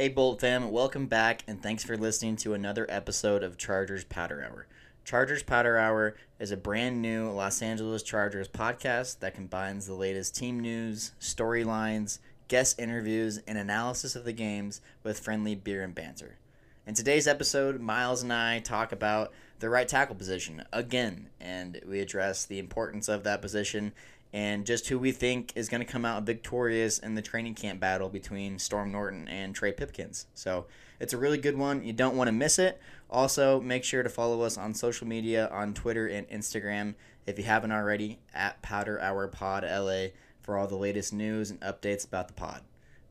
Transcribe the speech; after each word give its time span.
Hey, 0.00 0.08
Bolt 0.08 0.40
fam, 0.40 0.70
welcome 0.70 1.08
back, 1.08 1.44
and 1.46 1.62
thanks 1.62 1.84
for 1.84 1.94
listening 1.94 2.36
to 2.36 2.54
another 2.54 2.86
episode 2.88 3.42
of 3.42 3.58
Chargers 3.58 4.02
Powder 4.02 4.42
Hour. 4.42 4.66
Chargers 5.04 5.42
Powder 5.42 5.76
Hour 5.76 6.16
is 6.38 6.50
a 6.50 6.56
brand 6.56 7.02
new 7.02 7.28
Los 7.28 7.60
Angeles 7.60 8.02
Chargers 8.02 8.48
podcast 8.48 9.18
that 9.18 9.34
combines 9.34 9.86
the 9.86 9.92
latest 9.92 10.34
team 10.34 10.58
news, 10.58 11.12
storylines, 11.20 12.18
guest 12.48 12.80
interviews, 12.80 13.42
and 13.46 13.58
analysis 13.58 14.16
of 14.16 14.24
the 14.24 14.32
games 14.32 14.80
with 15.02 15.20
friendly 15.20 15.54
beer 15.54 15.82
and 15.82 15.94
banter. 15.94 16.38
In 16.86 16.94
today's 16.94 17.28
episode, 17.28 17.78
Miles 17.78 18.22
and 18.22 18.32
I 18.32 18.60
talk 18.60 18.92
about 18.92 19.34
the 19.58 19.68
right 19.68 19.86
tackle 19.86 20.16
position 20.16 20.64
again, 20.72 21.28
and 21.38 21.78
we 21.86 22.00
address 22.00 22.46
the 22.46 22.58
importance 22.58 23.06
of 23.06 23.22
that 23.24 23.42
position 23.42 23.92
and 24.32 24.64
just 24.64 24.88
who 24.88 24.98
we 24.98 25.12
think 25.12 25.52
is 25.56 25.68
going 25.68 25.80
to 25.80 25.92
come 25.92 26.04
out 26.04 26.22
victorious 26.22 26.98
in 26.98 27.14
the 27.14 27.22
training 27.22 27.54
camp 27.54 27.80
battle 27.80 28.08
between 28.08 28.58
Storm 28.58 28.92
Norton 28.92 29.26
and 29.28 29.54
Trey 29.54 29.72
Pipkins. 29.72 30.26
So 30.34 30.66
it's 31.00 31.12
a 31.12 31.18
really 31.18 31.38
good 31.38 31.56
one. 31.56 31.82
You 31.82 31.92
don't 31.92 32.16
want 32.16 32.28
to 32.28 32.32
miss 32.32 32.58
it. 32.58 32.80
Also, 33.10 33.60
make 33.60 33.82
sure 33.82 34.02
to 34.02 34.08
follow 34.08 34.42
us 34.42 34.56
on 34.56 34.74
social 34.74 35.06
media 35.06 35.48
on 35.48 35.74
Twitter 35.74 36.06
and 36.06 36.28
Instagram 36.28 36.94
if 37.26 37.38
you 37.38 37.44
haven't 37.44 37.72
already 37.72 38.18
at 38.32 38.62
Powder 38.62 39.00
Hour 39.00 39.26
Pod 39.28 39.64
LA 39.64 40.08
for 40.40 40.56
all 40.56 40.66
the 40.66 40.76
latest 40.76 41.12
news 41.12 41.50
and 41.50 41.60
updates 41.60 42.06
about 42.06 42.28
the 42.28 42.34
pod. 42.34 42.62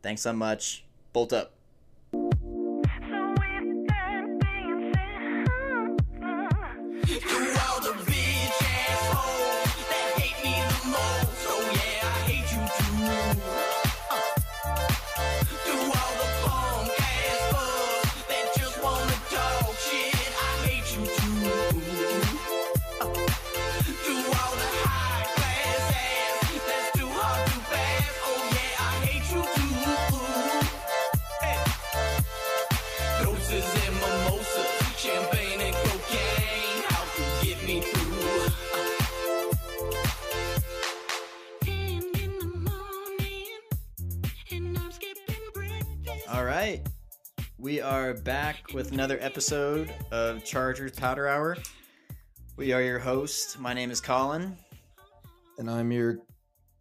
Thanks 0.01 0.21
so 0.21 0.33
much. 0.33 0.85
Bolt 1.11 1.33
up. 1.33 1.58
We 47.69 47.81
are 47.81 48.15
back 48.15 48.73
with 48.73 48.93
another 48.93 49.19
episode 49.21 49.93
of 50.09 50.43
Chargers 50.43 50.93
Powder 50.93 51.27
Hour. 51.27 51.55
We 52.55 52.73
are 52.73 52.81
your 52.81 52.97
host. 52.97 53.59
My 53.59 53.75
name 53.75 53.91
is 53.91 54.01
Colin. 54.01 54.57
And 55.59 55.69
I'm 55.69 55.91
your 55.91 56.17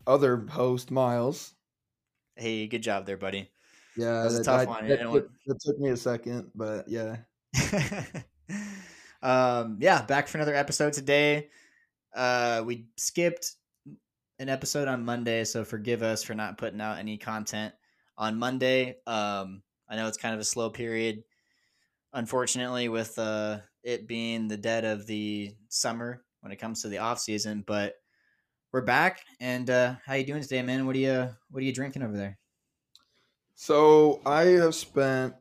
other 0.07 0.47
host, 0.49 0.91
Miles. 0.91 1.53
Hey, 2.37 2.67
good 2.69 2.83
job 2.83 3.05
there, 3.05 3.19
buddy. 3.19 3.51
Yeah, 3.99 4.13
that 4.13 4.25
was 4.25 4.39
a 4.39 4.45
tough 4.45 4.67
one. 4.67 4.89
That, 4.89 5.01
that, 5.01 5.29
that, 5.47 5.61
took 5.61 5.79
me 5.79 5.91
a 5.91 5.97
second, 5.99 6.51
but 6.55 6.89
yeah. 6.89 7.19
um, 9.23 9.77
yeah, 9.81 10.01
back 10.01 10.27
for 10.27 10.39
another 10.39 10.55
episode 10.55 10.95
today. 10.95 11.51
Uh, 12.17 12.63
we 12.65 12.87
skipped 12.97 13.57
an 14.39 14.49
episode 14.49 14.89
on 14.89 15.05
Monday, 15.05 15.45
so 15.45 15.67
forgive 15.67 16.03
us 16.03 16.23
for 16.23 16.33
not 16.33 16.57
putting 16.57 16.81
out 16.81 16.97
any 16.97 17.19
content 17.19 17.75
on 18.17 18.39
Monday. 18.39 18.97
Um, 19.07 19.61
I 19.89 19.97
know 19.97 20.07
it's 20.07 20.19
kind 20.19 20.35
of 20.35 20.41
a 20.41 20.45
slow 20.45 20.71
period, 20.71 21.23
unfortunately, 22.13 22.89
with 22.89 23.19
uh, 23.19 23.59
it 23.83 24.07
being 24.07 24.49
the 24.49 24.57
dead 24.57 24.85
of 24.85 25.07
the 25.07 25.55
summer 25.69 26.23
when 26.41 26.53
it 26.53 26.57
comes 26.57 26.83
to 26.83 26.89
the 26.89 26.99
off 26.99 27.19
season. 27.19 27.65
But 27.67 27.95
we're 28.73 28.83
back, 28.83 29.21
and 29.41 29.69
uh, 29.71 29.95
how 30.05 30.15
you 30.15 30.25
doing 30.25 30.43
today, 30.43 30.63
man? 30.63 30.87
What 30.87 30.95
are 30.95 30.99
you 30.99 31.29
What 31.51 31.61
are 31.61 31.65
you 31.65 31.73
drinking 31.73 32.03
over 32.03 32.17
there? 32.17 32.39
So 33.55 34.21
I 34.27 34.43
have 34.43 34.75
spent. 34.75 35.35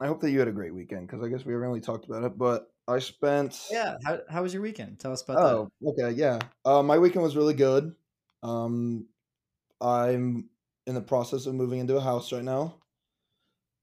I 0.00 0.06
hope 0.06 0.20
that 0.20 0.30
you 0.30 0.38
had 0.38 0.48
a 0.48 0.52
great 0.52 0.72
weekend 0.72 1.08
because 1.08 1.24
I 1.24 1.28
guess 1.28 1.44
we 1.44 1.52
haven't 1.52 1.68
really 1.68 1.80
talked 1.80 2.04
about 2.04 2.22
it, 2.22 2.38
but 2.38 2.70
I 2.86 3.00
spent. 3.00 3.66
Yeah, 3.70 3.96
how 4.04 4.20
how 4.30 4.42
was 4.42 4.54
your 4.54 4.62
weekend? 4.62 5.00
Tell 5.00 5.12
us 5.12 5.22
about 5.22 5.38
oh, 5.38 5.70
that. 5.82 6.04
Oh, 6.04 6.06
okay, 6.06 6.16
yeah. 6.16 6.38
Uh, 6.64 6.82
my 6.82 6.98
weekend 6.98 7.24
was 7.24 7.36
really 7.36 7.54
good. 7.54 7.92
Um, 8.42 9.06
I'm 9.80 10.48
in 10.86 10.94
the 10.94 11.00
process 11.00 11.46
of 11.46 11.54
moving 11.54 11.80
into 11.80 11.96
a 11.96 12.00
house 12.00 12.32
right 12.32 12.44
now. 12.44 12.76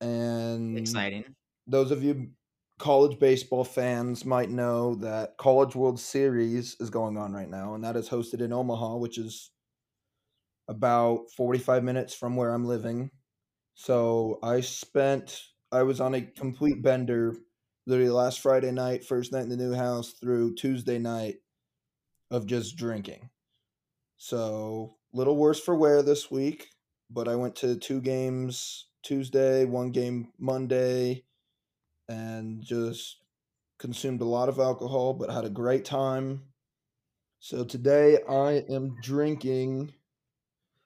And 0.01 0.77
exciting. 0.77 1.35
Those 1.67 1.91
of 1.91 2.03
you 2.03 2.29
college 2.77 3.19
baseball 3.19 3.63
fans 3.63 4.25
might 4.25 4.49
know 4.49 4.95
that 4.95 5.37
College 5.37 5.75
World 5.75 5.99
Series 5.99 6.75
is 6.79 6.89
going 6.89 7.17
on 7.17 7.33
right 7.33 7.49
now, 7.49 7.73
and 7.73 7.83
that 7.83 7.95
is 7.95 8.09
hosted 8.09 8.41
in 8.41 8.53
Omaha, 8.53 8.97
which 8.97 9.17
is 9.17 9.51
about 10.67 11.31
45 11.37 11.83
minutes 11.83 12.13
from 12.13 12.35
where 12.35 12.53
I'm 12.53 12.65
living. 12.65 13.11
So 13.75 14.39
I 14.43 14.61
spent, 14.61 15.41
I 15.71 15.83
was 15.83 16.01
on 16.01 16.15
a 16.15 16.21
complete 16.21 16.81
bender 16.81 17.35
literally 17.87 18.11
last 18.11 18.41
Friday 18.41 18.71
night, 18.71 19.05
first 19.05 19.31
night 19.31 19.43
in 19.43 19.49
the 19.49 19.57
new 19.57 19.73
house, 19.73 20.13
through 20.19 20.55
Tuesday 20.55 20.97
night 20.97 21.35
of 22.31 22.47
just 22.47 22.77
drinking. 22.77 23.29
So 24.17 24.95
little 25.13 25.37
worse 25.37 25.59
for 25.59 25.75
wear 25.75 26.01
this 26.01 26.31
week 26.31 26.67
but 27.09 27.27
I 27.27 27.35
went 27.35 27.55
to 27.57 27.77
two 27.77 28.01
games 28.01 28.87
Tuesday, 29.05 29.65
one 29.65 29.91
game 29.91 30.29
Monday, 30.39 31.23
and 32.09 32.61
just 32.63 33.17
consumed 33.77 34.21
a 34.21 34.25
lot 34.25 34.49
of 34.49 34.59
alcohol, 34.59 35.13
but 35.13 35.29
had 35.29 35.45
a 35.45 35.49
great 35.49 35.85
time. 35.85 36.41
So 37.39 37.63
today 37.63 38.17
I 38.27 38.63
am 38.67 38.97
drinking 39.03 39.93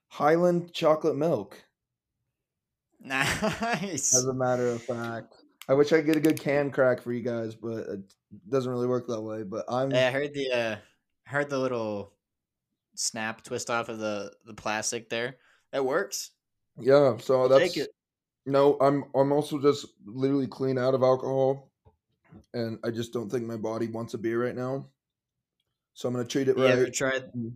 Hiland 0.09 0.74
chocolate 0.74 1.16
milk. 1.16 1.63
Nice. 3.00 4.13
As 4.13 4.25
a 4.25 4.34
matter 4.34 4.68
of 4.68 4.84
fact, 4.84 5.36
I 5.69 5.74
wish 5.74 5.94
I 5.94 5.97
could 5.97 6.07
get 6.07 6.18
a 6.18 6.19
good 6.19 6.40
can 6.40 6.72
crack 6.72 7.01
for 7.01 7.13
you 7.13 7.22
guys, 7.22 7.56
but 7.56 7.88
it 7.88 8.01
doesn't 8.50 8.69
really 8.69 8.88
work 8.88 9.07
that 9.07 9.22
way. 9.22 9.44
But 9.44 9.63
I'm. 9.69 9.91
Yeah, 9.91 10.09
I 10.09 10.12
heard 10.12 10.34
the 10.34 10.51
uh, 10.51 10.75
heard 11.24 11.50
the 11.50 11.59
little 11.59 12.12
snap 12.96 13.44
twist 13.44 13.69
off 13.69 13.88
of 13.88 14.00
the 14.00 14.34
the 14.46 14.53
plastic 14.53 15.09
there. 15.09 15.38
That 15.72 15.86
works. 15.86 16.31
Yeah, 16.78 17.16
so 17.18 17.41
I'll 17.41 17.50
that's 17.50 17.78
no. 18.46 18.78
I'm 18.80 19.06
I'm 19.16 19.32
also 19.32 19.60
just 19.60 19.88
literally 20.06 20.48
clean 20.48 20.78
out 20.78 20.94
of 20.94 21.04
alcohol, 21.04 21.72
and 22.54 22.80
I 22.84 22.92
just 22.92 23.14
don't 23.14 23.30
think 23.30 23.46
my 23.46 23.58
body 23.58 23.88
wants 23.88 24.14
a 24.14 24.18
beer 24.18 24.44
right 24.44 24.56
now. 24.56 24.88
So 25.94 26.08
I'm 26.08 26.14
gonna 26.14 26.26
treat 26.26 26.48
it 26.48 26.56
right. 26.56 26.64
you 26.64 26.64
right. 26.66 26.80
Ever 26.80 26.90
tried, 26.90 27.24
mm. 27.34 27.54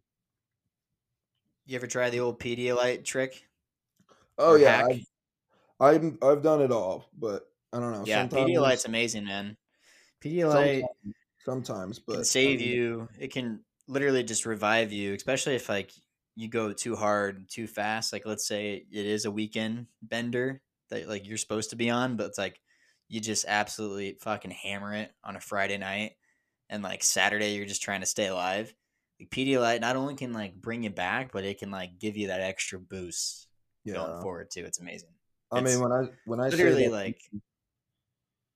you 1.66 1.76
ever 1.76 1.88
try 1.88 2.10
the 2.10 2.20
old 2.20 2.40
Pedialyte 2.40 3.06
trick? 3.06 3.48
Oh 4.38 4.56
yeah, 4.56 4.86
I've, 4.86 5.06
I've, 5.80 6.18
I've 6.22 6.44
done 6.44 6.62
it 6.62 6.72
all, 6.72 7.10
but 7.18 7.48
I 7.72 7.80
don't 7.80 7.94
know. 7.94 8.04
Yeah, 8.06 8.22
sometimes, 8.22 8.50
Pedialyte's 8.50 8.86
amazing, 8.86 9.26
man. 9.26 9.58
Pedialyte 10.24 10.82
sometimes, 10.82 11.16
sometimes 11.46 12.00
but 12.00 12.14
can 12.16 12.26
save 12.26 12.62
you. 12.62 13.08
It 13.20 13.32
can 13.32 13.62
literally 13.88 14.24
just 14.24 14.46
revive 14.46 14.92
you, 14.92 15.14
especially 15.14 15.56
if 15.56 15.70
like 15.70 15.92
you 16.36 16.50
go 16.50 16.74
too 16.74 16.96
hard, 16.96 17.50
too 17.50 17.68
fast. 17.68 18.12
Like 18.12 18.26
let's 18.26 18.48
say 18.48 18.86
it 18.92 19.06
is 19.06 19.26
a 19.26 19.32
weekend 19.32 19.88
bender 20.02 20.62
that 20.94 21.09
like 21.09 21.28
you're 21.28 21.38
supposed 21.38 21.72
to 21.72 21.76
be 21.76 21.90
on, 21.90 22.16
but 22.16 22.28
it's 22.28 22.38
like 22.38 22.59
you 23.09 23.20
just 23.20 23.46
absolutely 23.48 24.18
fucking 24.22 24.52
hammer 24.52 24.94
it 24.94 25.12
on 25.24 25.36
a 25.36 25.42
Friday 25.42 25.78
night, 25.78 26.14
and 26.70 26.84
like 26.84 27.04
Saturday 27.04 27.56
you're 27.56 27.66
just 27.66 27.81
trying 27.81 28.02
to 28.02 28.08
stay 28.08 28.28
alive. 28.28 28.74
Like 29.20 29.30
Pedialyte 29.30 29.81
not 29.81 29.96
only 29.96 30.16
can 30.16 30.34
like 30.34 30.56
bring 30.56 30.84
you 30.84 30.90
back, 30.90 31.31
but 31.31 31.46
it 31.46 31.59
can 31.59 31.72
like 31.72 32.00
give 32.00 32.18
you 32.18 32.28
that 32.28 32.42
extra 32.42 32.80
boost 32.80 33.48
yeah. 33.84 33.96
going 33.96 34.22
forward 34.22 34.52
too. 34.52 34.66
It's 34.66 34.80
amazing. 34.80 35.09
I 35.52 35.59
it's 35.59 35.72
mean, 35.72 35.81
when 35.81 35.92
I 35.92 36.09
when 36.26 36.40
I 36.40 36.50
literally 36.50 36.84
say 36.84 36.90
that, 36.90 36.92
like, 36.92 37.22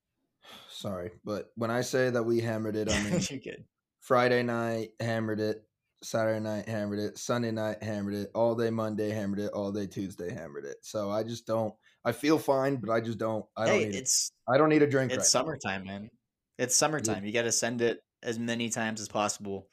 sorry, 0.70 1.12
but 1.24 1.52
when 1.56 1.72
I 1.72 1.82
say 1.82 2.10
that 2.10 2.24
we 2.24 2.40
hammered 2.40 2.76
it, 2.76 2.92
I 2.92 3.04
mean 3.10 3.22
you're 3.30 3.40
good. 3.40 3.66
Friday 4.02 4.44
night 4.44 4.92
hammered 5.00 5.40
it. 5.40 5.64
Saturday 6.04 6.40
night 6.40 6.70
hammered 6.70 7.00
it, 7.00 7.18
Sunday 7.18 7.52
night 7.52 7.82
hammered 7.82 8.14
it, 8.14 8.32
all 8.36 8.56
day 8.56 8.70
Monday 8.70 9.10
hammered 9.10 9.40
it, 9.40 9.52
all 9.52 9.72
day 9.72 9.88
Tuesday 9.88 10.32
hammered 10.32 10.66
it. 10.66 10.78
So 10.82 11.10
I 11.10 11.24
just 11.24 11.48
don't. 11.48 11.74
I 12.08 12.14
feel 12.14 12.40
fine, 12.40 12.78
but 12.78 12.90
I 12.90 13.02
just 13.02 13.18
don't. 13.18 13.46
I 13.58 13.66
don't. 13.66 13.80
Hey, 13.80 13.86
need 13.88 13.96
it's. 13.96 14.32
A, 14.48 14.54
I 14.54 14.58
don't 14.58 14.70
need 14.70 14.82
a 14.82 14.88
drink. 14.88 15.12
It's 15.12 15.18
right 15.18 15.26
summertime, 15.26 15.84
now. 15.84 15.92
man. 15.92 16.10
It's 16.58 16.74
summertime. 16.74 17.26
You 17.26 17.34
got 17.34 17.42
to 17.42 17.52
send 17.52 17.82
it 17.82 18.00
as 18.24 18.40
many 18.40 18.70
times 18.70 19.02
as 19.02 19.10
possible. 19.10 19.68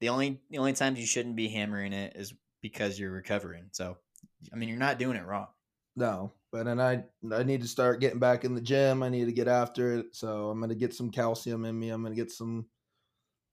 The 0.00 0.08
only 0.08 0.40
the 0.50 0.58
only 0.58 0.72
times 0.72 0.98
you 0.98 1.06
shouldn't 1.06 1.36
be 1.36 1.46
hammering 1.46 1.92
it 1.92 2.16
is 2.16 2.34
because 2.62 2.98
you're 2.98 3.12
recovering. 3.12 3.66
So, 3.70 3.96
I 4.52 4.56
mean, 4.56 4.68
you're 4.68 4.76
not 4.76 4.98
doing 4.98 5.16
it 5.16 5.24
wrong. 5.24 5.46
No, 5.94 6.32
but 6.50 6.66
and 6.66 6.82
I 6.82 7.04
I 7.32 7.44
need 7.44 7.62
to 7.62 7.68
start 7.68 8.00
getting 8.00 8.18
back 8.18 8.44
in 8.44 8.56
the 8.56 8.60
gym. 8.60 9.04
I 9.04 9.08
need 9.08 9.26
to 9.26 9.32
get 9.32 9.46
after 9.46 9.98
it. 9.98 10.06
So 10.16 10.50
I'm 10.50 10.60
gonna 10.60 10.74
get 10.74 10.94
some 10.94 11.12
calcium 11.12 11.64
in 11.64 11.78
me. 11.78 11.90
I'm 11.90 12.02
gonna 12.02 12.16
get 12.16 12.32
some 12.32 12.66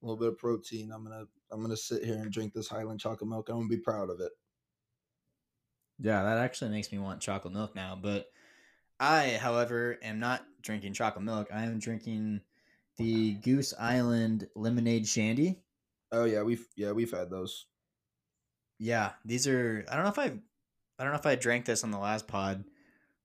a 0.02 0.06
little 0.08 0.20
bit 0.20 0.30
of 0.30 0.40
protein. 0.40 0.92
I'm 0.92 1.04
gonna 1.04 1.26
I'm 1.52 1.62
gonna 1.62 1.78
sit 1.78 2.04
here 2.04 2.16
and 2.16 2.32
drink 2.32 2.54
this 2.54 2.70
Hiland 2.70 3.00
chocolate 3.00 3.30
milk. 3.30 3.50
I'm 3.50 3.58
gonna 3.58 3.68
be 3.68 3.78
proud 3.78 4.10
of 4.10 4.20
it. 4.20 4.32
Yeah, 6.00 6.24
that 6.24 6.38
actually 6.38 6.72
makes 6.72 6.92
me 6.92 7.00
want 7.00 7.22
chocolate 7.22 7.54
milk 7.54 7.76
now. 7.76 7.98
But 8.02 8.28
I, 9.00 9.40
however, 9.42 9.98
am 10.02 10.20
not 10.20 10.46
drinking 10.62 10.94
chocolate 10.94 11.24
milk. 11.24 11.48
I 11.54 11.64
am 11.64 11.80
drinking 11.80 12.42
the 12.98 13.34
Goose 13.36 13.74
Island 13.80 14.48
lemonade 14.56 15.08
shandy. 15.08 15.60
Oh 16.12 16.26
yeah, 16.26 16.44
we've 16.44 16.66
yeah 16.76 16.92
we've 16.92 17.12
had 17.12 17.30
those. 17.30 17.66
Yeah, 18.78 19.12
these 19.24 19.48
are. 19.48 19.86
I 19.90 19.96
don't 19.96 20.04
know 20.04 20.12
if 20.12 20.20
I, 20.20 20.34
I 21.00 21.04
don't 21.04 21.14
know 21.14 21.20
if 21.20 21.26
I 21.26 21.36
drank 21.36 21.66
this 21.66 21.84
on 21.84 21.92
the 21.92 21.98
last 21.98 22.28
pod, 22.28 22.64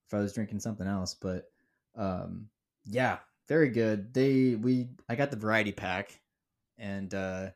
if 0.06 0.14
I 0.14 0.18
was 0.20 0.32
drinking 0.32 0.60
something 0.60 0.86
else, 0.86 1.14
but, 1.14 1.50
um, 1.96 2.48
yeah, 2.84 3.18
very 3.48 3.68
good. 3.68 4.14
They 4.14 4.54
we 4.54 4.88
I 5.08 5.16
got 5.16 5.30
the 5.30 5.36
variety 5.36 5.72
pack, 5.72 6.20
and 6.78 7.12
uh, 7.12 7.50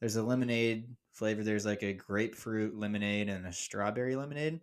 there's 0.00 0.16
a 0.16 0.22
lemonade 0.22 0.88
flavor. 1.16 1.42
There's 1.42 1.66
like 1.66 1.82
a 1.82 1.92
grapefruit 1.92 2.76
lemonade 2.76 3.28
and 3.28 3.46
a 3.46 3.52
strawberry 3.52 4.16
lemonade. 4.16 4.60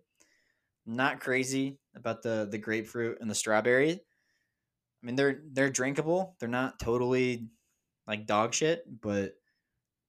Not 0.86 1.20
crazy 1.20 1.78
about 1.96 2.22
the 2.22 2.48
the 2.50 2.58
grapefruit 2.58 3.18
and 3.20 3.30
the 3.30 3.34
strawberry. 3.34 3.92
I 3.92 5.06
mean, 5.06 5.16
they're 5.16 5.40
they're 5.52 5.70
drinkable. 5.70 6.36
They're 6.38 6.48
not 6.48 6.78
totally 6.78 7.48
like 8.06 8.26
dog 8.26 8.54
shit, 8.54 8.84
but 9.00 9.34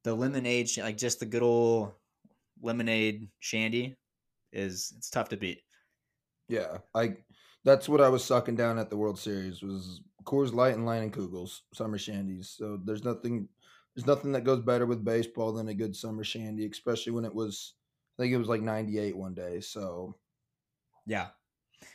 the 0.04 0.14
lemonade, 0.14 0.70
like 0.78 0.98
just 0.98 1.20
the 1.20 1.26
good 1.26 1.44
old 1.44 1.94
lemonade 2.62 3.30
shandy, 3.40 3.96
is 4.52 4.94
it's 4.98 5.10
tough 5.10 5.30
to 5.30 5.38
beat. 5.38 5.62
Yeah, 6.48 6.78
I 6.94 7.18
that's 7.64 7.90
what 7.90 8.02
I 8.02 8.10
was 8.10 8.24
sucking 8.24 8.56
down 8.56 8.78
at 8.78 8.90
the 8.90 8.98
World 8.98 9.18
Series 9.18 9.64
was 9.64 10.02
Coors 10.24 10.54
Light 10.54 10.76
and 10.76 10.86
Leinenkugel's 10.86 11.64
summer 11.74 11.98
shandies. 11.98 12.56
So 12.56 12.80
there's 12.84 13.04
nothing 13.04 13.50
there's 13.96 14.08
nothing 14.08 14.34
that 14.34 14.44
goes 14.44 14.62
better 14.62 14.86
with 14.86 15.06
baseball 15.06 15.54
than 15.54 15.70
a 15.70 15.74
good 15.74 15.96
summer 15.96 16.24
shandy, 16.24 16.66
especially 16.66 17.14
when 17.14 17.26
it 17.26 17.34
was 17.34 17.74
I 18.18 18.24
think 18.24 18.34
it 18.34 18.38
was 18.38 18.48
like 18.48 18.62
98 18.62 19.16
one 19.16 19.34
day. 19.34 19.62
So 19.62 20.16
yeah. 21.06 21.28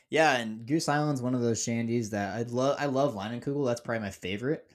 Yeah, 0.08 0.36
and 0.36 0.66
Goose 0.66 0.88
Island's 0.88 1.22
one 1.22 1.34
of 1.34 1.40
those 1.40 1.64
shandies 1.64 2.10
that 2.10 2.36
I 2.36 2.42
love 2.42 2.76
I 2.78 2.86
love 2.86 3.14
Leinenkugel. 3.14 3.66
That's 3.66 3.80
probably 3.80 4.02
my 4.02 4.10
favorite. 4.10 4.70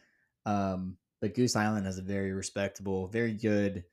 Um, 0.45 0.98
but 1.22 1.33
Goose 1.33 1.56
Island 1.56 1.86
has 1.86 1.98
a 1.98 2.04
very 2.04 2.33
respectable, 2.33 3.07
very 3.07 3.33
good 3.33 3.83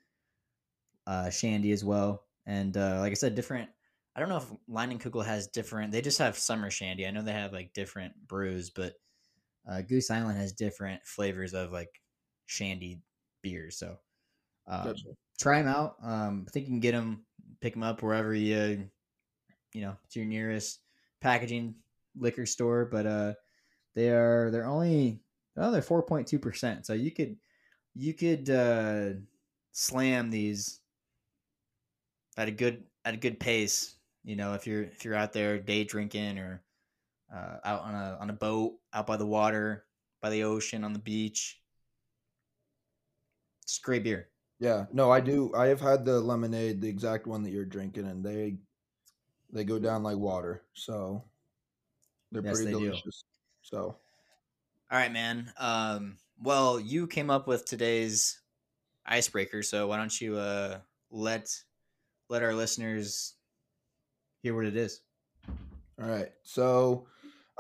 uh, 1.07 1.31
shandy 1.31 1.73
as 1.73 1.85
well. 1.85 2.25
And 2.47 2.77
uh, 2.77 2.99
like 3.01 3.13
I 3.13 3.15
said, 3.15 3.35
different 3.35 3.71
I 4.15 4.21
don't 4.21 4.29
know 4.29 4.39
if 4.39 4.53
Leinenkugel 4.69 5.25
has 5.25 5.47
different. 5.47 5.93
They 5.93 6.03
just 6.03 6.19
have 6.19 6.37
summer 6.37 6.71
shandy. 6.71 7.07
I 7.07 7.11
know 7.11 7.23
they 7.23 7.33
have 7.33 7.53
like 7.53 7.73
different 7.73 8.13
brews, 8.27 8.71
but 8.71 8.95
uh, 9.71 9.81
Goose 9.83 10.11
Island 10.11 10.39
has 10.39 10.53
different 10.53 11.07
flavors 11.07 11.55
of 11.55 11.73
like 11.73 12.01
shandy 12.47 13.01
beers. 13.43 13.77
So 13.77 13.97
um, 14.67 14.85
gotcha. 14.85 15.09
try 15.39 15.63
them 15.63 15.69
out. 15.69 15.97
Um, 16.03 16.45
I 16.47 16.51
think 16.51 16.67
you 16.67 16.73
can 16.73 16.81
get 16.81 16.93
them, 16.93 17.25
pick 17.61 17.75
them 17.75 17.83
up 17.83 18.03
wherever 18.03 18.35
you, 18.35 18.89
you 19.73 19.81
know, 19.81 19.97
to 20.11 20.21
your 20.21 20.29
nearest 20.29 20.81
packaging 21.21 21.75
liquor 22.17 22.47
store. 22.47 22.85
But 22.85 23.07
uh, 23.07 23.35
they 23.95 24.11
are 24.11 24.51
they're 24.51 24.67
only 24.67 25.21
oh 25.57 25.71
they're 25.71 25.83
four 25.83 26.03
point 26.03 26.27
two 26.27 26.39
percent. 26.39 26.87
So 26.87 26.93
you 26.93 27.11
could 27.11 27.37
you 27.95 28.15
could 28.15 28.49
uh, 28.49 29.11
slam 29.73 30.31
these 30.31 30.81
at 32.37 32.49
a 32.49 32.53
good 32.53 32.85
at 33.05 33.15
a 33.15 33.19
good 33.19 33.41
pace 33.41 33.97
you 34.25 34.37
know, 34.37 34.55
if 34.55 34.67
you're 34.67 34.83
if 34.83 35.05
you're 35.05 35.15
out 35.15 35.33
there 35.33 35.59
day 35.59 35.85
drinking 35.85 36.39
or 36.39 36.63
uh, 37.35 37.57
out 37.65 37.83
on 37.83 37.95
a 37.95 38.19
on 38.21 38.31
a 38.31 38.35
boat, 38.35 38.75
out 38.93 39.07
by 39.07 39.17
the 39.17 39.27
water, 39.27 39.85
by 40.21 40.31
the 40.31 40.45
ocean, 40.45 40.85
on 40.85 40.93
the 40.93 40.99
beach, 40.99 41.61
it's 43.73 43.79
great 43.79 44.05
beer. 44.05 44.29
Yeah, 44.59 44.85
no, 44.93 45.11
I 45.11 45.21
do. 45.21 45.51
I 45.57 45.69
have 45.69 45.81
had 45.81 46.05
the 46.05 46.21
lemonade, 46.21 46.83
the 46.83 46.89
exact 46.89 47.27
one 47.27 47.43
that 47.43 47.53
you're 47.53 47.65
drinking, 47.65 48.07
and 48.07 48.23
they 48.23 48.59
they 49.51 49.65
go 49.65 49.79
down 49.79 50.03
like 50.03 50.19
water. 50.19 50.63
So 50.75 51.25
they're 52.31 52.45
yes, 52.45 52.57
pretty 52.57 52.73
they 52.73 52.79
delicious. 52.79 53.03
Do. 53.03 53.11
So, 53.63 53.79
all 53.79 54.99
right, 54.99 55.11
man. 55.11 55.51
Um, 55.59 56.19
well, 56.39 56.79
you 56.79 57.07
came 57.07 57.31
up 57.31 57.47
with 57.47 57.65
today's 57.65 58.41
icebreaker, 59.07 59.63
so 59.63 59.89
why 59.89 59.97
don't 59.97 60.21
you 60.21 60.37
uh, 60.37 60.79
let 61.11 61.49
let 62.29 62.43
our 62.43 62.55
listeners 62.55 63.35
hear 64.43 64.55
what 64.55 64.67
it 64.67 64.77
is. 64.77 65.01
All 65.49 66.09
right. 66.09 66.31
So, 66.43 67.07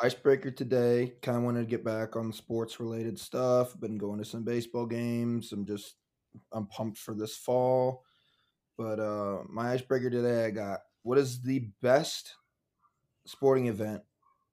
icebreaker 0.00 0.50
today. 0.50 1.14
Kind 1.22 1.38
of 1.38 1.44
wanted 1.44 1.60
to 1.60 1.66
get 1.66 1.84
back 1.84 2.16
on 2.16 2.32
sports 2.32 2.80
related 2.80 3.18
stuff. 3.18 3.78
Been 3.80 3.98
going 3.98 4.18
to 4.18 4.24
some 4.24 4.44
baseball 4.44 4.86
games. 4.86 5.52
I'm 5.52 5.64
just, 5.66 5.94
I'm 6.52 6.66
pumped 6.66 6.98
for 6.98 7.14
this 7.14 7.36
fall. 7.36 8.04
But 8.76 9.00
uh 9.00 9.42
my 9.48 9.72
icebreaker 9.72 10.10
today, 10.10 10.46
I 10.46 10.50
got 10.50 10.80
what 11.02 11.18
is 11.18 11.42
the 11.42 11.70
best 11.80 12.36
sporting 13.26 13.66
event 13.66 14.02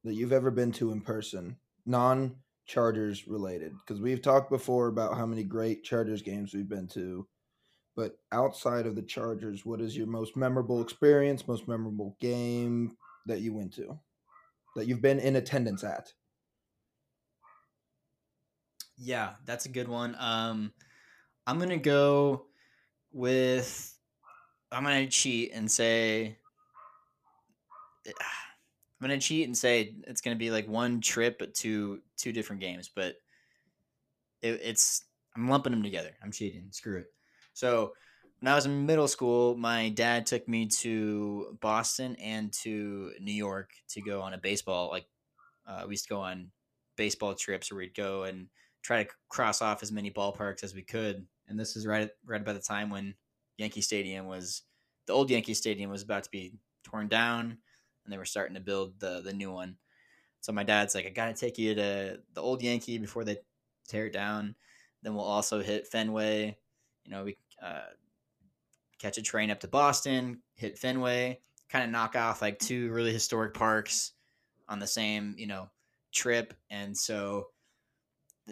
that 0.03 0.13
you've 0.13 0.33
ever 0.33 0.51
been 0.51 0.71
to 0.73 0.91
in 0.91 1.01
person, 1.01 1.57
non 1.85 2.35
Chargers 2.65 3.27
related? 3.27 3.73
Because 3.79 4.01
we've 4.01 4.21
talked 4.21 4.49
before 4.49 4.87
about 4.87 5.17
how 5.17 5.25
many 5.25 5.43
great 5.43 5.83
Chargers 5.83 6.21
games 6.21 6.53
we've 6.53 6.69
been 6.69 6.87
to 6.89 7.27
but 7.99 8.17
outside 8.31 8.85
of 8.85 8.95
the 8.95 9.01
Chargers, 9.01 9.65
what 9.65 9.81
is 9.81 9.97
your 9.97 10.07
most 10.07 10.37
memorable 10.37 10.81
experience, 10.81 11.45
most 11.49 11.67
memorable 11.67 12.15
game 12.21 12.95
that 13.25 13.41
you 13.41 13.53
went 13.53 13.73
to, 13.73 13.99
that 14.77 14.87
you've 14.87 15.01
been 15.01 15.19
in 15.19 15.35
attendance 15.35 15.83
at? 15.83 16.13
Yeah, 18.97 19.31
that's 19.45 19.65
a 19.65 19.69
good 19.69 19.89
one. 19.89 20.15
Um, 20.17 20.71
I'm 21.49 21.57
gonna 21.57 21.77
go 21.77 22.45
with. 23.11 23.97
I'm 24.71 24.83
gonna 24.83 25.07
cheat 25.07 25.51
and 25.51 25.69
say. 25.69 26.37
I'm 28.05 29.01
gonna 29.01 29.19
cheat 29.19 29.47
and 29.47 29.57
say 29.57 29.95
it's 30.05 30.21
gonna 30.21 30.35
be 30.35 30.51
like 30.51 30.67
one 30.67 31.01
trip 31.01 31.51
to 31.55 32.01
two 32.17 32.31
different 32.31 32.61
games, 32.61 32.91
but 32.93 33.15
it, 34.43 34.61
it's 34.63 35.05
I'm 35.35 35.49
lumping 35.49 35.71
them 35.71 35.81
together. 35.81 36.11
I'm 36.23 36.31
cheating. 36.31 36.67
Screw 36.69 36.99
it. 36.99 37.07
So 37.53 37.93
when 38.41 38.51
I 38.51 38.53
was 38.53 38.67
in 38.67 38.85
middle 38.85 39.07
school, 39.07 39.57
my 39.57 39.89
dad 39.89 40.27
took 40.27 40.47
me 40.47 40.67
to 40.67 41.57
Boston 41.61 42.15
and 42.17 42.53
to 42.61 43.11
New 43.19 43.33
York 43.33 43.71
to 43.89 44.01
go 44.01 44.21
on 44.21 44.33
a 44.33 44.37
baseball 44.37 44.91
like 44.91 45.07
uh, 45.67 45.85
we 45.87 45.93
used 45.93 46.05
to 46.05 46.13
go 46.13 46.21
on 46.21 46.51
baseball 46.95 47.33
trips 47.33 47.71
where 47.71 47.79
we'd 47.79 47.95
go 47.95 48.25
and 48.25 48.49
try 48.83 49.03
to 49.03 49.09
cross 49.29 49.63
off 49.63 49.81
as 49.81 49.91
many 49.91 50.11
ballparks 50.11 50.63
as 50.63 50.75
we 50.75 50.83
could. 50.83 51.25
And 51.49 51.59
this 51.59 51.75
is 51.75 51.85
right 51.85 52.09
right 52.25 52.41
about 52.41 52.55
the 52.55 52.61
time 52.61 52.89
when 52.89 53.15
Yankee 53.57 53.81
Stadium 53.81 54.27
was 54.27 54.63
the 55.07 55.13
old 55.13 55.29
Yankee 55.29 55.53
Stadium 55.53 55.89
was 55.89 56.03
about 56.03 56.23
to 56.23 56.29
be 56.29 56.53
torn 56.83 57.07
down 57.07 57.57
and 58.03 58.13
they 58.13 58.17
were 58.17 58.25
starting 58.25 58.55
to 58.55 58.61
build 58.61 58.99
the 58.99 59.21
the 59.21 59.33
new 59.33 59.51
one. 59.51 59.77
So 60.41 60.53
my 60.53 60.63
dad's 60.63 60.95
like, 60.95 61.05
I 61.05 61.09
gotta 61.09 61.33
take 61.33 61.57
you 61.57 61.75
to 61.75 62.19
the 62.33 62.41
old 62.41 62.61
Yankee 62.61 62.97
before 62.97 63.25
they 63.25 63.37
tear 63.87 64.05
it 64.07 64.13
down. 64.13 64.55
Then 65.01 65.15
we'll 65.15 65.25
also 65.25 65.61
hit 65.61 65.87
Fenway. 65.87 66.57
You 67.03 67.11
know, 67.11 67.23
we 67.25 67.37
uh, 67.61 67.81
catch 68.99 69.17
a 69.17 69.21
train 69.21 69.49
up 69.51 69.59
to 69.61 69.67
Boston, 69.67 70.41
hit 70.55 70.77
Fenway, 70.77 71.39
kind 71.69 71.83
of 71.83 71.89
knock 71.89 72.15
off 72.15 72.41
like 72.41 72.59
two 72.59 72.91
really 72.91 73.13
historic 73.13 73.53
parks 73.53 74.13
on 74.67 74.79
the 74.79 74.87
same, 74.87 75.35
you 75.37 75.47
know, 75.47 75.69
trip. 76.11 76.53
And 76.69 76.95
so 76.95 77.47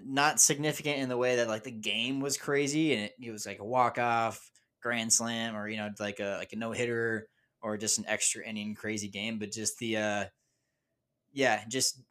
not 0.06 0.40
significant 0.40 1.00
in 1.00 1.10
the 1.10 1.18
way 1.18 1.38
that 1.38 1.48
like 1.48 1.64
the 1.64 1.72
game 1.72 2.20
was 2.20 2.38
crazy 2.38 2.94
and 2.94 3.04
it, 3.04 3.14
it 3.22 3.32
was 3.32 3.46
like 3.46 3.60
a 3.60 3.66
walk 3.66 3.98
off 3.98 4.52
grand 4.82 5.12
slam 5.12 5.56
or 5.56 5.68
you 5.68 5.78
know 5.78 5.90
like 6.00 6.20
a 6.20 6.38
like 6.40 6.54
a 6.54 6.56
no 6.56 6.72
hitter 6.72 7.28
or 7.62 7.78
just 7.78 7.98
an 7.98 8.06
extra 8.08 8.46
inning 8.46 8.76
crazy 8.76 9.08
game 9.08 9.40
but 9.40 9.52
just 9.52 9.78
the 9.80 9.98
uh 9.98 10.26
yeah 11.34 11.64
just 11.68 12.02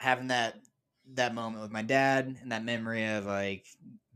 having 0.00 0.28
that 0.28 0.56
that 1.14 1.34
moment 1.34 1.62
with 1.62 1.70
my 1.70 1.82
dad 1.82 2.36
and 2.42 2.52
that 2.52 2.64
memory 2.64 3.06
of 3.06 3.26
like 3.26 3.64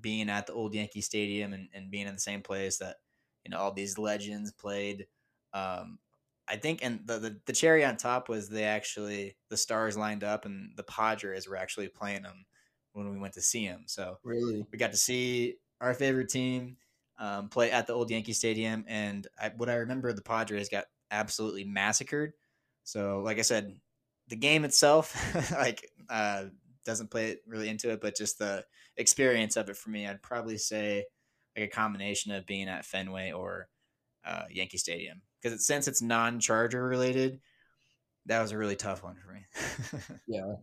being 0.01 0.29
at 0.29 0.47
the 0.47 0.53
old 0.53 0.75
Yankee 0.75 1.01
Stadium 1.01 1.53
and, 1.53 1.69
and 1.75 1.91
being 1.91 2.07
in 2.07 2.15
the 2.15 2.21
same 2.21 2.43
place 2.43 2.79
that 2.79 2.97
you 3.45 3.51
know 3.51 3.59
all 3.59 3.73
these 3.73 3.99
legends 3.99 4.53
played. 4.53 5.07
Um, 5.53 5.99
I 6.49 6.57
think, 6.57 6.81
and 6.83 7.01
the, 7.05 7.19
the, 7.19 7.41
the 7.47 7.53
cherry 7.53 7.85
on 7.85 7.97
top 7.97 8.29
was 8.29 8.49
they 8.49 8.65
actually 8.65 9.37
the 9.51 9.57
stars 9.57 9.97
lined 9.97 10.25
up 10.25 10.45
and 10.45 10.73
the 10.77 10.83
Padres 10.83 11.49
were 11.49 11.57
actually 11.57 11.89
playing 11.89 12.23
them 12.23 12.45
when 12.93 13.11
we 13.11 13.19
went 13.19 13.35
to 13.35 13.43
see 13.43 13.67
them. 13.67 13.85
So 13.87 14.19
really, 14.25 14.65
we 14.71 14.79
got 14.79 14.93
to 14.93 14.97
see 14.97 15.57
our 15.81 15.95
favorite 15.95 16.29
team 16.29 16.77
um, 17.19 17.49
play 17.49 17.71
at 17.71 17.87
the 17.87 17.93
old 17.93 18.11
Yankee 18.11 18.33
Stadium, 18.33 18.85
and 18.89 19.27
I, 19.41 19.51
what 19.57 19.69
I 19.69 19.75
remember, 19.75 20.13
the 20.13 20.23
Padres 20.23 20.69
got 20.69 20.85
absolutely 21.11 21.65
massacred. 21.65 22.33
So, 22.85 23.21
like 23.25 23.39
I 23.39 23.43
said, 23.43 23.75
the 24.29 24.37
game 24.37 24.65
itself, 24.65 25.15
like 25.53 25.89
uh, 26.09 26.45
doesn't 26.85 27.11
play 27.11 27.31
it 27.31 27.41
really 27.47 27.69
into 27.69 27.91
it, 27.91 28.01
but 28.01 28.17
just 28.17 28.39
the 28.39 28.65
experience 28.97 29.57
of 29.57 29.69
it 29.69 29.77
for 29.77 29.91
me, 29.91 30.07
I'd 30.07 30.23
probably 30.23 30.59
say 30.59 31.05
like 31.57 31.67
a 31.67 31.69
combination 31.69 32.33
of 32.33 32.47
being 32.47 32.69
at 32.69 32.85
Fenway 32.85 33.33
or 33.33 33.69
uh, 34.25 34.45
Yankee 34.51 34.79
Stadium 34.79 35.23
because 35.41 35.67
since 35.67 35.89
it's 35.89 36.03
non-Charger 36.03 36.83
related, 36.83 37.41
that 38.27 38.41
was 38.41 38.53
a 38.53 38.59
really 38.59 38.77
tough 38.77 39.03
one 39.03 39.17
for 39.17 39.33
me. 39.33 39.47
yeah, 40.29 40.55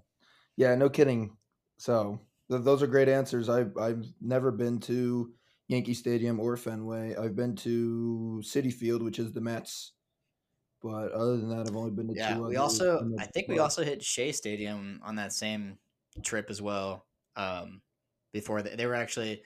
yeah, 0.55 0.75
no 0.75 0.89
kidding. 0.89 1.35
So 1.77 2.19
th- 2.49 2.63
those 2.63 2.81
are 2.83 2.87
great 2.87 3.09
answers. 3.09 3.49
I've 3.49 3.77
I've 3.77 4.05
never 4.21 4.51
been 4.51 4.79
to 4.81 5.33
Yankee 5.67 5.93
Stadium 5.93 6.39
or 6.39 6.57
Fenway. 6.57 7.15
I've 7.15 7.35
been 7.35 7.55
to 7.57 8.41
Citi 8.43 8.73
Field, 8.73 9.03
which 9.03 9.19
is 9.19 9.31
the 9.33 9.41
Mets, 9.41 9.93
But 10.81 11.11
other 11.11 11.37
than 11.37 11.49
that, 11.49 11.67
I've 11.67 11.75
only 11.75 11.91
been 11.91 12.07
to 12.07 12.13
Yeah, 12.15 12.35
two. 12.35 12.43
we 12.47 12.55
also 12.57 13.15
I 13.19 13.25
think 13.25 13.47
we 13.47 13.59
also 13.59 13.83
hit 13.83 14.03
Shea 14.03 14.31
Stadium 14.31 14.99
on 15.03 15.15
that 15.15 15.33
same 15.33 15.77
trip 16.23 16.49
as 16.49 16.61
well. 16.61 17.05
Um, 17.35 17.81
before 18.33 18.61
they, 18.61 18.75
they 18.75 18.85
were 18.85 18.95
actually 18.95 19.43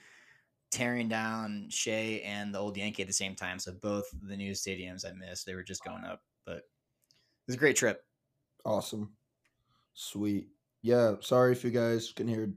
tearing 0.70 1.08
down 1.08 1.68
Shea 1.70 2.22
and 2.22 2.54
the 2.54 2.58
old 2.58 2.76
Yankee 2.76 3.02
at 3.02 3.08
the 3.08 3.14
same 3.14 3.34
time. 3.34 3.58
So 3.58 3.72
both 3.72 4.04
the 4.22 4.36
new 4.36 4.52
stadiums 4.52 5.04
I 5.06 5.12
missed, 5.12 5.44
they 5.46 5.54
were 5.54 5.62
just 5.62 5.84
going 5.84 6.04
up. 6.04 6.22
But 6.46 6.58
it 6.58 6.64
was 7.46 7.56
a 7.56 7.58
great 7.58 7.76
trip. 7.76 8.04
Awesome. 8.64 9.12
Sweet. 9.94 10.48
Yeah, 10.82 11.14
sorry 11.20 11.52
if 11.52 11.62
you 11.62 11.70
guys 11.70 12.12
can 12.14 12.26
hear 12.26 12.52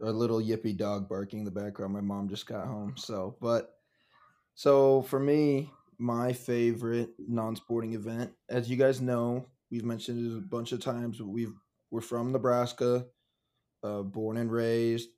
a 0.00 0.10
little 0.10 0.40
yippy 0.40 0.76
dog 0.76 1.08
barking 1.08 1.40
in 1.40 1.44
the 1.44 1.50
background. 1.50 1.92
My 1.92 2.00
mom 2.00 2.28
just 2.28 2.46
got 2.46 2.66
home. 2.66 2.94
So, 2.96 3.36
but 3.40 3.74
so 4.54 5.02
for 5.02 5.20
me, 5.20 5.70
my 5.98 6.32
favorite 6.32 7.10
non-sporting 7.18 7.92
event, 7.92 8.32
as 8.48 8.70
you 8.70 8.76
guys 8.76 9.00
know, 9.00 9.46
we've 9.70 9.84
mentioned 9.84 10.32
it 10.32 10.36
a 10.36 10.40
bunch 10.40 10.72
of 10.72 10.80
times, 10.80 11.20
we've 11.20 11.54
we're 11.90 12.00
from 12.00 12.32
Nebraska, 12.32 13.04
uh, 13.84 14.02
born 14.02 14.38
and 14.38 14.50
raised, 14.50 15.10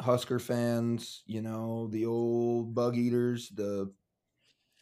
Husker 0.00 0.40
fans, 0.40 1.22
you 1.26 1.42
know, 1.42 1.88
the 1.92 2.06
old 2.06 2.74
bug 2.74 2.96
eaters, 2.96 3.50
the 3.50 3.92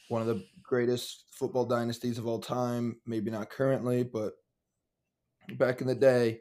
one 0.08 0.22
of 0.22 0.28
the 0.28 0.44
greatest 0.62 1.24
football 1.30 1.66
dynasties 1.66 2.16
of 2.18 2.26
all 2.26 2.38
time, 2.38 2.96
maybe 3.06 3.30
not 3.30 3.50
currently, 3.50 4.02
but 4.02 4.32
back 5.58 5.80
in 5.80 5.86
the 5.86 5.94
day. 5.94 6.40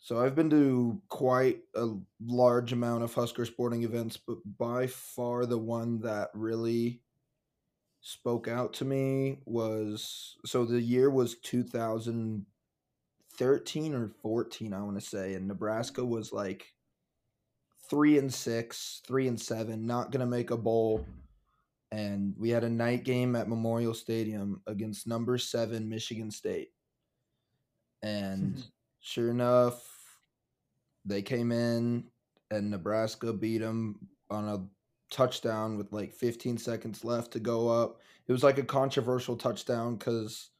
So 0.00 0.20
I've 0.20 0.36
been 0.36 0.50
to 0.50 1.00
quite 1.08 1.62
a 1.74 1.88
large 2.24 2.72
amount 2.72 3.02
of 3.02 3.12
Husker 3.12 3.44
sporting 3.44 3.82
events, 3.82 4.16
but 4.16 4.38
by 4.58 4.86
far 4.86 5.44
the 5.44 5.58
one 5.58 5.98
that 6.00 6.30
really 6.34 7.00
spoke 8.00 8.48
out 8.48 8.72
to 8.74 8.84
me 8.84 9.40
was 9.44 10.36
so 10.46 10.64
the 10.64 10.80
year 10.80 11.10
was 11.10 11.40
2013 11.40 13.94
or 13.94 14.08
14, 14.22 14.72
I 14.72 14.82
want 14.82 15.00
to 15.00 15.06
say, 15.06 15.34
and 15.34 15.48
Nebraska 15.48 16.04
was 16.04 16.32
like 16.32 16.64
three 17.90 18.18
and 18.18 18.32
six, 18.32 19.02
three 19.06 19.26
and 19.26 19.40
seven, 19.40 19.84
not 19.86 20.12
gonna 20.12 20.26
make 20.26 20.52
a 20.52 20.56
bowl. 20.56 21.04
And 21.90 22.34
we 22.38 22.50
had 22.50 22.64
a 22.64 22.68
night 22.68 23.04
game 23.04 23.34
at 23.34 23.48
Memorial 23.48 23.94
Stadium 23.94 24.60
against 24.66 25.06
number 25.06 25.38
seven 25.38 25.88
Michigan 25.88 26.30
State. 26.30 26.68
And 28.02 28.62
sure 29.00 29.30
enough, 29.30 30.20
they 31.04 31.22
came 31.22 31.52
in 31.52 32.10
and 32.50 32.70
Nebraska 32.70 33.32
beat 33.32 33.58
them 33.58 34.08
on 34.30 34.48
a 34.48 34.68
touchdown 35.10 35.76
with 35.76 35.92
like 35.92 36.12
15 36.14 36.58
seconds 36.58 37.04
left 37.04 37.32
to 37.32 37.40
go 37.40 37.68
up. 37.68 38.00
It 38.26 38.32
was 38.32 38.42
like 38.42 38.58
a 38.58 38.64
controversial 38.64 39.36
touchdown 39.36 39.96
because 39.96 40.50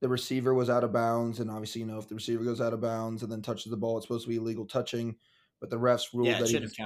the 0.00 0.08
receiver 0.08 0.52
was 0.52 0.68
out 0.68 0.84
of 0.84 0.92
bounds. 0.92 1.40
And 1.40 1.50
obviously, 1.50 1.80
you 1.80 1.86
know, 1.86 1.98
if 1.98 2.08
the 2.08 2.14
receiver 2.14 2.44
goes 2.44 2.60
out 2.60 2.74
of 2.74 2.80
bounds 2.80 3.22
and 3.22 3.32
then 3.32 3.40
touches 3.42 3.70
the 3.70 3.76
ball, 3.76 3.96
it's 3.96 4.06
supposed 4.06 4.24
to 4.24 4.30
be 4.30 4.36
illegal 4.36 4.66
touching. 4.66 5.16
But 5.60 5.70
the 5.70 5.78
refs 5.78 6.12
ruled 6.12 6.28
Yeah, 6.28 6.38
it 6.38 6.40
that 6.40 6.48
he 6.48 6.52
should 6.52 6.62
was 6.62 6.76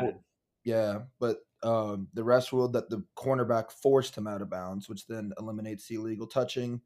yeah, 0.64 1.00
but 1.18 1.38
um, 1.62 2.08
the 2.14 2.22
refs 2.22 2.52
ruled 2.52 2.74
that 2.74 2.90
the 2.90 3.04
cornerback 3.16 3.72
forced 3.72 4.16
him 4.16 4.26
out 4.26 4.42
of 4.42 4.50
bounds, 4.50 4.88
which 4.88 5.06
then 5.06 5.32
eliminates 5.38 5.88
the 5.88 5.96
illegal 5.96 6.26
touching. 6.26 6.82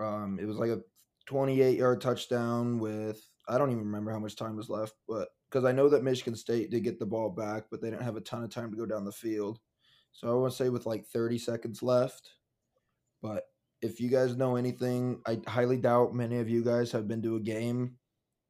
Um, 0.00 0.38
it 0.40 0.46
was 0.46 0.56
like 0.56 0.70
a 0.70 0.82
28 1.26 1.78
yard 1.78 2.00
touchdown 2.00 2.78
with 2.78 3.20
I 3.48 3.58
don't 3.58 3.70
even 3.70 3.84
remember 3.84 4.10
how 4.10 4.18
much 4.18 4.36
time 4.36 4.56
was 4.56 4.70
left, 4.70 4.94
but 5.06 5.28
because 5.50 5.64
I 5.64 5.72
know 5.72 5.88
that 5.90 6.02
Michigan 6.02 6.34
State 6.34 6.70
did 6.70 6.82
get 6.82 6.98
the 6.98 7.06
ball 7.06 7.30
back, 7.30 7.64
but 7.70 7.80
they 7.80 7.90
didn't 7.90 8.02
have 8.02 8.16
a 8.16 8.20
ton 8.20 8.42
of 8.42 8.50
time 8.50 8.70
to 8.70 8.76
go 8.76 8.86
down 8.86 9.04
the 9.04 9.12
field. 9.12 9.58
So 10.12 10.30
I 10.30 10.34
want 10.34 10.52
to 10.52 10.56
say 10.56 10.68
with 10.68 10.86
like 10.86 11.06
30 11.06 11.38
seconds 11.38 11.82
left. 11.82 12.30
But 13.22 13.44
if 13.82 14.00
you 14.00 14.08
guys 14.08 14.36
know 14.36 14.56
anything, 14.56 15.20
I 15.26 15.40
highly 15.46 15.76
doubt 15.76 16.14
many 16.14 16.38
of 16.38 16.48
you 16.48 16.64
guys 16.64 16.90
have 16.92 17.06
been 17.06 17.22
to 17.22 17.36
a 17.36 17.40
game, 17.40 17.96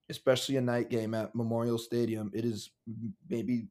especially 0.08 0.56
a 0.56 0.60
night 0.60 0.90
game 0.90 1.14
at 1.14 1.34
Memorial 1.34 1.78
Stadium. 1.78 2.30
It 2.32 2.44
is 2.44 2.70
maybe 3.28 3.68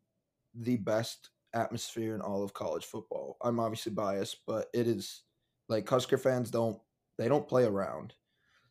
the 0.54 0.78
best 0.78 1.30
atmosphere 1.54 2.16
in 2.16 2.22
all 2.22 2.44
of 2.44 2.54
college 2.54 2.86
football. 2.86 3.38
I'm 3.42 3.60
obviously 3.60 3.94
biased, 3.94 4.42
but 4.46 4.68
it 4.74 4.88
is 4.88 5.24
like 5.70 5.88
Husker 5.88 6.18
fans 6.18 6.52
don't 6.52 6.80
they 7.18 7.28
don't 7.28 7.48
play 7.48 7.64
around. 7.64 8.14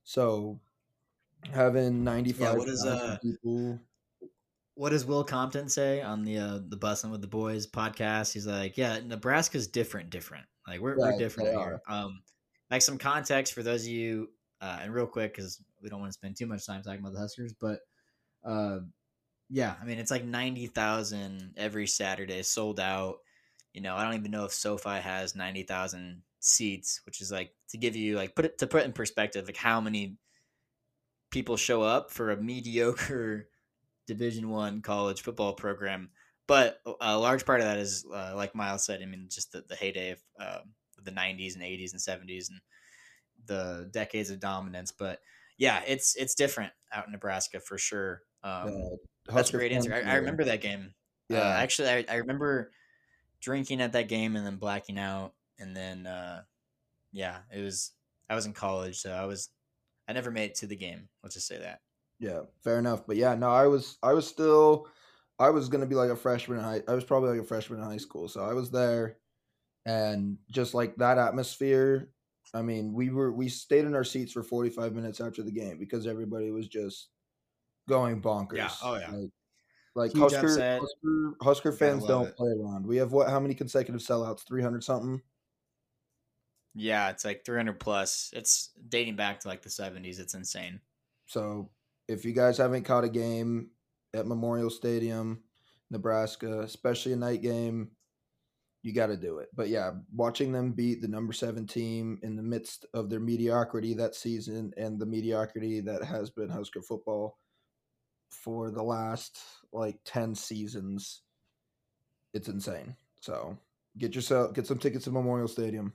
So 0.04 0.60
having 1.52 2.04
95 2.04 2.58
what 2.58 2.68
is, 2.68 2.84
uh, 2.84 3.18
people 3.22 3.80
What 4.74 4.90
does 4.90 5.04
Will 5.04 5.24
Compton 5.24 5.68
say 5.68 6.00
on 6.00 6.24
the 6.24 6.38
uh, 6.38 6.60
the 6.66 6.78
Bussin' 6.78 7.10
with 7.10 7.20
the 7.20 7.26
Boys 7.26 7.66
podcast? 7.66 8.32
He's 8.32 8.46
like, 8.46 8.78
"Yeah, 8.78 9.00
Nebraska's 9.00 9.68
different, 9.68 10.10
different. 10.10 10.46
Like 10.66 10.80
we're 10.80 10.98
Yeah, 10.98 11.12
we're 11.12 11.18
different 11.18 11.50
here." 11.50 11.80
Um, 11.88 12.22
like 12.70 12.82
some 12.82 12.98
context 12.98 13.52
for 13.52 13.62
those 13.62 13.82
of 13.84 13.88
you, 13.90 14.30
uh, 14.62 14.78
and 14.82 14.94
real 14.94 15.06
quick 15.06 15.34
because 15.34 15.62
we 15.82 15.90
don't 15.90 16.00
want 16.00 16.10
to 16.10 16.14
spend 16.18 16.36
too 16.36 16.46
much 16.46 16.64
time 16.66 16.82
talking 16.82 17.00
about 17.00 17.12
the 17.12 17.20
Huskers, 17.20 17.52
but 17.52 17.80
uh, 18.44 18.80
yeah, 19.50 19.76
I 19.80 19.84
mean 19.84 19.98
it's 19.98 20.10
like 20.10 20.24
ninety 20.24 20.66
thousand 20.66 21.54
every 21.56 21.86
Saturday, 21.86 22.42
sold 22.42 22.80
out. 22.80 23.18
You 23.74 23.80
know, 23.82 23.96
I 23.96 24.04
don't 24.04 24.14
even 24.14 24.30
know 24.30 24.44
if 24.44 24.52
SoFi 24.52 25.00
has 25.00 25.34
ninety 25.36 25.62
thousand 25.64 26.22
seats, 26.42 27.02
which 27.06 27.22
is 27.22 27.32
like 27.32 27.54
to 27.70 27.78
give 27.78 27.96
you 27.96 28.16
like 28.16 28.36
put 28.36 28.46
it 28.46 28.58
to 28.58 28.66
put 28.68 28.84
in 28.84 28.92
perspective, 28.92 29.46
like 29.46 29.56
how 29.56 29.80
many 29.80 30.18
people 31.30 31.56
show 31.56 31.82
up 31.82 32.10
for 32.10 32.30
a 32.30 32.36
mediocre 32.36 33.48
division 34.06 34.48
one 34.50 34.82
college 34.82 35.22
football 35.22 35.54
program 35.54 36.10
but 36.48 36.80
a 37.00 37.16
large 37.16 37.46
part 37.46 37.60
of 37.60 37.66
that 37.66 37.78
is 37.78 38.04
uh, 38.12 38.32
like 38.34 38.54
miles 38.54 38.84
said 38.84 39.00
i 39.00 39.06
mean 39.06 39.28
just 39.30 39.52
the, 39.52 39.62
the 39.62 39.76
heyday 39.76 40.10
of 40.10 40.22
uh, 40.38 40.60
the 41.02 41.12
90s 41.12 41.54
and 41.54 41.62
80s 41.62 41.92
and 41.92 42.00
70s 42.00 42.50
and 42.50 42.60
the 43.46 43.88
decades 43.92 44.30
of 44.30 44.40
dominance 44.40 44.92
but 44.92 45.20
yeah 45.58 45.82
it's 45.86 46.16
it's 46.16 46.34
different 46.34 46.72
out 46.92 47.06
in 47.06 47.12
nebraska 47.12 47.60
for 47.60 47.78
sure 47.78 48.22
um, 48.44 48.68
uh, 49.28 49.34
that's 49.34 49.50
a 49.50 49.52
great 49.52 49.72
answer 49.72 49.94
I, 49.94 50.00
I 50.02 50.14
remember 50.16 50.44
that 50.44 50.60
game 50.60 50.94
Yeah. 51.28 51.38
uh, 51.40 51.52
actually 51.54 51.88
I, 51.88 52.04
I 52.08 52.14
remember 52.16 52.72
drinking 53.40 53.80
at 53.80 53.92
that 53.92 54.08
game 54.08 54.36
and 54.36 54.46
then 54.46 54.56
blacking 54.56 54.98
out 54.98 55.34
and 55.62 55.74
then 55.74 56.06
uh, 56.06 56.42
yeah 57.12 57.38
it 57.54 57.62
was 57.62 57.92
i 58.28 58.34
was 58.34 58.44
in 58.46 58.52
college 58.52 58.98
so 58.98 59.12
i 59.12 59.24
was 59.24 59.48
i 60.08 60.12
never 60.12 60.30
made 60.30 60.50
it 60.50 60.54
to 60.56 60.66
the 60.66 60.76
game 60.76 61.08
let's 61.22 61.34
just 61.34 61.46
say 61.46 61.58
that 61.58 61.80
Yeah, 62.18 62.42
fair 62.62 62.78
enough. 62.78 63.04
But 63.04 63.16
yeah, 63.16 63.34
no, 63.34 63.50
I 63.50 63.66
was 63.66 63.98
I 64.00 64.12
was 64.12 64.28
still 64.28 64.86
I 65.38 65.50
was 65.50 65.68
gonna 65.68 65.86
be 65.86 65.96
like 65.96 66.10
a 66.10 66.16
freshman 66.16 66.58
in 66.58 66.64
high 66.64 66.82
I 66.86 66.94
was 66.94 67.02
probably 67.04 67.30
like 67.30 67.40
a 67.40 67.48
freshman 67.48 67.80
in 67.80 67.84
high 67.84 67.96
school. 67.98 68.28
So 68.28 68.44
I 68.44 68.52
was 68.52 68.70
there 68.70 69.18
and 69.86 70.38
just 70.48 70.72
like 70.72 70.94
that 70.96 71.18
atmosphere. 71.18 72.10
I 72.54 72.62
mean, 72.62 72.92
we 72.92 73.10
were 73.10 73.32
we 73.32 73.48
stayed 73.48 73.86
in 73.86 73.96
our 73.96 74.04
seats 74.04 74.32
for 74.32 74.44
forty 74.44 74.70
five 74.70 74.94
minutes 74.94 75.20
after 75.20 75.42
the 75.42 75.50
game 75.50 75.78
because 75.78 76.06
everybody 76.06 76.52
was 76.52 76.68
just 76.68 77.08
going 77.88 78.22
bonkers. 78.22 78.56
Yeah. 78.56 78.70
Oh, 78.84 78.94
yeah. 78.94 79.10
Like, 79.10 79.30
like 79.94 80.16
Husker. 80.16 80.78
Husker 80.78 81.34
Husker 81.42 81.72
fans 81.72 82.06
don't 82.06 82.28
it. 82.28 82.36
play 82.36 82.52
around. 82.52 82.86
We 82.86 82.98
have 82.98 83.10
what 83.10 83.28
how 83.28 83.40
many 83.40 83.54
consecutive 83.54 84.00
sellouts? 84.00 84.46
Three 84.46 84.62
hundred 84.62 84.84
something? 84.84 85.20
Yeah, 86.74 87.10
it's 87.10 87.24
like 87.24 87.44
300 87.44 87.78
plus. 87.78 88.30
It's 88.32 88.70
dating 88.88 89.16
back 89.16 89.40
to 89.40 89.48
like 89.48 89.62
the 89.62 89.68
70s. 89.68 90.18
It's 90.18 90.34
insane. 90.34 90.80
So 91.26 91.70
if 92.08 92.24
you 92.24 92.32
guys 92.32 92.58
haven't 92.58 92.84
caught 92.84 93.04
a 93.04 93.08
game 93.08 93.68
at 94.14 94.26
Memorial 94.26 94.70
Stadium, 94.70 95.42
Nebraska, 95.90 96.60
especially 96.60 97.12
a 97.12 97.16
night 97.16 97.42
game, 97.42 97.90
you 98.82 98.92
got 98.92 99.06
to 99.06 99.16
do 99.16 99.38
it. 99.38 99.48
But 99.54 99.68
yeah, 99.68 99.92
watching 100.14 100.50
them 100.50 100.72
beat 100.72 101.02
the 101.02 101.08
number 101.08 101.32
seven 101.32 101.66
team 101.66 102.18
in 102.22 102.36
the 102.36 102.42
midst 102.42 102.84
of 102.94 103.08
their 103.08 103.20
mediocrity 103.20 103.94
that 103.94 104.14
season 104.14 104.72
and 104.76 104.98
the 104.98 105.06
mediocrity 105.06 105.80
that 105.80 106.02
has 106.04 106.30
been 106.30 106.48
Husker 106.48 106.82
football 106.82 107.38
for 108.30 108.70
the 108.70 108.82
last 108.82 109.38
like 109.72 109.98
10 110.04 110.34
seasons, 110.34 111.22
it's 112.34 112.48
insane. 112.48 112.96
So 113.20 113.56
get 113.98 114.14
yourself, 114.14 114.54
get 114.54 114.66
some 114.66 114.78
tickets 114.78 115.04
to 115.04 115.10
Memorial 115.10 115.48
Stadium. 115.48 115.92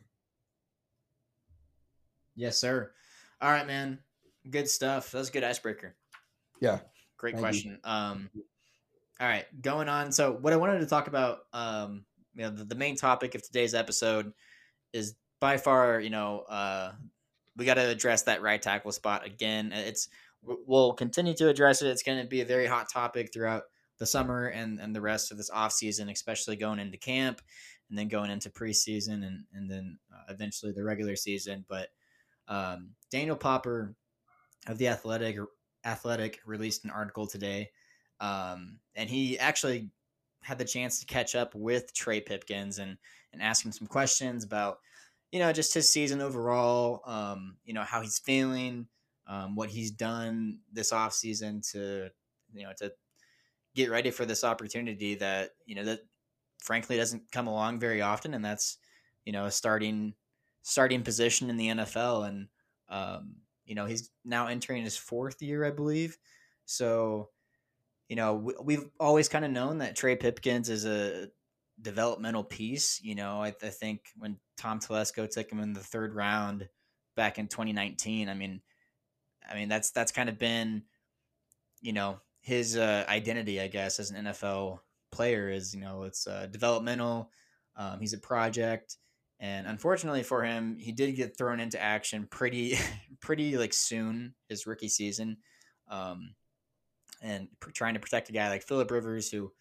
Yes, 2.38 2.62
sir. 2.62 2.92
All 3.42 3.52
right, 3.52 3.68
man. 3.68 4.00
Good 4.50 4.70
stuff. 4.70 5.12
That 5.12 5.18
was 5.18 5.30
a 5.30 5.32
good 5.34 5.44
icebreaker. 5.44 5.96
Yeah. 6.62 6.80
Great 7.18 7.34
Thank 7.34 7.38
you. 7.38 7.42
question. 7.42 7.80
Um, 7.84 8.30
all 9.20 9.28
right, 9.28 9.46
going 9.62 9.90
on. 9.90 10.12
So, 10.12 10.38
what 10.40 10.54
I 10.54 10.58
wanted 10.58 10.80
to 10.80 10.86
talk 10.86 11.08
about, 11.08 11.40
um, 11.52 12.06
you 12.36 12.44
know, 12.44 12.52
the, 12.52 12.64
the 12.64 12.76
main 12.76 12.96
topic 12.96 13.34
of 13.34 13.42
today's 13.42 13.74
episode 13.74 14.32
is 14.94 15.16
by 15.40 15.58
far, 15.58 16.00
you 16.00 16.12
know, 16.12 16.42
uh, 16.48 16.92
we 17.56 17.66
got 17.66 17.74
to 17.74 17.90
address 17.90 18.24
that 18.24 18.44
right 18.44 18.62
tackle 18.62 18.92
spot 18.92 19.26
again. 19.26 19.72
It's 19.74 20.08
we'll 20.44 20.94
continue 20.94 21.34
to 21.36 21.50
address 21.50 21.82
it. 21.82 21.88
It's 21.88 22.04
going 22.04 22.22
to 22.22 22.28
be 22.28 22.42
a 22.42 22.46
very 22.46 22.68
hot 22.68 22.88
topic 22.94 23.34
throughout 23.34 23.64
the 23.98 24.06
summer 24.06 24.46
and, 24.46 24.80
and 24.80 24.96
the 24.96 25.02
rest 25.02 25.32
of 25.32 25.38
this 25.38 25.50
off 25.50 25.72
season, 25.72 26.10
especially 26.10 26.56
going 26.56 26.78
into 26.78 26.98
camp 26.98 27.42
and 27.90 27.98
then 27.98 28.08
going 28.08 28.30
into 28.30 28.52
preseason 28.52 29.26
and 29.26 29.46
and 29.54 29.70
then 29.70 29.98
uh, 30.14 30.32
eventually 30.32 30.72
the 30.72 30.84
regular 30.84 31.16
season. 31.16 31.66
But 31.68 31.90
um, 32.48 32.92
Daniel 33.12 33.36
Popper 33.36 33.96
of 34.68 34.78
the 34.78 34.88
Athletic 34.88 35.38
Athletic 35.86 36.40
released 36.46 36.84
an 36.84 36.92
article 36.92 37.28
today, 37.28 37.70
um, 38.20 38.80
and 38.96 39.10
he 39.10 39.38
actually 39.40 39.90
had 40.44 40.58
the 40.58 40.66
chance 40.66 41.00
to 41.00 41.06
catch 41.06 41.36
up 41.36 41.56
with 41.56 41.94
Trey 41.94 42.22
Pipkins 42.22 42.80
and 42.80 42.98
and 43.34 43.42
ask 43.42 43.66
him 43.66 43.72
some 43.72 43.88
questions 43.88 44.44
about 44.44 44.80
you 45.32 45.40
know, 45.40 45.52
just 45.52 45.74
his 45.74 45.92
season 45.92 46.22
overall, 46.22 47.02
um, 47.06 47.58
you 47.66 47.74
know, 47.74 47.84
how 47.84 48.02
he's 48.02 48.20
feeling, 48.20 48.88
um, 49.28 49.56
what 49.56 49.70
he's 49.70 49.92
done 49.92 50.60
this 50.72 50.92
offseason 50.92 51.70
to, 51.72 52.10
you 52.54 52.64
know, 52.64 52.72
to 52.78 52.92
get 53.76 53.92
ready 53.92 54.10
for 54.10 54.26
this 54.26 54.44
opportunity 54.44 55.16
that, 55.16 55.52
you 55.66 55.76
know, 55.76 55.84
that 55.84 56.00
frankly 56.60 56.98
doesn't 56.98 57.30
come 57.32 57.48
along 57.48 57.80
very 57.80 58.02
often. 58.02 58.34
And 58.34 58.44
that's, 58.44 58.78
you 59.26 59.34
know, 59.34 59.50
starting, 59.50 60.14
starting 60.68 61.02
position 61.02 61.50
in 61.50 61.56
the 61.56 61.70
NFL. 61.70 62.28
And, 62.28 62.48
um, 62.90 63.36
you 63.66 63.74
know, 63.74 63.86
he's 63.86 64.12
now 64.26 64.48
entering 64.48 64.84
his 64.84 64.98
fourth 64.98 65.42
year, 65.42 65.64
I 65.64 65.72
believe. 65.72 66.18
So, 66.66 67.30
you 68.10 68.18
know, 68.18 68.54
we, 68.64 68.74
have 68.76 68.86
always 69.00 69.30
kind 69.30 69.46
of 69.46 69.52
known 69.52 69.78
that 69.78 69.96
Trey 69.96 70.18
Pipkins 70.18 70.70
is 70.70 70.86
a 70.86 71.30
developmental 71.82 72.44
piece. 72.44 73.00
You 73.02 73.16
know, 73.16 73.42
I, 73.42 73.48
I, 73.64 73.70
think 73.70 74.02
when 74.18 74.38
Tom 74.58 74.82
Telesco 74.82 75.30
took 75.30 75.50
him 75.50 75.62
in 75.62 75.72
the 75.72 75.80
third 75.80 76.14
round 76.14 76.68
back 77.16 77.40
in 77.40 77.48
2019, 77.48 78.28
I 78.28 78.34
mean, 78.34 78.62
I 79.50 79.56
mean 79.56 79.70
that's 79.70 79.92
that's 79.92 80.12
kind 80.12 80.28
of 80.28 80.38
been, 80.38 80.84
you 81.82 81.94
know, 81.94 82.20
his 82.42 82.76
uh, 82.76 83.06
identity, 83.08 83.62
I 83.62 83.68
guess, 83.68 84.02
as 84.02 84.12
an 84.12 84.26
NFL 84.26 84.80
player 85.14 85.50
is, 85.50 85.74
you 85.74 85.80
know, 85.80 86.04
it's 86.04 86.28
uh, 86.28 86.48
developmental. 86.52 87.32
Um, 87.78 88.02
he's 88.02 88.14
a 88.14 88.18
project, 88.18 88.98
and 89.40 89.68
unfortunately 89.68 90.24
for 90.24 90.44
him, 90.44 90.78
he 90.80 90.92
did 90.92 91.16
get 91.16 91.38
thrown 91.38 91.60
into 91.60 91.82
action 91.82 92.28
pretty, 92.30 92.78
pretty 93.22 93.58
like 93.58 93.74
soon 93.74 94.34
his 94.50 94.66
rookie 94.66 94.90
season. 94.90 95.38
Um, 95.90 96.36
and 97.22 97.48
pr- 97.60 97.72
trying 97.72 97.94
to 97.96 98.00
protect 98.00 98.30
a 98.30 98.34
guy 98.34 98.50
like 98.50 98.64
Philip 98.64 98.92
Rivers, 98.92 99.30
who 99.30 99.52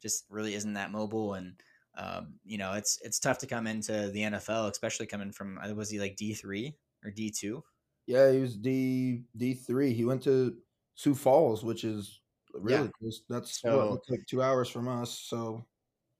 just 0.00 0.24
really 0.30 0.54
isn't 0.54 0.74
that 0.74 0.92
mobile. 0.92 1.34
And 1.34 1.54
um, 1.96 2.34
you 2.44 2.58
know, 2.58 2.72
it's 2.72 2.98
it's 3.02 3.18
tough 3.18 3.38
to 3.38 3.46
come 3.46 3.66
into 3.66 4.08
the 4.08 4.22
NFL, 4.22 4.70
especially 4.70 5.06
coming 5.06 5.32
from 5.32 5.58
uh, 5.58 5.74
was 5.74 5.90
he 5.90 6.00
like 6.00 6.16
D 6.16 6.34
three 6.34 6.74
or 7.04 7.10
D 7.10 7.30
two? 7.30 7.62
Yeah, 8.06 8.30
he 8.32 8.40
was 8.40 8.56
D 8.56 9.22
D 9.36 9.54
three. 9.54 9.92
He 9.92 10.04
went 10.04 10.22
to 10.24 10.56
Sioux 10.94 11.14
Falls, 11.14 11.64
which 11.64 11.84
is 11.84 12.20
really 12.54 12.84
yeah. 12.84 12.90
close. 12.98 13.22
That's 13.28 13.60
so, 13.60 13.90
what, 13.90 14.00
like 14.08 14.26
two 14.26 14.42
hours 14.42 14.68
from 14.68 14.88
us. 14.88 15.18
So 15.18 15.64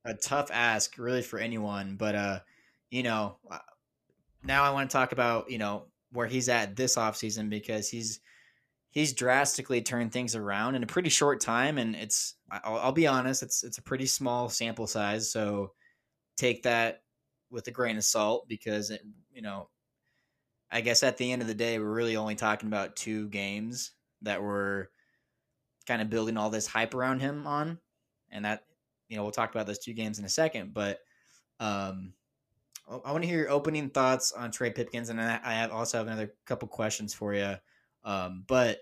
a 0.04 0.14
tough 0.14 0.50
ask, 0.52 0.98
really, 0.98 1.22
for 1.22 1.38
anyone. 1.38 1.96
But 1.96 2.14
uh, 2.14 2.40
you 2.92 3.02
know, 3.02 3.38
uh, 3.50 3.58
now 4.44 4.64
I 4.64 4.70
want 4.70 4.90
to 4.90 4.92
talk 4.92 5.12
about 5.12 5.50
you 5.50 5.56
know 5.56 5.86
where 6.12 6.26
he's 6.26 6.50
at 6.50 6.76
this 6.76 6.96
offseason 6.96 7.48
because 7.48 7.88
he's 7.88 8.20
he's 8.90 9.14
drastically 9.14 9.80
turned 9.80 10.12
things 10.12 10.36
around 10.36 10.74
in 10.74 10.82
a 10.82 10.86
pretty 10.86 11.08
short 11.08 11.40
time 11.40 11.78
and 11.78 11.96
it's 11.96 12.34
I'll, 12.50 12.76
I'll, 12.76 12.92
be 12.92 13.06
honest 13.06 13.42
it's 13.42 13.64
it's 13.64 13.78
a 13.78 13.82
pretty 13.82 14.04
small 14.04 14.50
sample 14.50 14.86
size 14.86 15.32
so 15.32 15.72
take 16.36 16.64
that 16.64 17.02
with 17.50 17.66
a 17.68 17.70
grain 17.70 17.96
of 17.96 18.04
salt 18.04 18.46
because 18.46 18.90
it 18.90 19.00
you 19.32 19.40
know 19.40 19.70
i 20.70 20.82
guess 20.82 21.02
at 21.02 21.16
the 21.16 21.32
end 21.32 21.40
of 21.40 21.48
the 21.48 21.54
day 21.54 21.78
we're 21.78 21.94
really 21.94 22.16
only 22.16 22.34
talking 22.34 22.68
about 22.68 22.96
two 22.96 23.28
games 23.30 23.92
that 24.20 24.42
were 24.42 24.90
kind 25.86 26.02
of 26.02 26.10
building 26.10 26.36
all 26.36 26.50
this 26.50 26.66
hype 26.66 26.94
around 26.94 27.20
him 27.20 27.46
on 27.46 27.78
and 28.30 28.44
that 28.44 28.64
you 29.08 29.16
know 29.16 29.22
we'll 29.22 29.32
talk 29.32 29.50
about 29.50 29.66
those 29.66 29.78
two 29.78 29.94
games 29.94 30.18
in 30.18 30.26
a 30.26 30.28
second 30.28 30.74
but 30.74 30.98
um 31.58 32.12
I 33.04 33.12
want 33.12 33.22
to 33.22 33.28
hear 33.28 33.38
your 33.38 33.50
opening 33.50 33.90
thoughts 33.90 34.32
on 34.32 34.50
Trey 34.50 34.70
Pipkins, 34.70 35.08
and 35.08 35.20
I 35.20 35.54
have 35.54 35.72
also 35.72 35.98
have 35.98 36.06
another 36.06 36.34
couple 36.46 36.68
questions 36.68 37.14
for 37.14 37.34
you 37.34 37.56
um, 38.04 38.44
but 38.46 38.78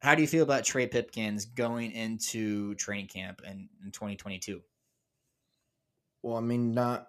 how 0.00 0.14
do 0.14 0.22
you 0.22 0.28
feel 0.28 0.42
about 0.42 0.64
Trey 0.64 0.86
Pipkins 0.86 1.44
going 1.44 1.92
into 1.92 2.74
training 2.76 3.08
camp 3.08 3.42
in, 3.44 3.68
in 3.84 3.90
2022? 3.90 4.60
Well, 6.22 6.36
I 6.36 6.40
mean, 6.40 6.72
not 6.72 7.08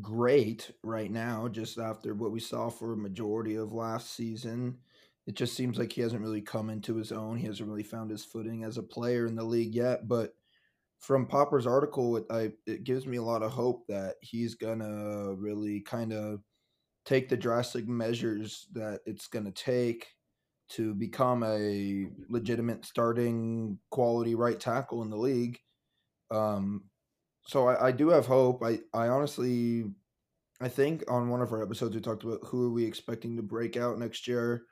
great 0.00 0.70
right 0.82 1.10
now, 1.10 1.48
just 1.48 1.78
after 1.78 2.14
what 2.14 2.32
we 2.32 2.40
saw 2.40 2.68
for 2.68 2.92
a 2.92 2.96
majority 2.96 3.56
of 3.56 3.72
last 3.72 4.14
season. 4.14 4.78
It 5.26 5.34
just 5.34 5.54
seems 5.54 5.78
like 5.78 5.92
he 5.92 6.00
hasn't 6.00 6.22
really 6.22 6.40
come 6.40 6.70
into 6.70 6.96
his 6.96 7.12
own. 7.12 7.36
He 7.36 7.46
hasn't 7.46 7.68
really 7.68 7.82
found 7.82 8.10
his 8.10 8.24
footing 8.24 8.64
as 8.64 8.78
a 8.78 8.82
player 8.82 9.26
in 9.26 9.36
the 9.36 9.44
league 9.44 9.74
yet. 9.74 10.08
But 10.08 10.34
from 11.00 11.26
Popper's 11.26 11.66
article, 11.66 12.16
it, 12.16 12.24
I, 12.30 12.52
it 12.66 12.84
gives 12.84 13.06
me 13.06 13.16
a 13.16 13.22
lot 13.22 13.42
of 13.42 13.52
hope 13.52 13.86
that 13.88 14.16
he's 14.20 14.54
going 14.54 14.80
to 14.80 15.34
really 15.38 15.80
kind 15.80 16.12
of 16.12 16.40
take 17.04 17.28
the 17.28 17.36
drastic 17.36 17.88
measures 17.88 18.66
that 18.72 19.00
it's 19.06 19.28
going 19.28 19.44
to 19.44 19.52
take 19.52 20.06
to 20.70 20.94
become 20.94 21.42
a 21.42 22.06
legitimate 22.28 22.84
starting 22.84 23.78
quality 23.90 24.34
right 24.34 24.60
tackle 24.60 25.02
in 25.02 25.08
the 25.08 25.16
league. 25.16 25.58
Um, 26.30 26.84
so 27.46 27.68
I, 27.68 27.88
I 27.88 27.92
do 27.92 28.10
have 28.10 28.26
hope. 28.26 28.62
I, 28.62 28.80
I 28.92 29.08
honestly, 29.08 29.84
I 30.60 30.68
think 30.68 31.04
on 31.08 31.30
one 31.30 31.40
of 31.40 31.52
our 31.52 31.62
episodes 31.62 31.94
we 31.94 32.02
talked 32.02 32.24
about 32.24 32.40
who 32.44 32.66
are 32.66 32.72
we 32.72 32.84
expecting 32.84 33.36
to 33.36 33.42
break 33.42 33.76
out 33.76 33.98
next 33.98 34.28
year. 34.28 34.64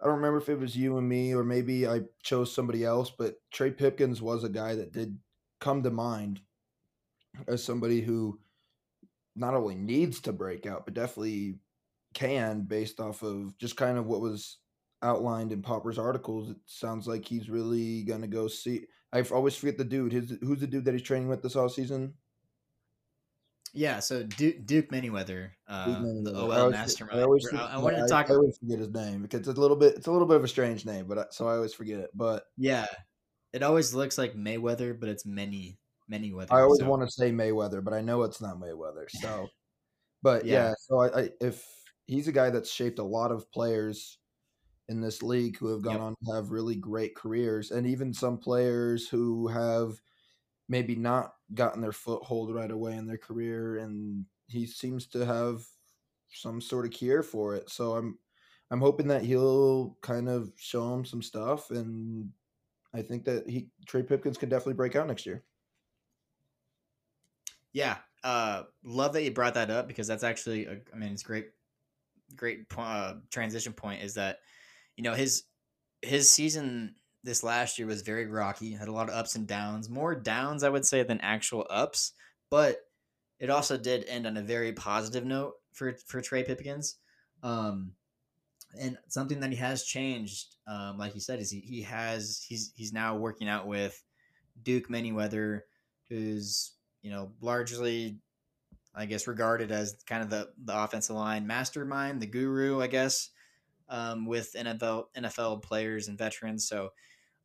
I 0.00 0.06
don't 0.06 0.16
remember 0.16 0.38
if 0.38 0.48
it 0.48 0.58
was 0.58 0.74
you 0.74 0.96
and 0.96 1.06
me 1.06 1.34
or 1.34 1.44
maybe 1.44 1.86
I 1.86 2.00
chose 2.22 2.54
somebody 2.54 2.84
else, 2.84 3.10
but 3.10 3.34
Trey 3.52 3.70
Pipkins 3.70 4.22
was 4.22 4.44
a 4.44 4.48
guy 4.48 4.74
that 4.76 4.92
did 4.92 5.18
come 5.60 5.82
to 5.82 5.90
mind 5.90 6.40
as 7.46 7.62
somebody 7.62 8.00
who 8.00 8.38
not 9.36 9.54
only 9.54 9.74
needs 9.74 10.20
to 10.22 10.32
break 10.32 10.66
out, 10.66 10.84
but 10.84 10.94
definitely 10.94 11.56
can 12.14 12.62
based 12.62 13.00
off 13.00 13.22
of 13.22 13.56
just 13.58 13.76
kind 13.76 13.96
of 13.96 14.06
what 14.06 14.20
was 14.20 14.58
outlined 15.02 15.52
in 15.52 15.62
Popper's 15.62 15.98
articles, 15.98 16.50
it 16.50 16.56
sounds 16.66 17.06
like 17.06 17.24
he's 17.24 17.48
really 17.48 18.02
gonna 18.02 18.26
go 18.26 18.48
see. 18.48 18.86
I 19.12 19.22
always 19.22 19.56
forget 19.56 19.78
the 19.78 19.84
dude. 19.84 20.12
His, 20.12 20.36
who's 20.42 20.60
the 20.60 20.66
dude 20.66 20.84
that 20.84 20.92
he's 20.92 21.02
training 21.02 21.28
with 21.28 21.42
this 21.42 21.56
all 21.56 21.68
season? 21.68 22.14
Yeah, 23.72 24.00
so 24.00 24.24
Duke, 24.24 24.66
Duke 24.66 24.88
Manyweather, 24.90 25.50
uh, 25.68 25.84
Duke 25.86 26.24
the 26.24 26.34
OL 26.34 26.52
I 26.52 26.58
always, 26.58 26.72
mastermind. 26.72 27.20
I, 27.20 27.22
always, 27.22 27.48
I, 27.52 27.74
I 27.74 27.78
wanted 27.78 28.02
to 28.02 28.08
talk. 28.08 28.30
I, 28.30 28.34
always 28.34 28.58
forget 28.58 28.80
his 28.80 28.88
name 28.88 29.22
because 29.22 29.40
it's 29.40 29.58
a 29.58 29.60
little 29.60 29.76
bit. 29.76 29.94
It's 29.96 30.08
a 30.08 30.12
little 30.12 30.26
bit 30.26 30.36
of 30.36 30.44
a 30.44 30.48
strange 30.48 30.84
name, 30.84 31.06
but 31.06 31.18
I, 31.18 31.24
so 31.30 31.46
I 31.46 31.54
always 31.54 31.72
forget 31.72 32.00
it. 32.00 32.10
But 32.12 32.46
yeah, 32.56 32.86
it 33.52 33.62
always 33.62 33.94
looks 33.94 34.18
like 34.18 34.34
Mayweather, 34.34 34.98
but 34.98 35.08
it's 35.08 35.26
many 35.26 35.78
many 36.08 36.32
weather. 36.32 36.52
I 36.52 36.60
always 36.60 36.80
so. 36.80 36.88
want 36.88 37.02
to 37.02 37.10
say 37.10 37.30
Mayweather, 37.30 37.82
but 37.82 37.94
I 37.94 38.00
know 38.00 38.22
it's 38.22 38.40
not 38.40 38.60
Mayweather. 38.60 39.08
So, 39.08 39.48
but 40.22 40.44
yeah, 40.44 40.68
yeah 40.68 40.74
so 40.78 41.02
I, 41.02 41.30
if 41.40 41.64
he's 42.06 42.28
a 42.28 42.32
guy 42.32 42.50
that's 42.50 42.70
shaped 42.70 42.98
a 42.98 43.04
lot 43.04 43.30
of 43.30 43.50
players 43.52 44.18
in 44.88 45.00
this 45.00 45.22
league 45.22 45.56
who 45.56 45.68
have 45.68 45.82
gone 45.82 45.94
yep. 45.94 46.02
on 46.02 46.16
to 46.24 46.34
have 46.34 46.50
really 46.50 46.74
great 46.74 47.14
careers, 47.14 47.70
and 47.70 47.86
even 47.86 48.12
some 48.12 48.36
players 48.36 49.08
who 49.08 49.46
have 49.48 50.00
maybe 50.68 50.94
not 50.94 51.32
gotten 51.54 51.80
their 51.80 51.92
foothold 51.92 52.54
right 52.54 52.70
away 52.70 52.96
in 52.96 53.06
their 53.06 53.18
career, 53.18 53.78
and 53.78 54.24
he 54.48 54.66
seems 54.66 55.06
to 55.06 55.24
have 55.24 55.64
some 56.32 56.60
sort 56.60 56.84
of 56.84 56.92
cure 56.92 57.22
for 57.22 57.54
it. 57.54 57.70
So 57.70 57.94
I'm 57.94 58.18
I'm 58.72 58.80
hoping 58.80 59.08
that 59.08 59.24
he'll 59.24 59.96
kind 60.02 60.28
of 60.28 60.52
show 60.56 60.92
him 60.94 61.04
some 61.04 61.22
stuff, 61.22 61.70
and 61.70 62.30
I 62.94 63.02
think 63.02 63.24
that 63.24 63.48
he 63.48 63.68
Trey 63.86 64.02
Pipkins 64.02 64.38
can 64.38 64.48
definitely 64.48 64.74
break 64.74 64.96
out 64.96 65.06
next 65.06 65.26
year. 65.26 65.44
Yeah, 67.72 67.98
uh, 68.24 68.64
love 68.82 69.12
that 69.12 69.22
you 69.22 69.30
brought 69.30 69.54
that 69.54 69.70
up 69.70 69.86
because 69.86 70.06
that's 70.06 70.24
actually, 70.24 70.66
a, 70.66 70.78
I 70.92 70.96
mean, 70.96 71.12
it's 71.12 71.22
great, 71.22 71.50
great 72.34 72.66
uh, 72.76 73.14
transition 73.30 73.72
point. 73.72 74.02
Is 74.02 74.14
that 74.14 74.38
you 74.96 75.04
know 75.04 75.14
his 75.14 75.44
his 76.02 76.30
season 76.30 76.96
this 77.22 77.44
last 77.44 77.78
year 77.78 77.86
was 77.86 78.02
very 78.02 78.26
rocky. 78.26 78.72
Had 78.72 78.88
a 78.88 78.92
lot 78.92 79.08
of 79.08 79.14
ups 79.14 79.36
and 79.36 79.46
downs, 79.46 79.88
more 79.88 80.14
downs 80.14 80.64
I 80.64 80.68
would 80.68 80.84
say 80.84 81.02
than 81.02 81.20
actual 81.20 81.66
ups, 81.70 82.12
but 82.50 82.78
it 83.38 83.50
also 83.50 83.76
did 83.76 84.04
end 84.06 84.26
on 84.26 84.36
a 84.36 84.42
very 84.42 84.72
positive 84.72 85.24
note 85.24 85.54
for 85.72 85.94
for 86.06 86.20
Trey 86.20 86.42
Pipkins. 86.42 86.96
Um, 87.42 87.92
and 88.78 88.98
something 89.08 89.40
that 89.40 89.50
he 89.50 89.56
has 89.56 89.84
changed, 89.84 90.56
um, 90.66 90.98
like 90.98 91.14
you 91.14 91.20
said, 91.20 91.40
is 91.40 91.50
he, 91.50 91.60
he 91.60 91.82
has 91.82 92.44
he's 92.46 92.72
he's 92.76 92.92
now 92.92 93.16
working 93.16 93.48
out 93.48 93.66
with 93.66 94.02
Duke 94.62 94.88
Manyweather, 94.88 95.62
who's 96.08 96.72
you 97.02 97.10
know 97.10 97.32
largely, 97.40 98.18
I 98.94 99.06
guess, 99.06 99.26
regarded 99.26 99.72
as 99.72 99.96
kind 100.06 100.22
of 100.22 100.30
the 100.30 100.50
the 100.64 100.76
offensive 100.76 101.16
line 101.16 101.46
mastermind, 101.46 102.20
the 102.20 102.26
guru, 102.26 102.80
I 102.80 102.86
guess 102.86 103.30
um, 103.90 104.24
with 104.24 104.54
NFL 104.54 105.06
NFL 105.16 105.62
players 105.62 106.08
and 106.08 106.16
veterans. 106.16 106.66
So 106.66 106.90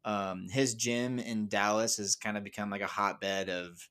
um, 0.05 0.47
his 0.49 0.75
gym 0.75 1.19
in 1.19 1.47
Dallas 1.47 1.97
has 1.97 2.15
kind 2.15 2.37
of 2.37 2.43
become 2.43 2.69
like 2.69 2.81
a 2.81 2.87
hotbed 2.87 3.49
of 3.49 3.89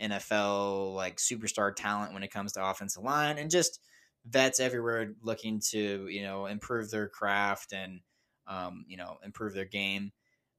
NFL 0.00 0.94
like 0.94 1.16
superstar 1.16 1.74
talent 1.74 2.12
when 2.12 2.24
it 2.24 2.32
comes 2.32 2.52
to 2.52 2.64
offensive 2.68 3.04
line 3.04 3.38
and 3.38 3.50
just 3.50 3.80
vets 4.26 4.60
everywhere 4.60 5.12
looking 5.22 5.60
to 5.70 6.08
you 6.08 6.22
know 6.22 6.46
improve 6.46 6.90
their 6.90 7.08
craft 7.08 7.72
and 7.72 8.00
um, 8.46 8.84
you 8.88 8.96
know 8.96 9.18
improve 9.24 9.54
their 9.54 9.64
game. 9.64 10.12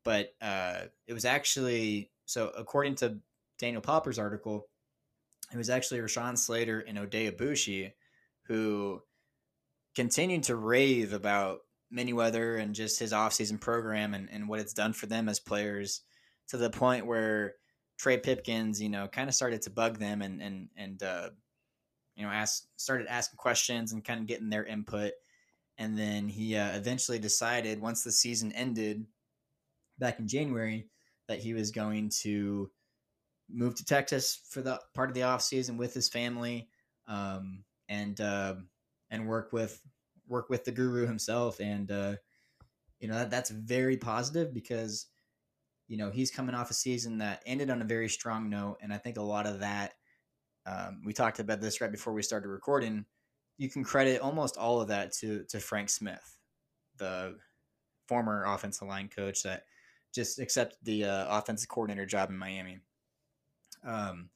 But 0.04 0.30
uh, 0.42 0.82
it 1.08 1.14
was 1.14 1.26
actually 1.26 2.12
so 2.26 2.52
according 2.58 2.96
to 2.96 3.20
Daniel 3.58 3.82
Popper's 3.82 4.20
article, 4.20 4.68
it 5.52 5.58
was 5.58 5.70
actually 5.70 6.00
Rashawn 6.00 6.38
Slater 6.38 6.80
and 6.80 6.98
Oday 6.98 7.32
Aboushi 7.32 7.92
who 8.44 9.02
continued 9.96 10.44
to 10.44 10.56
rave 10.56 11.14
about 11.14 11.60
Manyweather 11.94 12.60
and 12.60 12.76
just 12.76 13.00
his 13.00 13.14
offseason 13.14 13.60
program 13.60 14.14
and, 14.14 14.30
and 14.32 14.48
what 14.48 14.60
it's 14.60 14.74
done 14.74 14.94
for 14.94 15.06
them 15.06 15.30
as 15.30 15.40
players 15.40 16.02
to 16.50 16.58
the 16.58 16.70
point 16.70 17.06
where 17.06 17.56
Trey 17.98 18.18
Pipkins, 18.18 18.82
you 18.82 18.90
know, 18.90 19.08
kind 19.08 19.30
of 19.30 19.36
started 19.36 19.62
to 19.64 19.70
bug 19.70 19.98
them 19.98 20.22
and 20.22 20.42
and 20.42 20.70
and 20.76 21.02
uh, 21.02 21.30
you 22.16 22.26
know, 22.26 22.32
asked 22.32 22.68
started 22.78 23.08
asking 23.08 23.38
questions 23.38 23.94
and 23.94 24.04
kind 24.04 24.20
of 24.20 24.28
getting 24.28 24.50
their 24.50 24.66
input. 24.66 25.14
And 25.78 25.98
then 25.98 26.30
he 26.30 26.56
uh, 26.56 26.76
eventually 26.76 27.20
decided 27.20 27.82
once 27.82 28.04
the 28.04 28.12
season 28.12 28.52
ended 28.54 29.06
back 30.00 30.20
in 30.20 30.28
January 30.28 30.88
that 31.28 31.40
he 31.40 31.54
was 31.54 31.72
going 31.72 32.10
to 32.22 32.70
move 33.50 33.76
to 33.76 33.86
Texas 33.86 34.40
for 34.50 34.62
the 34.62 34.80
part 34.94 35.10
of 35.10 35.16
the 35.16 35.24
off 35.24 35.42
season 35.42 35.78
with 35.78 35.94
his 35.94 36.10
family 36.10 36.70
um, 37.08 37.64
and 37.90 38.20
uh, 38.22 38.56
and 39.10 39.28
work 39.28 39.52
with 39.52 39.82
work 40.28 40.50
with 40.50 40.66
the 40.66 40.72
guru 40.72 41.06
himself. 41.06 41.60
And 41.60 41.92
uh, 41.92 42.16
you 43.00 43.08
know 43.08 43.16
that, 43.16 43.30
that's 43.30 43.50
very 43.50 43.98
positive 43.98 44.54
because 44.54 45.08
you 45.88 45.98
know 45.98 46.10
he's 46.10 46.32
coming 46.32 46.56
off 46.56 46.72
a 46.72 46.74
season 46.74 47.18
that 47.20 47.44
ended 47.46 47.70
on 47.70 47.82
a 47.82 47.86
very 47.86 48.10
strong 48.10 48.50
note, 48.50 48.78
and 48.82 48.94
I 48.94 48.98
think 48.98 49.18
a 49.18 49.22
lot 49.22 49.46
of 49.46 49.60
that 49.60 49.94
um, 50.66 51.02
we 51.06 51.14
talked 51.14 51.40
about 51.40 51.62
this 51.62 51.82
right 51.82 51.92
before 51.92 52.14
we 52.14 52.24
started 52.24 52.48
recording. 52.48 53.06
You 53.58 53.70
can 53.70 53.84
credit 53.84 54.22
almost 54.22 54.58
all 54.58 54.82
of 54.82 54.88
that 54.90 55.14
to 55.14 55.44
to 55.50 55.60
Frank 55.60 55.90
Smith, 55.90 56.38
the 56.98 57.38
former 58.08 58.44
offensive 58.46 58.88
line 58.88 59.10
coach 59.10 59.44
that 59.44 59.64
just 60.14 60.40
accepted 60.40 60.78
the 60.84 61.06
uh, 61.06 61.38
offensive 61.38 61.70
coordinator 61.70 62.06
job 62.06 62.30
in 62.30 62.38
Miami. 62.38 62.80
Um, 63.84 64.30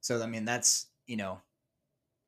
so 0.00 0.20
I 0.22 0.26
mean 0.26 0.44
that's 0.44 0.88
you 1.06 1.16
know 1.16 1.40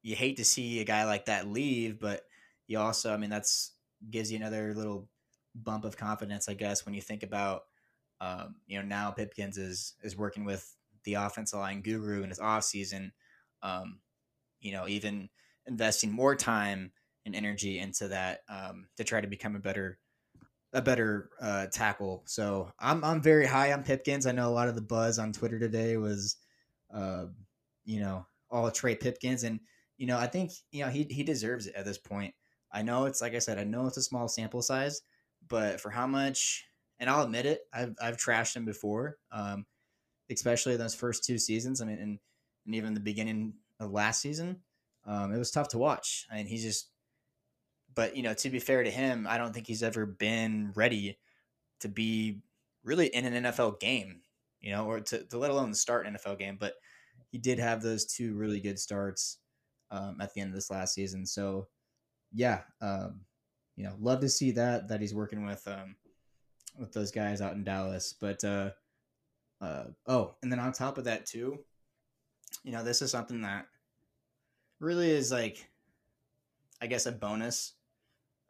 you 0.02 0.14
hate 0.14 0.36
to 0.36 0.44
see 0.44 0.80
a 0.80 0.84
guy 0.84 1.04
like 1.04 1.26
that 1.26 1.48
leave, 1.48 1.98
but 2.00 2.22
you 2.66 2.78
also 2.78 3.12
I 3.12 3.16
mean 3.16 3.30
that's 3.30 3.72
gives 4.10 4.30
you 4.30 4.38
another 4.38 4.74
little 4.74 5.08
bump 5.54 5.84
of 5.84 5.96
confidence, 5.96 6.48
I 6.48 6.54
guess, 6.54 6.86
when 6.86 6.94
you 6.94 7.00
think 7.00 7.22
about 7.22 7.64
um, 8.20 8.56
you 8.66 8.78
know 8.78 8.84
now 8.84 9.10
Pipkins 9.10 9.58
is 9.58 9.94
is 10.02 10.16
working 10.16 10.44
with 10.44 10.74
the 11.08 11.14
offensive 11.14 11.58
line 11.58 11.80
guru 11.80 12.22
in 12.22 12.28
his 12.28 12.38
off 12.38 12.64
season. 12.64 13.12
Um, 13.62 14.00
you 14.60 14.72
know, 14.72 14.86
even 14.86 15.30
investing 15.66 16.12
more 16.12 16.36
time 16.36 16.92
and 17.24 17.34
energy 17.34 17.78
into 17.78 18.08
that 18.08 18.40
um, 18.48 18.88
to 18.96 19.04
try 19.04 19.20
to 19.20 19.26
become 19.26 19.56
a 19.56 19.60
better 19.60 19.98
a 20.74 20.82
better 20.82 21.30
uh, 21.40 21.66
tackle. 21.72 22.24
So 22.26 22.70
I'm 22.78 23.02
I'm 23.02 23.22
very 23.22 23.46
high 23.46 23.72
on 23.72 23.84
Pipkins. 23.84 24.26
I 24.26 24.32
know 24.32 24.48
a 24.48 24.52
lot 24.52 24.68
of 24.68 24.74
the 24.74 24.82
buzz 24.82 25.18
on 25.18 25.32
Twitter 25.32 25.58
today 25.58 25.96
was, 25.96 26.36
uh, 26.92 27.26
you 27.86 28.00
know, 28.00 28.26
all 28.50 28.70
Trey 28.70 28.94
Pipkins, 28.94 29.44
and 29.44 29.60
you 29.96 30.06
know 30.06 30.18
I 30.18 30.26
think 30.26 30.52
you 30.70 30.84
know 30.84 30.90
he 30.90 31.06
he 31.08 31.22
deserves 31.22 31.66
it 31.66 31.74
at 31.74 31.86
this 31.86 31.98
point. 31.98 32.34
I 32.70 32.82
know 32.82 33.06
it's 33.06 33.22
like 33.22 33.34
I 33.34 33.38
said, 33.38 33.58
I 33.58 33.64
know 33.64 33.86
it's 33.86 33.96
a 33.96 34.02
small 34.02 34.28
sample 34.28 34.60
size, 34.60 35.00
but 35.48 35.80
for 35.80 35.88
how 35.88 36.06
much, 36.06 36.66
and 37.00 37.08
I'll 37.08 37.22
admit 37.22 37.46
it, 37.46 37.60
I've 37.72 37.94
I've 38.00 38.18
trashed 38.18 38.54
him 38.54 38.66
before, 38.66 39.16
um, 39.32 39.64
especially 40.30 40.76
those 40.76 40.94
first 40.94 41.24
two 41.24 41.38
seasons. 41.38 41.80
I 41.80 41.86
mean, 41.86 41.98
and, 41.98 42.18
and 42.66 42.74
even 42.74 42.94
the 42.94 43.00
beginning 43.00 43.54
of 43.80 43.92
last 43.92 44.20
season, 44.20 44.60
um, 45.06 45.32
it 45.32 45.38
was 45.38 45.50
tough 45.50 45.68
to 45.68 45.78
watch. 45.78 46.26
I 46.30 46.36
mean, 46.36 46.46
he's 46.46 46.62
just 46.62 46.90
but 47.98 48.16
you 48.16 48.22
know, 48.22 48.32
to 48.32 48.48
be 48.48 48.60
fair 48.60 48.84
to 48.84 48.90
him, 48.92 49.26
I 49.28 49.38
don't 49.38 49.52
think 49.52 49.66
he's 49.66 49.82
ever 49.82 50.06
been 50.06 50.70
ready 50.76 51.18
to 51.80 51.88
be 51.88 52.38
really 52.84 53.08
in 53.08 53.24
an 53.24 53.42
NFL 53.42 53.80
game, 53.80 54.20
you 54.60 54.70
know, 54.70 54.86
or 54.86 55.00
to, 55.00 55.24
to 55.24 55.36
let 55.36 55.50
alone 55.50 55.74
start 55.74 56.06
an 56.06 56.14
NFL 56.14 56.38
game. 56.38 56.58
But 56.60 56.74
he 57.32 57.38
did 57.38 57.58
have 57.58 57.82
those 57.82 58.04
two 58.04 58.34
really 58.34 58.60
good 58.60 58.78
starts 58.78 59.38
um, 59.90 60.18
at 60.20 60.32
the 60.32 60.40
end 60.40 60.50
of 60.50 60.54
this 60.54 60.70
last 60.70 60.94
season. 60.94 61.26
So 61.26 61.66
yeah, 62.32 62.60
um, 62.80 63.22
you 63.74 63.82
know, 63.82 63.96
love 63.98 64.20
to 64.20 64.28
see 64.28 64.52
that 64.52 64.86
that 64.86 65.00
he's 65.00 65.12
working 65.12 65.44
with 65.44 65.66
um, 65.66 65.96
with 66.78 66.92
those 66.92 67.10
guys 67.10 67.40
out 67.40 67.54
in 67.54 67.64
Dallas. 67.64 68.14
But 68.20 68.44
uh, 68.44 68.70
uh, 69.60 69.84
oh, 70.06 70.34
and 70.42 70.52
then 70.52 70.58
on 70.58 70.72
top 70.72 70.98
of 70.98 71.04
that 71.04 71.26
too, 71.26 71.58
you 72.62 72.72
know, 72.72 72.84
this 72.84 73.02
is 73.02 73.10
something 73.10 73.42
that 73.42 73.66
really 74.80 75.10
is 75.10 75.32
like, 75.32 75.68
I 76.80 76.86
guess, 76.86 77.06
a 77.06 77.12
bonus 77.12 77.74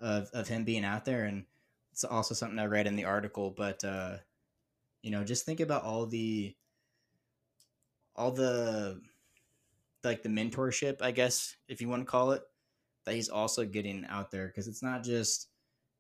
of 0.01 0.31
of 0.33 0.49
him 0.49 0.65
being 0.65 0.85
out 0.85 1.05
there, 1.05 1.25
and 1.25 1.45
it's 1.93 2.05
also 2.05 2.35
something 2.35 2.59
I 2.59 2.67
read 2.67 2.87
in 2.87 2.97
the 2.97 3.05
article. 3.05 3.51
But 3.57 3.83
uh, 3.85 4.17
you 5.03 5.11
know, 5.11 5.25
just 5.25 5.47
think 5.47 5.61
about 5.61 5.85
all 5.85 6.07
the 6.07 6.55
all 8.15 8.31
the 8.31 9.01
like 10.05 10.23
the 10.23 10.29
mentorship, 10.29 11.03
I 11.03 11.11
guess, 11.11 11.57
if 11.69 11.81
you 11.81 11.89
want 11.89 12.03
to 12.03 12.11
call 12.11 12.33
it, 12.33 12.43
that 13.05 13.15
he's 13.15 13.29
also 13.29 13.65
getting 13.65 14.05
out 14.07 14.31
there 14.31 14.47
because 14.49 14.69
it's 14.69 14.83
not 14.83 15.03
just 15.03 15.49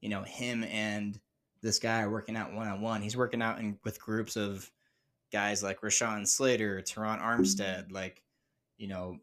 you 0.00 0.08
know 0.08 0.22
him 0.22 0.64
and 0.64 1.18
this 1.62 1.78
guy 1.78 2.06
working 2.06 2.36
out 2.36 2.52
one 2.52 2.68
on 2.68 2.80
one. 2.80 3.02
He's 3.02 3.16
working 3.16 3.42
out 3.42 3.58
in, 3.58 3.78
with 3.84 4.00
groups 4.00 4.36
of 4.36 4.70
guys 5.32 5.62
like 5.62 5.80
Rashawn 5.80 6.26
Slater, 6.26 6.82
Terron 6.82 7.20
Armstead, 7.22 7.92
like 7.92 8.22
you 8.76 8.88
know 8.88 9.18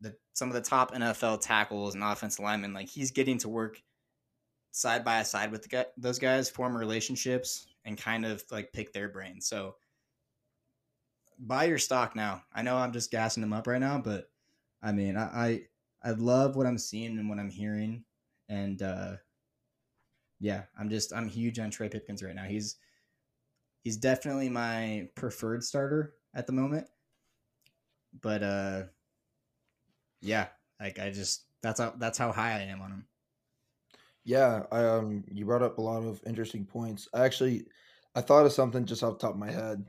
the 0.00 0.14
some 0.34 0.48
of 0.48 0.54
the 0.54 0.60
top 0.60 0.94
NFL 0.94 1.40
tackles 1.40 1.94
and 1.94 2.04
offensive 2.04 2.44
linemen. 2.44 2.74
Like 2.74 2.88
he's 2.88 3.10
getting 3.10 3.38
to 3.38 3.48
work 3.48 3.82
side 4.72 5.04
by 5.04 5.22
side 5.22 5.50
with 5.50 5.68
guy, 5.70 5.86
those 5.96 6.18
guys, 6.18 6.50
form 6.50 6.76
relationships, 6.76 7.66
and 7.84 7.98
kind 7.98 8.24
of 8.24 8.42
like 8.50 8.72
pick 8.72 8.92
their 8.92 9.08
brains. 9.08 9.46
So 9.46 9.76
buy 11.38 11.64
your 11.64 11.78
stock 11.78 12.14
now. 12.14 12.42
I 12.54 12.62
know 12.62 12.76
I'm 12.76 12.92
just 12.92 13.10
gassing 13.10 13.42
him 13.42 13.52
up 13.52 13.66
right 13.66 13.80
now, 13.80 13.98
but 13.98 14.30
I 14.82 14.92
mean, 14.92 15.16
I 15.16 15.22
I, 16.04 16.10
I 16.10 16.10
love 16.12 16.56
what 16.56 16.66
I'm 16.66 16.78
seeing 16.78 17.18
and 17.18 17.28
what 17.28 17.38
I'm 17.38 17.50
hearing, 17.50 18.04
and 18.48 18.80
uh, 18.82 19.16
yeah, 20.40 20.64
I'm 20.78 20.90
just 20.90 21.12
I'm 21.14 21.28
huge 21.28 21.58
on 21.58 21.70
Trey 21.70 21.88
Pipkins 21.88 22.22
right 22.22 22.34
now. 22.34 22.44
He's 22.44 22.76
he's 23.86 23.96
definitely 23.96 24.48
my 24.48 25.08
preferred 25.14 25.62
starter 25.62 26.14
at 26.34 26.44
the 26.44 26.52
moment, 26.52 26.88
but 28.20 28.42
uh 28.42 28.82
yeah, 30.20 30.48
like 30.80 30.98
I 30.98 31.10
just 31.10 31.44
that's 31.62 31.78
how 31.78 31.94
that's 31.96 32.18
how 32.18 32.32
high 32.32 32.54
I 32.54 32.62
am 32.62 32.82
on 32.82 32.90
him. 32.90 33.06
Yeah, 34.24 34.64
I, 34.72 34.84
um, 34.84 35.22
you 35.30 35.44
brought 35.44 35.62
up 35.62 35.78
a 35.78 35.82
lot 35.82 36.02
of 36.02 36.20
interesting 36.26 36.66
points. 36.66 37.06
I 37.14 37.24
actually, 37.24 37.66
I 38.16 38.22
thought 38.22 38.44
of 38.44 38.52
something 38.52 38.84
just 38.84 39.04
off 39.04 39.20
top 39.20 39.34
of 39.34 39.38
my 39.38 39.52
head, 39.52 39.84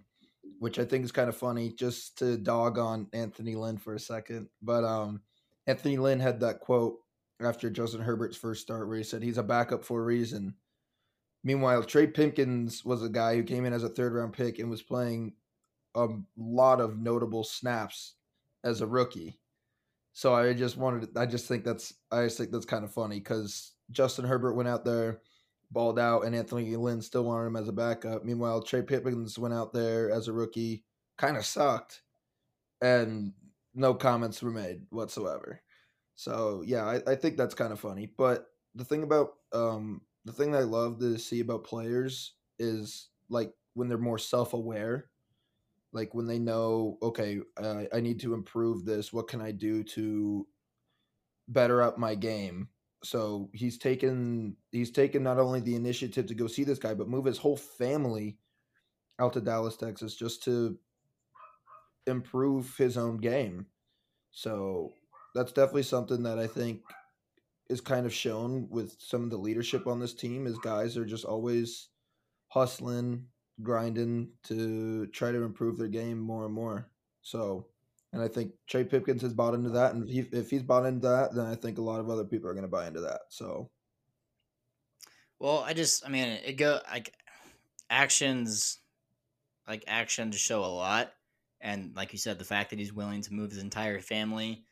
which 0.60 0.78
I 0.78 0.86
think 0.86 1.04
is 1.04 1.12
kind 1.12 1.28
of 1.28 1.36
funny, 1.36 1.72
just 1.72 2.20
to 2.20 2.38
dog 2.38 2.78
on 2.78 3.08
Anthony 3.14 3.56
Lynn 3.56 3.80
for 3.80 3.96
a 3.96 4.00
second. 4.00 4.48
But 4.62 4.84
um, 4.84 5.22
Anthony 5.66 5.98
Lynn 5.98 6.20
had 6.20 6.40
that 6.42 6.60
quote 6.60 6.98
after 7.42 7.72
Justin 7.72 8.02
Herbert's 8.02 8.38
first 8.38 8.62
start 8.62 8.88
where 8.88 8.98
he 8.98 9.04
said 9.04 9.24
he's 9.24 9.40
a 9.40 9.44
backup 9.44 9.84
for 9.84 10.02
a 10.02 10.06
reason. 10.06 10.54
Meanwhile, 11.44 11.84
Trey 11.84 12.08
Pipkins 12.08 12.84
was 12.84 13.04
a 13.04 13.10
guy 13.10 13.36
who 13.36 13.44
came 13.44 13.66
in 13.66 13.74
as 13.74 13.84
a 13.84 13.90
third 13.90 14.14
round 14.14 14.34
pick 14.34 14.60
and 14.60 14.70
was 14.70 14.82
playing 14.82 15.34
a 15.96 16.08
lot 16.38 16.82
of 16.82 16.98
notable 16.98 17.44
snaps 17.44 18.16
as 18.64 18.82
a 18.82 18.88
rookie. 18.88 19.40
So 20.14 20.34
I 20.34 20.54
just 20.54 20.78
wanted, 20.78 21.16
I 21.16 21.26
just 21.26 21.48
think 21.48 21.64
that's, 21.64 21.94
I 22.12 22.24
just 22.24 22.38
think 22.38 22.52
that's 22.52 22.66
kind 22.66 22.84
of 22.84 22.94
funny 22.94 23.20
because 23.20 23.74
Justin 23.92 24.26
Herbert 24.26 24.56
went 24.56 24.68
out 24.68 24.84
there, 24.84 25.22
balled 25.72 26.00
out, 26.00 26.26
and 26.26 26.36
Anthony 26.36 26.76
Lynn 26.76 27.02
still 27.02 27.24
wanted 27.24 27.48
him 27.48 27.56
as 27.56 27.68
a 27.68 27.74
backup. 27.74 28.26
Meanwhile, 28.26 28.64
Trey 28.64 28.82
Pipkins 28.82 29.38
went 29.38 29.54
out 29.54 29.74
there 29.74 30.12
as 30.12 30.28
a 30.28 30.34
rookie, 30.34 30.84
kind 31.18 31.38
of 31.38 31.46
sucked, 31.46 32.02
and 32.82 33.34
no 33.76 33.94
comments 33.94 34.42
were 34.42 34.52
made 34.52 34.82
whatsoever. 34.90 35.62
So 36.16 36.64
yeah, 36.66 36.84
I, 36.84 37.12
I 37.12 37.16
think 37.16 37.38
that's 37.38 37.56
kind 37.56 37.72
of 37.72 37.80
funny. 37.80 38.12
But 38.18 38.48
the 38.74 38.84
thing 38.84 39.04
about 39.04 39.36
um, 39.54 40.02
the 40.28 40.34
thing 40.34 40.52
that 40.52 40.60
I 40.60 40.66
love 40.66 41.00
to 41.00 41.18
see 41.18 41.40
about 41.40 41.64
players 41.64 42.34
is 42.60 43.10
like 43.30 43.52
when 43.74 43.88
they're 43.88 43.98
more 43.98 44.18
self 44.18 44.54
aware 44.54 45.10
like 45.94 46.14
when 46.14 46.28
they 46.28 46.38
know 46.38 46.98
okay 47.02 47.40
i 47.94 48.00
need 48.02 48.20
to 48.20 48.34
improve 48.34 48.84
this 48.84 49.14
what 49.14 49.28
can 49.28 49.42
i 49.42 49.52
do 49.52 49.84
to 49.84 50.46
better 51.48 51.82
up 51.82 51.98
my 51.98 52.16
game? 52.16 52.70
So 53.04 53.50
he's 53.54 53.78
taken 53.78 54.58
he's 54.72 54.92
taken 54.92 55.24
not 55.24 55.40
only 55.40 55.60
the 55.60 55.76
initiative 55.76 56.26
to 56.28 56.34
go 56.34 56.48
see 56.48 56.64
this 56.64 56.80
guy 56.80 56.94
but 56.94 57.10
move 57.10 57.26
his 57.26 57.38
whole 57.38 57.58
family 57.58 58.38
out 59.20 59.34
to 59.34 59.42
dallas 59.42 59.78
texas 59.78 60.16
just 60.16 60.44
to 60.44 60.78
improve 62.06 62.76
his 62.78 62.98
own 62.98 63.18
game. 63.18 63.68
So 64.32 64.94
that's 65.36 65.52
definitely 65.52 65.84
something 65.84 66.24
that 66.24 66.40
i 66.40 66.48
think 66.48 66.82
is 67.70 67.82
kind 67.82 68.06
of 68.06 68.14
shown 68.14 68.68
with 68.70 68.96
some 69.00 69.24
of 69.24 69.30
the 69.30 69.38
leadership 69.38 69.88
on 69.88 70.00
this 70.00 70.14
team 70.14 70.48
is 70.48 70.58
guys 70.60 70.98
are 70.98 71.06
just 71.06 71.26
always 71.26 71.90
hustling 72.50 73.26
grinding 73.64 74.30
to 74.44 75.08
try 75.08 75.32
to 75.32 75.44
improve 75.44 75.78
their 75.78 75.88
game 75.88 76.20
more 76.20 76.46
and 76.46 76.54
more. 76.54 76.90
So, 77.22 77.68
and 78.14 78.22
I 78.22 78.28
think 78.28 78.52
Trey 78.68 78.84
Pipkins 78.84 79.22
has 79.22 79.34
bought 79.34 79.54
into 79.54 79.70
that, 79.72 79.94
and 79.94 80.08
if, 80.08 80.10
he, 80.10 80.38
if 80.38 80.50
he's 80.50 80.64
bought 80.64 80.86
into 80.86 81.08
that, 81.08 81.34
then 81.34 81.46
I 81.46 81.56
think 81.56 81.78
a 81.78 81.84
lot 81.84 82.00
of 82.00 82.10
other 82.10 82.24
people 82.24 82.50
are 82.50 82.54
going 82.54 82.64
to 82.64 82.70
buy 82.70 82.88
into 82.88 83.02
that. 83.02 83.22
So, 83.30 83.70
well, 85.40 85.64
I 85.66 85.74
just, 85.74 86.06
I 86.06 86.10
mean, 86.10 86.28
it 86.28 86.54
go 86.54 86.80
like 86.90 87.14
actions, 87.90 88.80
like 89.68 89.84
actions 89.88 90.36
to 90.36 90.40
show 90.40 90.64
a 90.64 90.68
lot, 90.68 91.14
and 91.60 91.94
like 91.96 92.14
you 92.14 92.20
said, 92.20 92.40
the 92.40 92.46
fact 92.46 92.70
that 92.70 92.80
he's 92.80 92.94
willing 92.94 93.22
to 93.24 93.34
move 93.34 93.52
his 93.52 93.62
entire 93.62 94.00
family 94.00 94.64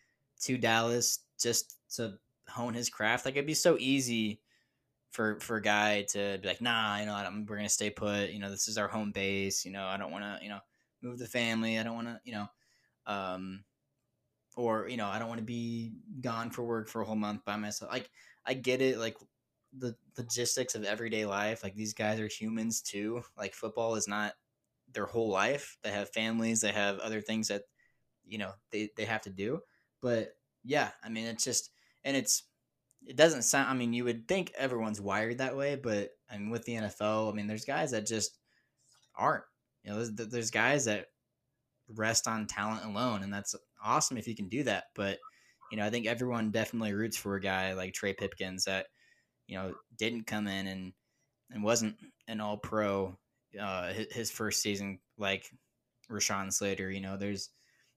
to 0.41 0.57
Dallas 0.57 1.19
just 1.39 1.77
to 1.95 2.17
hone 2.49 2.73
his 2.73 2.89
craft, 2.89 3.25
like 3.25 3.35
it'd 3.35 3.45
be 3.45 3.53
so 3.53 3.77
easy 3.79 4.41
for 5.11 5.39
for 5.39 5.57
a 5.57 5.61
guy 5.61 6.03
to 6.09 6.37
be 6.41 6.47
like, 6.47 6.61
nah, 6.61 6.97
you 6.97 7.05
know, 7.05 7.13
I'm, 7.13 7.45
we're 7.45 7.57
gonna 7.57 7.69
stay 7.69 7.89
put. 7.89 8.29
You 8.31 8.39
know, 8.39 8.49
this 8.49 8.67
is 8.67 8.77
our 8.77 8.87
home 8.87 9.11
base. 9.11 9.65
You 9.65 9.71
know, 9.71 9.85
I 9.85 9.97
don't 9.97 10.11
want 10.11 10.23
to, 10.23 10.39
you 10.43 10.49
know, 10.49 10.59
move 11.01 11.19
the 11.19 11.27
family. 11.27 11.79
I 11.79 11.83
don't 11.83 11.95
want 11.95 12.07
to, 12.07 12.19
you 12.23 12.33
know, 12.33 12.47
um, 13.07 13.63
or 14.55 14.87
you 14.87 14.97
know 14.97 15.07
I 15.07 15.19
don't 15.19 15.27
want 15.27 15.39
to 15.39 15.45
be 15.45 15.93
gone 16.21 16.49
for 16.49 16.63
work 16.63 16.87
for 16.87 17.01
a 17.01 17.05
whole 17.05 17.15
month 17.15 17.43
by 17.45 17.55
myself. 17.55 17.91
Like 17.91 18.09
I 18.45 18.53
get 18.53 18.81
it, 18.81 18.97
like 18.97 19.17
the 19.77 19.95
logistics 20.17 20.75
of 20.75 20.83
everyday 20.83 21.25
life. 21.25 21.63
Like 21.63 21.75
these 21.75 21.93
guys 21.93 22.19
are 22.19 22.27
humans 22.27 22.81
too. 22.81 23.23
Like 23.37 23.53
football 23.53 23.95
is 23.95 24.07
not 24.07 24.33
their 24.93 25.05
whole 25.05 25.29
life. 25.29 25.77
They 25.83 25.91
have 25.91 26.09
families. 26.11 26.61
They 26.61 26.71
have 26.71 26.99
other 26.99 27.21
things 27.21 27.49
that 27.49 27.63
you 28.27 28.37
know 28.37 28.51
they 28.71 28.89
they 28.95 29.05
have 29.05 29.21
to 29.23 29.29
do. 29.29 29.61
But 30.01 30.35
yeah, 30.63 30.91
I 31.03 31.09
mean 31.09 31.25
it's 31.25 31.43
just 31.43 31.71
and 32.05 32.15
it's 32.15 32.43
it 33.05 33.17
doesn't 33.17 33.41
sound. 33.41 33.69
I 33.69 33.73
mean, 33.73 33.93
you 33.93 34.05
would 34.05 34.27
think 34.27 34.51
everyone's 34.57 35.01
wired 35.01 35.39
that 35.39 35.57
way, 35.57 35.75
but 35.75 36.11
I 36.29 36.37
mean, 36.37 36.49
with 36.49 36.63
the 36.63 36.75
NFL, 36.75 37.31
I 37.31 37.35
mean, 37.35 37.47
there's 37.47 37.65
guys 37.65 37.91
that 37.91 38.07
just 38.07 38.37
aren't. 39.15 39.43
You 39.83 39.91
know, 39.91 40.03
there's, 40.03 40.29
there's 40.29 40.51
guys 40.51 40.85
that 40.85 41.07
rest 41.93 42.27
on 42.27 42.47
talent 42.47 42.85
alone, 42.85 43.23
and 43.23 43.33
that's 43.33 43.55
awesome 43.83 44.17
if 44.17 44.27
you 44.27 44.35
can 44.35 44.47
do 44.47 44.63
that. 44.63 44.85
But 44.95 45.19
you 45.71 45.77
know, 45.77 45.85
I 45.85 45.89
think 45.89 46.07
everyone 46.07 46.51
definitely 46.51 46.93
roots 46.93 47.17
for 47.17 47.35
a 47.35 47.41
guy 47.41 47.73
like 47.73 47.93
Trey 47.93 48.13
Pipkins 48.13 48.65
that 48.65 48.87
you 49.47 49.57
know 49.57 49.73
didn't 49.97 50.27
come 50.27 50.47
in 50.47 50.67
and 50.67 50.93
and 51.51 51.63
wasn't 51.63 51.95
an 52.27 52.41
All 52.41 52.57
Pro 52.57 53.17
uh, 53.59 53.93
his 54.11 54.31
first 54.31 54.61
season 54.61 54.99
like 55.17 55.49
Rashawn 56.09 56.51
Slater. 56.51 56.89
You 56.89 57.01
know, 57.01 57.17
there's 57.17 57.49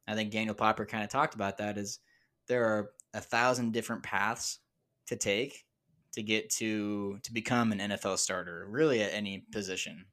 I 0.06 0.14
think 0.14 0.32
Daniel 0.32 0.54
Popper 0.54 0.86
kind 0.86 1.04
of 1.04 1.10
talked 1.10 1.34
about 1.34 1.58
that. 1.58 1.78
Is 1.78 2.00
there 2.46 2.64
are 2.64 2.90
a 3.14 3.20
thousand 3.20 3.72
different 3.72 4.02
paths 4.02 4.58
to 5.06 5.16
take 5.16 5.64
to 6.12 6.22
get 6.22 6.50
to 6.50 7.18
to 7.22 7.32
become 7.32 7.72
an 7.72 7.78
NFL 7.78 8.18
starter, 8.18 8.66
really 8.68 9.02
at 9.02 9.12
any 9.12 9.44
position. 9.52 10.06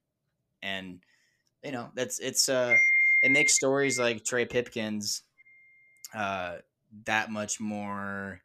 And 0.61 0.99
you 1.63 1.71
know, 1.71 1.89
that's 1.95 2.19
it's 2.19 2.49
uh 2.49 2.75
it 3.23 3.31
makes 3.31 3.53
stories 3.53 3.99
like 3.99 4.23
Trey 4.23 4.45
Pipkins 4.45 5.23
uh 6.13 6.57
that 7.05 7.31
much 7.31 7.59
more 7.59 8.41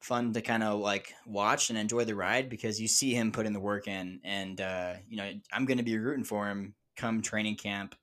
fun 0.00 0.32
to 0.32 0.40
kind 0.40 0.62
of 0.62 0.80
like 0.80 1.12
watch 1.26 1.70
and 1.70 1.78
enjoy 1.78 2.04
the 2.04 2.14
ride 2.14 2.48
because 2.48 2.80
you 2.80 2.88
see 2.88 3.12
him 3.12 3.32
put 3.32 3.46
in 3.46 3.52
the 3.52 3.60
work 3.60 3.86
in 3.88 4.20
and 4.24 4.60
uh 4.60 4.94
you 5.08 5.16
know, 5.16 5.30
I'm 5.52 5.66
going 5.66 5.78
to 5.78 5.84
be 5.84 5.98
rooting 5.98 6.24
for 6.24 6.48
him 6.48 6.74
come 6.96 7.20
training 7.20 7.56
camp. 7.56 7.94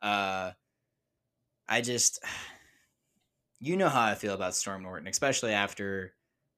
Uh 0.00 0.52
I 1.68 1.80
just 1.80 2.24
you 3.62 3.76
know 3.76 3.88
how 3.88 4.02
I 4.02 4.16
feel 4.16 4.34
about 4.34 4.56
Storm 4.56 4.82
Norton, 4.82 5.06
especially 5.06 5.52
after 5.52 6.14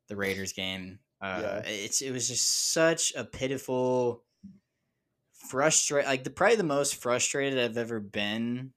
the 0.09 0.17
Raiders 0.17 0.55
game. 0.55 1.01
Uh, 1.21 1.41
yeah. 1.43 1.63
It's 1.67 2.01
it 2.01 2.13
was 2.13 2.29
just 2.29 2.73
such 2.73 3.13
a 3.15 3.25
pitiful, 3.25 4.25
frustrate 5.35 6.07
like 6.07 6.25
the 6.25 6.31
probably 6.31 6.57
the 6.57 6.65
most 6.65 6.97
frustrated 6.97 7.59
I've 7.59 7.77
ever 7.77 8.01
been 8.01 8.73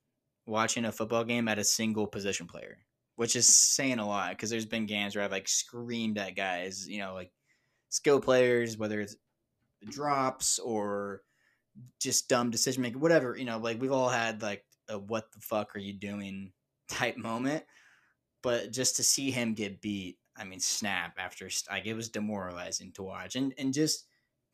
watching 0.45 0.83
a 0.83 0.91
football 0.91 1.23
game 1.23 1.47
at 1.47 1.57
a 1.57 1.63
single 1.63 2.05
position 2.05 2.47
player, 2.47 2.79
which 3.15 3.37
is 3.37 3.47
saying 3.47 3.99
a 3.99 4.07
lot 4.07 4.31
because 4.31 4.49
there's 4.49 4.65
been 4.65 4.85
games 4.85 5.15
where 5.15 5.23
I've 5.23 5.31
like 5.31 5.47
screamed 5.47 6.17
at 6.17 6.35
guys, 6.35 6.85
you 6.87 6.99
know, 6.99 7.13
like 7.13 7.31
skill 7.89 8.19
players, 8.19 8.77
whether 8.77 8.99
it's 8.99 9.15
drops 9.89 10.59
or 10.59 11.21
just 12.01 12.27
dumb 12.27 12.51
decision 12.51 12.81
making, 12.81 12.99
whatever, 12.99 13.37
you 13.37 13.45
know, 13.45 13.57
like 13.57 13.81
we've 13.81 13.93
all 13.93 14.09
had 14.09 14.41
like 14.41 14.65
a 14.89 14.99
what 14.99 15.31
the 15.31 15.39
fuck 15.39 15.77
are 15.77 15.79
you 15.79 15.93
doing 15.93 16.51
type 16.89 17.15
moment. 17.15 17.63
But 18.47 18.71
just 18.71 18.95
to 18.95 19.03
see 19.03 19.29
him 19.29 19.55
get 19.55 19.81
beat 19.81 20.17
I 20.37 20.45
mean, 20.45 20.61
snap 20.61 21.17
after 21.19 21.49
like 21.69 21.85
it 21.85 21.95
was 21.95 22.07
demoralizing 22.07 22.93
to 22.93 23.03
watch, 23.03 23.35
and 23.35 23.53
and 23.57 23.73
just 23.73 24.05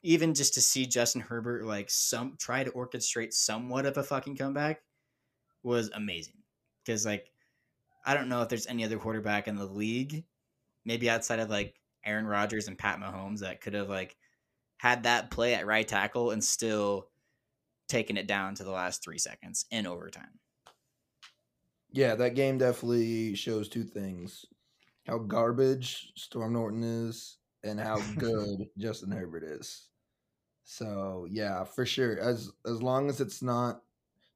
even 0.02 0.34
just 0.34 0.56
to 0.56 0.62
see 0.62 0.88
Justin 0.88 1.22
Herbert 1.22 1.66
like 1.66 1.92
some 1.92 2.36
try 2.40 2.64
to 2.64 2.72
orchestrate 2.72 3.34
somewhat 3.34 3.86
of 3.86 3.98
a 3.98 4.04
fucking 4.04 4.38
comeback 4.38 4.82
was 5.62 5.92
amazing. 5.94 6.42
Because 6.84 7.06
like 7.06 7.32
I 8.04 8.16
don't 8.16 8.30
know 8.30 8.42
if 8.42 8.50
there's 8.50 8.66
any 8.66 8.84
other 8.84 8.98
quarterback 8.98 9.48
in 9.48 9.58
the 9.58 9.66
league, 9.66 10.24
maybe 10.86 11.08
outside 11.08 11.40
of 11.40 11.52
like 11.52 11.76
Aaron 12.04 12.26
Rodgers 12.26 12.68
and 12.68 12.78
Pat 12.78 13.00
Mahomes 13.00 13.42
that 13.42 13.62
could 13.62 13.76
have 13.76 13.90
like 13.90 14.16
had 14.78 15.04
that 15.04 15.30
play 15.30 15.54
at 15.54 15.68
right 15.68 15.88
tackle 15.88 16.32
and 16.32 16.44
still 16.44 17.10
taken 17.88 18.18
it 18.18 18.26
down 18.26 18.56
to 18.56 18.64
the 18.64 18.72
last 18.72 19.04
three 19.04 19.20
seconds 19.20 19.66
in 19.70 19.86
overtime. 19.86 20.40
Yeah, 21.94 22.16
that 22.16 22.36
game 22.36 22.58
definitely 22.58 23.36
shows 23.36 23.70
two 23.70 23.84
things 23.84 24.46
how 25.06 25.18
garbage 25.18 26.12
Storm 26.16 26.54
Norton 26.54 26.84
is 26.84 27.38
and 27.64 27.80
how 27.80 27.98
good 28.18 28.68
Justin 28.78 29.12
Herbert 29.12 29.44
is. 29.44 29.88
So 30.64 31.28
yeah, 31.30 31.64
for 31.64 31.86
sure. 31.86 32.20
As 32.20 32.52
as 32.66 32.82
long 32.82 33.10
as 33.10 33.22
it's 33.22 33.42
not 33.42 33.82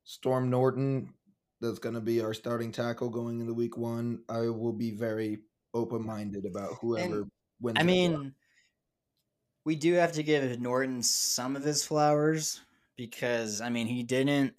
Storm 0.03 0.49
Norton 0.49 1.13
that's 1.59 1.79
going 1.79 1.95
to 1.95 2.01
be 2.01 2.21
our 2.21 2.33
starting 2.33 2.71
tackle 2.71 3.09
going 3.09 3.39
into 3.39 3.53
week 3.53 3.77
one, 3.77 4.19
I 4.29 4.41
will 4.49 4.73
be 4.73 4.91
very 4.91 5.39
open 5.73 6.05
minded 6.05 6.45
about 6.45 6.75
whoever 6.79 7.21
and, 7.21 7.31
wins. 7.59 7.77
I 7.79 7.83
mean, 7.83 8.33
we 9.65 9.75
do 9.75 9.93
have 9.93 10.11
to 10.13 10.23
give 10.23 10.59
Norton 10.59 11.01
some 11.01 11.55
of 11.55 11.63
his 11.63 11.83
flowers 11.83 12.61
because 12.97 13.61
I 13.61 13.69
mean 13.69 13.87
he 13.87 14.03
didn't. 14.03 14.53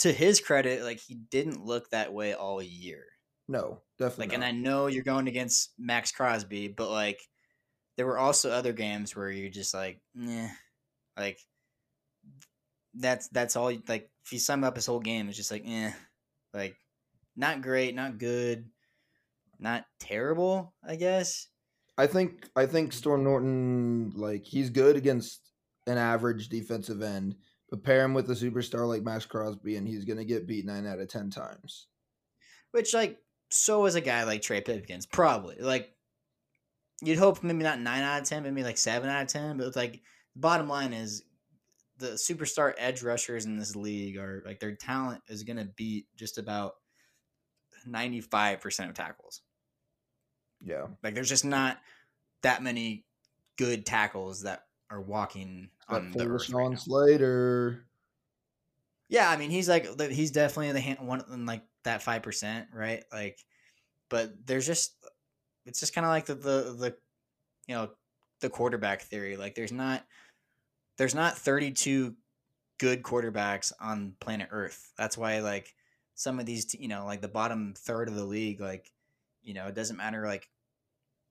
To 0.00 0.12
his 0.12 0.40
credit, 0.40 0.82
like 0.82 0.98
he 0.98 1.14
didn't 1.14 1.64
look 1.64 1.90
that 1.90 2.12
way 2.12 2.34
all 2.34 2.62
year. 2.62 3.04
No, 3.48 3.82
definitely. 3.98 4.24
Like, 4.24 4.38
not. 4.38 4.46
and 4.46 4.56
I 4.56 4.58
know 4.58 4.86
you're 4.86 5.04
going 5.04 5.28
against 5.28 5.72
Maxx 5.78 6.10
Crosby, 6.12 6.68
but 6.68 6.90
like, 6.90 7.20
there 7.96 8.06
were 8.06 8.18
also 8.18 8.50
other 8.50 8.72
games 8.72 9.14
where 9.14 9.30
you're 9.30 9.50
just 9.50 9.74
like, 9.74 10.00
yeah, 10.14 10.50
like 11.16 11.38
that's 12.94 13.28
that's 13.28 13.56
all. 13.56 13.72
Like, 13.88 14.10
if 14.24 14.32
you 14.32 14.38
sum 14.38 14.64
up 14.64 14.76
his 14.76 14.86
whole 14.86 15.00
game, 15.00 15.28
it's 15.28 15.36
just 15.36 15.50
like, 15.50 15.64
yeah, 15.66 15.92
like 16.54 16.76
not 17.36 17.62
great, 17.62 17.94
not 17.94 18.18
good, 18.18 18.66
not 19.58 19.84
terrible. 20.00 20.74
I 20.86 20.96
guess. 20.96 21.48
I 21.98 22.06
think 22.06 22.48
I 22.56 22.66
think 22.66 22.92
Storm 22.92 23.24
Norton 23.24 24.12
like 24.16 24.44
he's 24.44 24.70
good 24.70 24.96
against 24.96 25.52
an 25.86 25.98
average 25.98 26.48
defensive 26.48 27.02
end, 27.02 27.36
but 27.72 27.82
pair 27.82 28.04
him 28.04 28.12
with 28.12 28.30
a 28.30 28.34
superstar 28.34 28.86
like 28.86 29.02
Maxx 29.02 29.24
Crosby, 29.24 29.76
and 29.76 29.88
he's 29.88 30.04
gonna 30.04 30.26
get 30.26 30.46
beat 30.46 30.66
nine 30.66 30.86
out 30.86 30.98
of 30.98 31.08
ten 31.08 31.30
times. 31.30 31.86
Which 32.72 32.92
like 32.92 33.16
so 33.48 33.86
is 33.86 33.94
a 33.94 34.02
guy 34.02 34.24
like 34.24 34.42
Trey 34.42 34.60
Pipkins, 34.60 35.06
probably. 35.06 35.56
Like 35.58 35.88
you'd 37.00 37.18
hope 37.18 37.42
maybe 37.42 37.64
not 37.64 37.80
nine 37.80 38.02
out 38.02 38.20
of 38.20 38.28
ten, 38.28 38.42
maybe 38.42 38.62
like 38.62 38.76
seven 38.76 39.08
out 39.08 39.22
of 39.22 39.28
ten. 39.28 39.56
But 39.56 39.74
like 39.74 40.02
the 40.34 40.40
bottom 40.40 40.68
line 40.68 40.92
is 40.92 41.24
the 41.96 42.08
superstar 42.08 42.74
edge 42.76 43.02
rushers 43.02 43.46
in 43.46 43.56
this 43.56 43.74
league 43.74 44.18
are 44.18 44.42
like 44.44 44.60
their 44.60 44.76
talent 44.76 45.22
is 45.28 45.42
gonna 45.42 45.64
beat 45.74 46.04
just 46.14 46.36
about 46.36 46.74
ninety 47.86 48.20
five 48.20 48.60
percent 48.60 48.90
of 48.90 48.96
tackles. 48.96 49.40
Yeah. 50.60 50.88
Like 51.02 51.14
there's 51.14 51.30
just 51.30 51.46
not 51.46 51.78
that 52.42 52.62
many 52.62 53.06
good 53.56 53.86
tackles 53.86 54.42
that 54.42 54.66
are 54.90 55.00
walking 55.00 55.70
on 55.88 56.12
the 56.12 56.26
earth 56.26 56.50
right 56.50 56.78
Slater. 56.78 57.84
Yeah, 59.08 59.30
I 59.30 59.36
mean 59.36 59.50
he's 59.50 59.68
like 59.68 59.86
he's 60.10 60.30
definitely 60.30 60.68
in 60.68 60.74
the 60.74 60.80
hand, 60.80 61.06
one 61.06 61.22
in 61.32 61.46
like 61.46 61.62
that 61.84 62.02
five 62.02 62.22
percent, 62.22 62.68
right? 62.74 63.04
Like, 63.12 63.38
but 64.08 64.32
there's 64.46 64.66
just 64.66 64.94
it's 65.66 65.80
just 65.80 65.94
kind 65.94 66.04
of 66.04 66.10
like 66.10 66.26
the, 66.26 66.34
the 66.34 66.76
the 66.78 66.96
you 67.66 67.74
know 67.74 67.90
the 68.40 68.48
quarterback 68.48 69.02
theory. 69.02 69.36
Like, 69.36 69.54
there's 69.54 69.72
not 69.72 70.04
there's 70.98 71.14
not 71.14 71.36
32 71.38 72.14
good 72.78 73.02
quarterbacks 73.02 73.72
on 73.80 74.14
planet 74.20 74.48
Earth. 74.50 74.92
That's 74.96 75.16
why 75.16 75.40
like 75.40 75.74
some 76.14 76.38
of 76.38 76.46
these 76.46 76.74
you 76.74 76.88
know 76.88 77.04
like 77.04 77.20
the 77.20 77.28
bottom 77.28 77.74
third 77.76 78.08
of 78.08 78.14
the 78.14 78.24
league, 78.24 78.60
like 78.60 78.90
you 79.42 79.54
know 79.54 79.66
it 79.66 79.74
doesn't 79.74 79.96
matter 79.96 80.26
like 80.26 80.48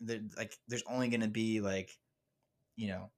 the 0.01 0.21
like 0.37 0.53
there's 0.67 0.83
only 0.87 1.09
going 1.09 1.21
to 1.21 1.27
be 1.27 1.61
like 1.61 1.91
you 2.75 2.87
know 2.87 3.11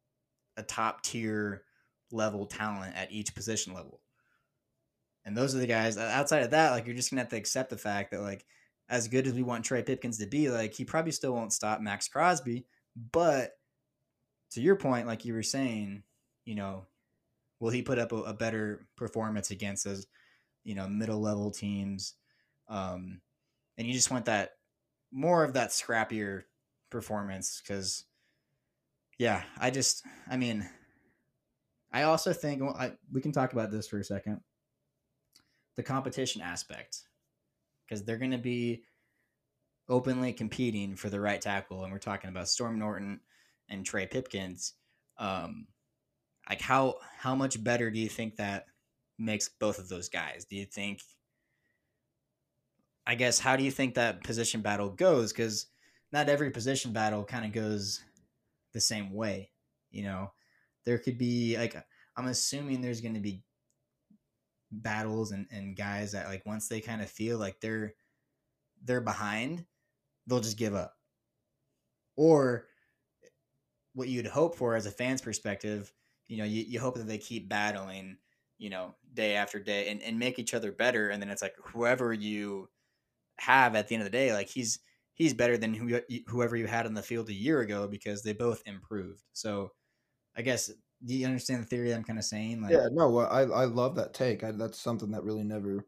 a 0.57 0.63
top 0.63 1.01
tier 1.03 1.63
level 2.11 2.45
talent 2.45 2.95
at 2.95 3.11
each 3.11 3.33
position 3.33 3.73
level 3.73 3.99
and 5.25 5.37
those 5.37 5.55
are 5.55 5.59
the 5.59 5.67
guys 5.67 5.97
outside 5.97 6.43
of 6.43 6.51
that, 6.51 6.71
like 6.71 6.85
you're 6.85 6.95
just 6.95 7.09
gonna 7.09 7.21
have 7.21 7.29
to 7.29 7.37
accept 7.37 7.69
the 7.69 7.77
fact 7.77 8.11
that 8.11 8.21
like 8.21 8.45
as 8.89 9.07
good 9.07 9.25
as 9.25 9.33
we 9.33 9.43
want 9.43 9.63
Trey 9.63 9.81
Pipkins 9.81 10.17
to 10.17 10.25
be, 10.25 10.49
like 10.49 10.73
he 10.73 10.83
probably 10.83 11.11
still 11.11 11.33
won't 11.33 11.53
stop 11.53 11.81
Maxx 11.81 12.07
Crosby. 12.07 12.65
But 13.11 13.53
to 14.51 14.61
your 14.61 14.75
point, 14.75 15.07
like 15.07 15.25
you 15.25 15.33
were 15.33 15.43
saying, 15.43 16.03
you 16.45 16.55
know, 16.55 16.85
will 17.59 17.71
he 17.71 17.81
put 17.81 17.99
up 17.99 18.11
a, 18.11 18.17
a 18.17 18.33
better 18.33 18.85
performance 18.97 19.51
against 19.51 19.85
those, 19.85 20.05
you 20.63 20.75
know, 20.75 20.87
middle 20.87 21.21
level 21.21 21.51
teams? 21.51 22.15
Um, 22.67 23.21
and 23.77 23.87
you 23.87 23.93
just 23.93 24.11
want 24.11 24.25
that 24.25 24.51
more 25.11 25.43
of 25.43 25.53
that 25.53 25.69
scrappier 25.69 26.43
performance 26.89 27.61
because, 27.65 28.03
yeah, 29.17 29.43
I 29.59 29.69
just, 29.69 30.05
I 30.29 30.37
mean, 30.37 30.67
I 31.91 32.03
also 32.03 32.33
think 32.33 32.61
well, 32.61 32.75
I, 32.77 32.93
we 33.11 33.21
can 33.21 33.31
talk 33.31 33.53
about 33.53 33.71
this 33.71 33.87
for 33.87 33.99
a 33.99 34.03
second 34.03 34.41
the 35.75 35.83
competition 35.83 36.41
aspect 36.41 37.01
because 37.85 38.03
they're 38.03 38.17
going 38.17 38.31
to 38.31 38.37
be 38.37 38.83
openly 39.89 40.33
competing 40.33 40.95
for 40.95 41.09
the 41.09 41.19
right 41.19 41.41
tackle, 41.41 41.83
and 41.83 41.91
we're 41.91 41.99
talking 41.99 42.29
about 42.29 42.49
Storm 42.49 42.79
Norton 42.79 43.19
and 43.69 43.85
Trey 43.85 44.07
Pipkins. 44.07 44.73
Um, 45.17 45.67
like 46.49 46.61
how 46.61 46.95
how 47.17 47.35
much 47.35 47.63
better 47.63 47.89
do 47.91 47.99
you 47.99 48.09
think 48.09 48.35
that 48.35 48.65
makes 49.17 49.49
both 49.59 49.79
of 49.79 49.89
those 49.89 50.09
guys? 50.09 50.45
Do 50.45 50.55
you 50.55 50.65
think 50.65 51.01
I 53.05 53.15
guess 53.15 53.39
how 53.39 53.55
do 53.55 53.63
you 53.63 53.71
think 53.71 53.95
that 53.95 54.23
position 54.23 54.61
battle 54.61 54.89
goes? 54.89 55.31
Because 55.31 55.67
not 56.11 56.29
every 56.29 56.51
position 56.51 56.93
battle 56.93 57.23
kind 57.23 57.45
of 57.45 57.51
goes 57.51 58.01
the 58.73 58.81
same 58.81 59.13
way. 59.13 59.51
You 59.91 60.03
know, 60.03 60.31
there 60.85 60.97
could 60.97 61.17
be 61.17 61.57
like 61.57 61.75
I'm 62.17 62.27
assuming 62.27 62.81
there's 62.81 63.01
going 63.01 63.15
to 63.15 63.19
be 63.19 63.43
battles 64.71 65.31
and, 65.31 65.47
and 65.51 65.75
guys 65.75 66.11
that 66.11 66.27
like 66.27 66.45
once 66.45 66.67
they 66.67 66.81
kind 66.81 67.01
of 67.01 67.09
feel 67.09 67.37
like 67.37 67.59
they're 67.59 67.93
they're 68.83 69.01
behind, 69.01 69.65
they'll 70.27 70.39
just 70.39 70.57
give 70.57 70.73
up. 70.73 70.93
Or 72.15 72.67
what 73.93 74.07
you'd 74.07 74.27
hope 74.27 74.55
for 74.55 74.75
as 74.75 74.85
a 74.85 74.91
fan's 74.91 75.21
perspective, 75.21 75.91
you 76.27 76.37
know, 76.37 76.43
you, 76.43 76.63
you 76.67 76.79
hope 76.79 76.95
that 76.95 77.07
they 77.07 77.17
keep 77.17 77.47
battling, 77.47 78.17
you 78.57 78.69
know, 78.69 78.95
day 79.13 79.35
after 79.35 79.59
day 79.59 79.89
and, 79.89 80.01
and 80.01 80.17
make 80.17 80.39
each 80.39 80.53
other 80.53 80.71
better. 80.71 81.09
And 81.09 81.21
then 81.21 81.29
it's 81.29 81.41
like 81.41 81.55
whoever 81.63 82.13
you 82.13 82.69
have 83.37 83.75
at 83.75 83.87
the 83.87 83.95
end 83.95 84.01
of 84.01 84.11
the 84.11 84.17
day, 84.17 84.33
like 84.33 84.49
he's 84.49 84.79
he's 85.15 85.33
better 85.33 85.57
than 85.57 85.73
who, 85.73 85.99
whoever 86.27 86.55
you 86.55 86.67
had 86.67 86.85
on 86.85 86.93
the 86.93 87.01
field 87.01 87.29
a 87.29 87.33
year 87.33 87.61
ago 87.61 87.87
because 87.87 88.23
they 88.23 88.33
both 88.33 88.61
improved. 88.65 89.23
So 89.33 89.71
I 90.35 90.41
guess 90.41 90.71
do 91.05 91.15
you 91.15 91.25
understand 91.25 91.61
the 91.61 91.67
theory 91.67 91.93
I'm 91.93 92.03
kind 92.03 92.19
of 92.19 92.25
saying? 92.25 92.61
Like, 92.61 92.71
yeah, 92.71 92.87
no, 92.91 93.19
I 93.19 93.41
I 93.41 93.65
love 93.65 93.95
that 93.95 94.13
take. 94.13 94.43
I, 94.43 94.51
that's 94.51 94.79
something 94.79 95.11
that 95.11 95.23
really 95.23 95.43
never 95.43 95.85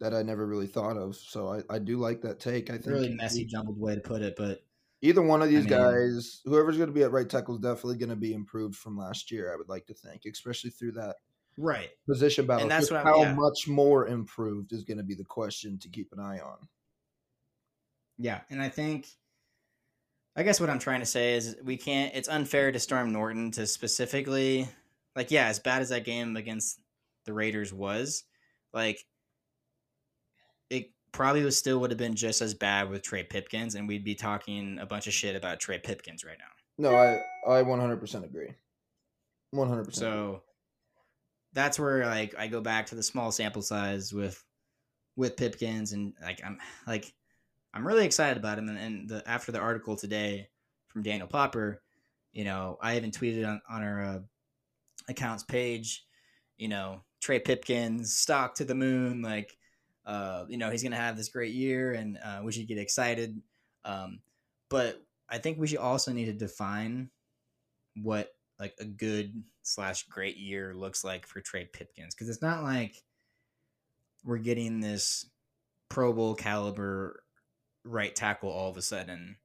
that 0.00 0.14
I 0.14 0.22
never 0.22 0.46
really 0.46 0.66
thought 0.66 0.96
of. 0.96 1.16
So 1.16 1.52
I, 1.52 1.74
I 1.74 1.78
do 1.78 1.98
like 1.98 2.22
that 2.22 2.40
take. 2.40 2.70
I 2.70 2.74
think 2.74 2.86
really 2.86 3.14
messy, 3.14 3.44
jumbled 3.44 3.78
way 3.78 3.94
to 3.94 4.00
put 4.00 4.22
it, 4.22 4.34
but 4.36 4.60
either 5.02 5.22
one 5.22 5.42
of 5.42 5.48
these 5.48 5.66
I 5.66 5.70
mean, 5.70 5.78
guys, 5.78 6.40
whoever's 6.44 6.76
going 6.76 6.88
to 6.88 6.94
be 6.94 7.02
at 7.02 7.12
right 7.12 7.28
tackle, 7.28 7.56
is 7.56 7.60
definitely 7.60 7.98
going 7.98 8.10
to 8.10 8.16
be 8.16 8.32
improved 8.32 8.76
from 8.76 8.96
last 8.96 9.30
year. 9.30 9.52
I 9.52 9.56
would 9.56 9.68
like 9.68 9.86
to 9.86 9.94
think, 9.94 10.22
especially 10.30 10.70
through 10.70 10.92
that 10.92 11.16
right 11.56 11.90
position 12.08 12.46
battle. 12.46 12.62
And 12.62 12.70
that's 12.70 12.90
what 12.90 13.02
how 13.02 13.22
yeah. 13.22 13.34
much 13.34 13.68
more 13.68 14.06
improved 14.06 14.72
is 14.72 14.84
going 14.84 14.98
to 14.98 15.04
be 15.04 15.14
the 15.14 15.24
question 15.24 15.78
to 15.80 15.88
keep 15.88 16.12
an 16.12 16.20
eye 16.20 16.38
on. 16.38 16.68
Yeah, 18.22 18.40
and 18.50 18.60
I 18.60 18.68
think 18.68 19.06
I 20.36 20.42
guess 20.42 20.60
what 20.60 20.70
I'm 20.70 20.78
trying 20.78 21.00
to 21.00 21.06
say 21.06 21.34
is 21.34 21.56
we 21.64 21.76
can't. 21.76 22.14
It's 22.14 22.28
unfair 22.28 22.70
to 22.70 22.78
Storm 22.78 23.12
Norton 23.12 23.50
to 23.52 23.66
specifically, 23.66 24.68
like, 25.16 25.30
yeah, 25.30 25.46
as 25.46 25.58
bad 25.58 25.82
as 25.82 25.88
that 25.88 26.04
game 26.04 26.36
against 26.36 26.80
the 27.24 27.32
Raiders 27.32 27.72
was, 27.72 28.24
like, 28.72 29.04
it 30.68 30.92
probably 31.12 31.42
was 31.42 31.56
still 31.56 31.80
would 31.80 31.90
have 31.90 31.98
been 31.98 32.14
just 32.14 32.42
as 32.42 32.54
bad 32.54 32.90
with 32.90 33.02
Trey 33.02 33.24
Pipkins, 33.24 33.74
and 33.74 33.88
we'd 33.88 34.04
be 34.04 34.14
talking 34.14 34.78
a 34.80 34.86
bunch 34.86 35.06
of 35.06 35.12
shit 35.14 35.34
about 35.34 35.58
Trey 35.58 35.78
Pipkins 35.78 36.24
right 36.24 36.38
now. 36.38 36.90
No, 36.90 36.94
I 36.94 37.20
I 37.46 37.62
100% 37.62 38.24
agree. 38.24 38.54
100%. 39.54 39.94
So 39.94 40.42
that's 41.54 41.78
where 41.78 42.06
like 42.06 42.34
I 42.38 42.46
go 42.46 42.60
back 42.60 42.86
to 42.86 42.94
the 42.94 43.02
small 43.02 43.32
sample 43.32 43.62
size 43.62 44.12
with 44.12 44.44
with 45.16 45.36
Pipkins, 45.36 45.92
and 45.92 46.12
like 46.22 46.40
I'm 46.44 46.58
like 46.86 47.12
I'm 47.72 47.86
really 47.86 48.04
excited 48.04 48.36
about 48.36 48.58
him. 48.58 48.68
And, 48.68 48.78
and 48.78 49.08
the, 49.08 49.22
after 49.28 49.52
the 49.52 49.60
article 49.60 49.96
today 49.96 50.48
from 50.88 51.02
Daniel 51.02 51.28
Popper, 51.28 51.82
you 52.32 52.44
know, 52.44 52.78
I 52.80 52.96
even 52.96 53.10
tweeted 53.10 53.46
on, 53.46 53.60
on 53.68 53.82
our 53.82 54.04
uh, 54.04 54.18
accounts 55.08 55.42
page, 55.44 56.04
you 56.56 56.68
know, 56.68 57.02
Trey 57.20 57.38
Pipkins 57.38 58.14
stock 58.14 58.54
to 58.56 58.64
the 58.64 58.74
moon. 58.74 59.22
Like, 59.22 59.56
uh, 60.06 60.44
you 60.48 60.56
know, 60.56 60.70
he's 60.70 60.82
going 60.82 60.92
to 60.92 60.98
have 60.98 61.16
this 61.16 61.28
great 61.28 61.52
year 61.52 61.92
and 61.92 62.18
uh, 62.24 62.40
we 62.42 62.52
should 62.52 62.66
get 62.66 62.78
excited. 62.78 63.40
Um, 63.84 64.20
but 64.68 65.02
I 65.28 65.38
think 65.38 65.58
we 65.58 65.66
should 65.66 65.78
also 65.78 66.12
need 66.12 66.26
to 66.26 66.32
define 66.32 67.10
what 67.96 68.34
like 68.58 68.74
a 68.78 68.84
good 68.84 69.42
slash 69.62 70.06
great 70.08 70.36
year 70.36 70.74
looks 70.74 71.04
like 71.04 71.26
for 71.26 71.40
Trey 71.40 71.64
Pipkins. 71.64 72.14
Cause 72.14 72.28
it's 72.28 72.42
not 72.42 72.62
like 72.62 73.02
we're 74.24 74.38
getting 74.38 74.80
this 74.80 75.26
Pro 75.88 76.12
Bowl 76.12 76.34
caliber 76.34 77.22
right 77.90 78.14
tackle 78.14 78.50
all 78.50 78.70
of 78.70 78.76
a 78.76 78.82
sudden 78.82 79.36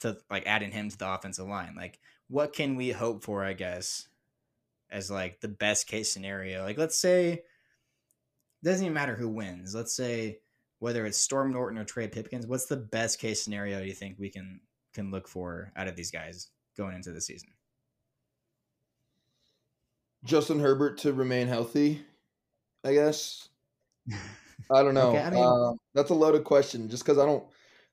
to 0.00 0.16
like 0.30 0.46
adding 0.46 0.72
him 0.72 0.88
to 0.88 0.98
the 0.98 1.12
offensive 1.12 1.46
line. 1.46 1.74
Like, 1.76 1.98
what 2.28 2.52
can 2.52 2.76
we 2.76 2.90
hope 2.90 3.22
for, 3.22 3.44
I 3.44 3.52
guess, 3.52 4.08
as 4.90 5.10
like 5.10 5.40
the 5.40 5.48
best 5.48 5.86
case 5.86 6.12
scenario? 6.12 6.62
Like, 6.64 6.78
let's 6.78 6.98
say, 6.98 7.42
doesn't 8.64 8.84
even 8.84 8.94
matter 8.94 9.14
who 9.14 9.28
wins. 9.28 9.74
Let's 9.74 9.94
say 9.94 10.40
whether 10.78 11.06
it's 11.06 11.18
Storm 11.18 11.52
Norton 11.52 11.78
or 11.78 11.84
Trey 11.84 12.08
Pipkins, 12.08 12.46
what's 12.46 12.66
the 12.66 12.76
best 12.76 13.18
case 13.18 13.42
scenario 13.42 13.82
you 13.82 13.92
think 13.92 14.16
we 14.18 14.30
can 14.30 14.60
can 14.92 15.10
look 15.10 15.28
for 15.28 15.72
out 15.76 15.88
of 15.88 15.96
these 15.96 16.10
guys 16.10 16.48
going 16.76 16.94
into 16.94 17.12
the 17.12 17.20
season? 17.20 17.50
Justin 20.24 20.60
Herbert 20.60 20.98
to 20.98 21.12
remain 21.12 21.48
healthy, 21.48 22.02
I 22.84 22.92
guess. 22.94 23.48
I 24.70 24.82
don't 24.82 24.94
know. 24.94 25.10
Okay, 25.10 25.22
I 25.22 25.30
mean, 25.30 25.42
uh, 25.42 25.72
that's 25.94 26.10
a 26.10 26.14
loaded 26.14 26.44
question. 26.44 26.88
Just 26.88 27.04
because 27.04 27.18
I 27.18 27.26
don't, 27.26 27.44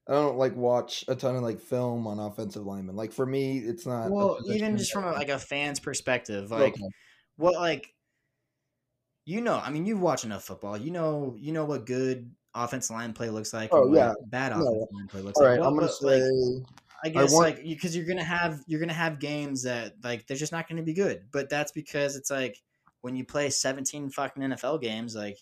I 0.07 0.13
don't 0.13 0.37
like 0.37 0.55
watch 0.55 1.03
a 1.07 1.15
ton 1.15 1.35
of 1.35 1.43
like 1.43 1.59
film 1.59 2.07
on 2.07 2.19
offensive 2.19 2.65
linemen. 2.65 2.95
Like 2.95 3.11
for 3.11 3.25
me, 3.25 3.59
it's 3.59 3.85
not. 3.85 4.09
Well, 4.09 4.39
even 4.47 4.77
just 4.77 4.91
from 4.91 5.05
a, 5.05 5.11
like 5.11 5.29
a 5.29 5.39
fan's 5.39 5.79
perspective, 5.79 6.51
like 6.51 6.73
okay. 6.73 6.83
what 7.37 7.55
like 7.55 7.93
you 9.25 9.41
know, 9.41 9.61
I 9.61 9.71
mean, 9.71 9.85
you've 9.85 9.99
watched 9.99 10.23
enough 10.23 10.45
football. 10.45 10.77
You 10.77 10.91
know, 10.91 11.35
you 11.37 11.51
know 11.51 11.65
what 11.65 11.85
good 11.85 12.31
offensive 12.55 12.95
line 12.95 13.11
play 13.11 13.29
looks 13.29 13.53
like. 13.53 13.69
Oh 13.73 13.93
yeah, 13.93 14.13
bad 14.27 14.53
offensive 14.53 14.73
no. 14.73 14.87
line 14.97 15.07
play 15.07 15.21
looks 15.21 15.37
All 15.37 15.43
like. 15.43 15.51
Right, 15.51 15.59
what, 15.59 15.67
I'm 15.67 15.75
gonna 15.75 15.91
say. 15.91 16.63
I 17.03 17.09
guess 17.09 17.31
I 17.31 17.35
want... 17.35 17.45
like 17.45 17.63
because 17.63 17.95
you're 17.95 18.05
gonna 18.05 18.23
have 18.23 18.61
you're 18.67 18.79
gonna 18.79 18.93
have 18.93 19.19
games 19.19 19.63
that 19.63 19.95
like 20.03 20.25
they're 20.27 20.37
just 20.37 20.53
not 20.53 20.69
gonna 20.69 20.81
be 20.81 20.93
good. 20.93 21.25
But 21.31 21.49
that's 21.49 21.73
because 21.73 22.15
it's 22.15 22.31
like 22.31 22.57
when 23.01 23.15
you 23.15 23.25
play 23.25 23.49
17 23.49 24.09
fucking 24.09 24.41
NFL 24.41 24.81
games, 24.81 25.13
like 25.15 25.37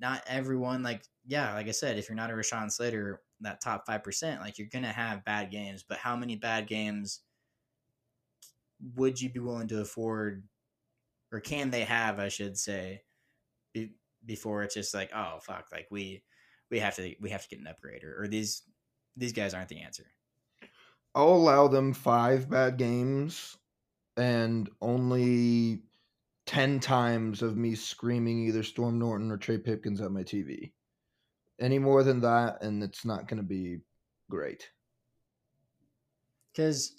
not 0.00 0.22
everyone 0.26 0.82
like 0.82 1.02
yeah, 1.26 1.54
like 1.54 1.68
I 1.68 1.72
said, 1.72 1.98
if 1.98 2.08
you're 2.08 2.16
not 2.16 2.30
a 2.30 2.34
Rashawn 2.34 2.70
Slater, 2.70 3.20
that 3.40 3.60
top 3.60 3.86
five 3.86 4.04
percent, 4.04 4.40
like 4.40 4.58
you're 4.58 4.68
gonna 4.70 4.92
have 4.92 5.24
bad 5.24 5.50
games. 5.50 5.84
But 5.86 5.98
how 5.98 6.16
many 6.16 6.36
bad 6.36 6.66
games 6.66 7.20
would 8.94 9.20
you 9.20 9.30
be 9.30 9.40
willing 9.40 9.68
to 9.68 9.80
afford, 9.80 10.44
or 11.32 11.40
can 11.40 11.70
they 11.70 11.84
have? 11.84 12.18
I 12.18 12.28
should 12.28 12.58
say, 12.58 13.02
be, 13.72 13.92
before 14.24 14.62
it's 14.62 14.74
just 14.74 14.94
like, 14.94 15.10
oh 15.14 15.38
fuck, 15.42 15.66
like 15.72 15.88
we 15.90 16.22
we 16.70 16.78
have 16.78 16.94
to 16.96 17.14
we 17.20 17.30
have 17.30 17.42
to 17.42 17.48
get 17.48 17.60
an 17.60 17.66
upgrade, 17.66 18.04
or, 18.04 18.22
or 18.22 18.28
these 18.28 18.62
these 19.16 19.32
guys 19.32 19.54
aren't 19.54 19.68
the 19.68 19.80
answer. 19.80 20.06
I'll 21.14 21.28
allow 21.28 21.66
them 21.68 21.94
five 21.94 22.50
bad 22.50 22.76
games 22.76 23.56
and 24.18 24.68
only 24.82 25.80
10 26.46 26.80
times 26.80 27.42
of 27.42 27.56
me 27.56 27.74
screaming 27.74 28.46
either 28.46 28.62
Storm 28.62 28.98
Norton 28.98 29.30
or 29.30 29.36
Trey 29.36 29.58
Pipkins 29.58 30.00
at 30.00 30.12
my 30.12 30.22
TV. 30.22 30.72
Any 31.60 31.78
more 31.78 32.02
than 32.02 32.20
that, 32.20 32.62
and 32.62 32.82
it's 32.82 33.04
not 33.04 33.28
going 33.28 33.38
to 33.38 33.46
be 33.46 33.78
great. 34.30 34.70
Because, 36.52 36.94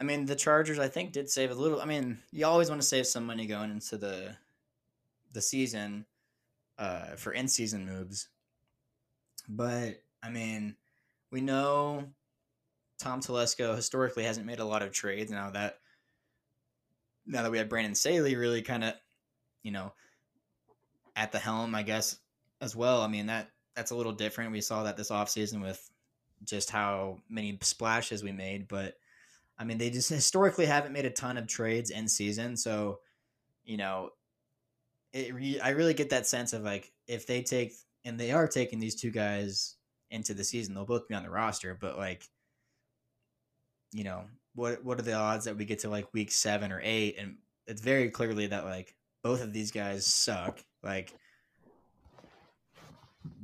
I 0.00 0.04
mean, 0.04 0.26
the 0.26 0.36
Chargers, 0.36 0.78
I 0.78 0.88
think, 0.88 1.12
did 1.12 1.30
save 1.30 1.50
a 1.50 1.54
little. 1.54 1.80
I 1.80 1.86
mean, 1.86 2.18
you 2.30 2.46
always 2.46 2.68
want 2.68 2.80
to 2.80 2.86
save 2.86 3.06
some 3.06 3.26
money 3.26 3.46
going 3.46 3.70
into 3.70 3.96
the 3.96 4.36
the 5.32 5.40
season 5.40 6.06
uh, 6.78 7.14
for 7.16 7.32
in 7.32 7.48
season 7.48 7.86
moves. 7.86 8.28
But, 9.48 10.02
I 10.22 10.30
mean, 10.30 10.76
we 11.30 11.40
know 11.40 12.04
Tom 12.98 13.20
Telesco 13.20 13.74
historically 13.74 14.24
hasn't 14.24 14.46
made 14.46 14.58
a 14.58 14.64
lot 14.64 14.82
of 14.82 14.92
trades. 14.92 15.30
Now 15.30 15.50
that 15.50 15.79
now 17.30 17.42
that 17.42 17.50
we 17.50 17.58
have 17.58 17.68
Brandon 17.68 17.94
Staley 17.94 18.36
really 18.36 18.62
kind 18.62 18.84
of, 18.84 18.94
you 19.62 19.70
know, 19.70 19.92
at 21.16 21.32
the 21.32 21.38
helm, 21.38 21.74
I 21.74 21.82
guess, 21.82 22.18
as 22.60 22.74
well. 22.74 23.02
I 23.02 23.08
mean, 23.08 23.26
that 23.26 23.50
that's 23.74 23.92
a 23.92 23.96
little 23.96 24.12
different. 24.12 24.52
We 24.52 24.60
saw 24.60 24.82
that 24.82 24.96
this 24.96 25.10
offseason 25.10 25.62
with 25.62 25.90
just 26.44 26.70
how 26.70 27.18
many 27.28 27.58
splashes 27.62 28.22
we 28.22 28.32
made, 28.32 28.68
but 28.68 28.94
I 29.58 29.64
mean, 29.64 29.78
they 29.78 29.90
just 29.90 30.08
historically 30.08 30.66
haven't 30.66 30.92
made 30.92 31.04
a 31.04 31.10
ton 31.10 31.36
of 31.36 31.46
trades 31.46 31.90
in 31.90 32.08
season. 32.08 32.56
So, 32.56 33.00
you 33.64 33.76
know, 33.76 34.10
it 35.12 35.34
re- 35.34 35.60
I 35.60 35.70
really 35.70 35.94
get 35.94 36.10
that 36.10 36.26
sense 36.26 36.52
of 36.52 36.62
like 36.62 36.90
if 37.06 37.26
they 37.26 37.42
take 37.42 37.74
and 38.04 38.18
they 38.18 38.32
are 38.32 38.48
taking 38.48 38.80
these 38.80 38.94
two 38.94 39.10
guys 39.10 39.76
into 40.10 40.34
the 40.34 40.44
season, 40.44 40.74
they'll 40.74 40.86
both 40.86 41.08
be 41.08 41.14
on 41.14 41.22
the 41.22 41.30
roster, 41.30 41.76
but 41.78 41.98
like, 41.98 42.24
you 43.92 44.04
know, 44.04 44.24
what 44.54 44.84
what 44.84 44.98
are 44.98 45.02
the 45.02 45.14
odds 45.14 45.44
that 45.44 45.56
we 45.56 45.64
get 45.64 45.80
to 45.80 45.90
like 45.90 46.12
week 46.12 46.32
seven 46.32 46.72
or 46.72 46.80
eight? 46.82 47.16
And 47.18 47.36
it's 47.66 47.80
very 47.80 48.10
clearly 48.10 48.48
that 48.48 48.64
like 48.64 48.94
both 49.22 49.42
of 49.42 49.52
these 49.52 49.70
guys 49.70 50.06
suck. 50.06 50.62
Like 50.82 51.14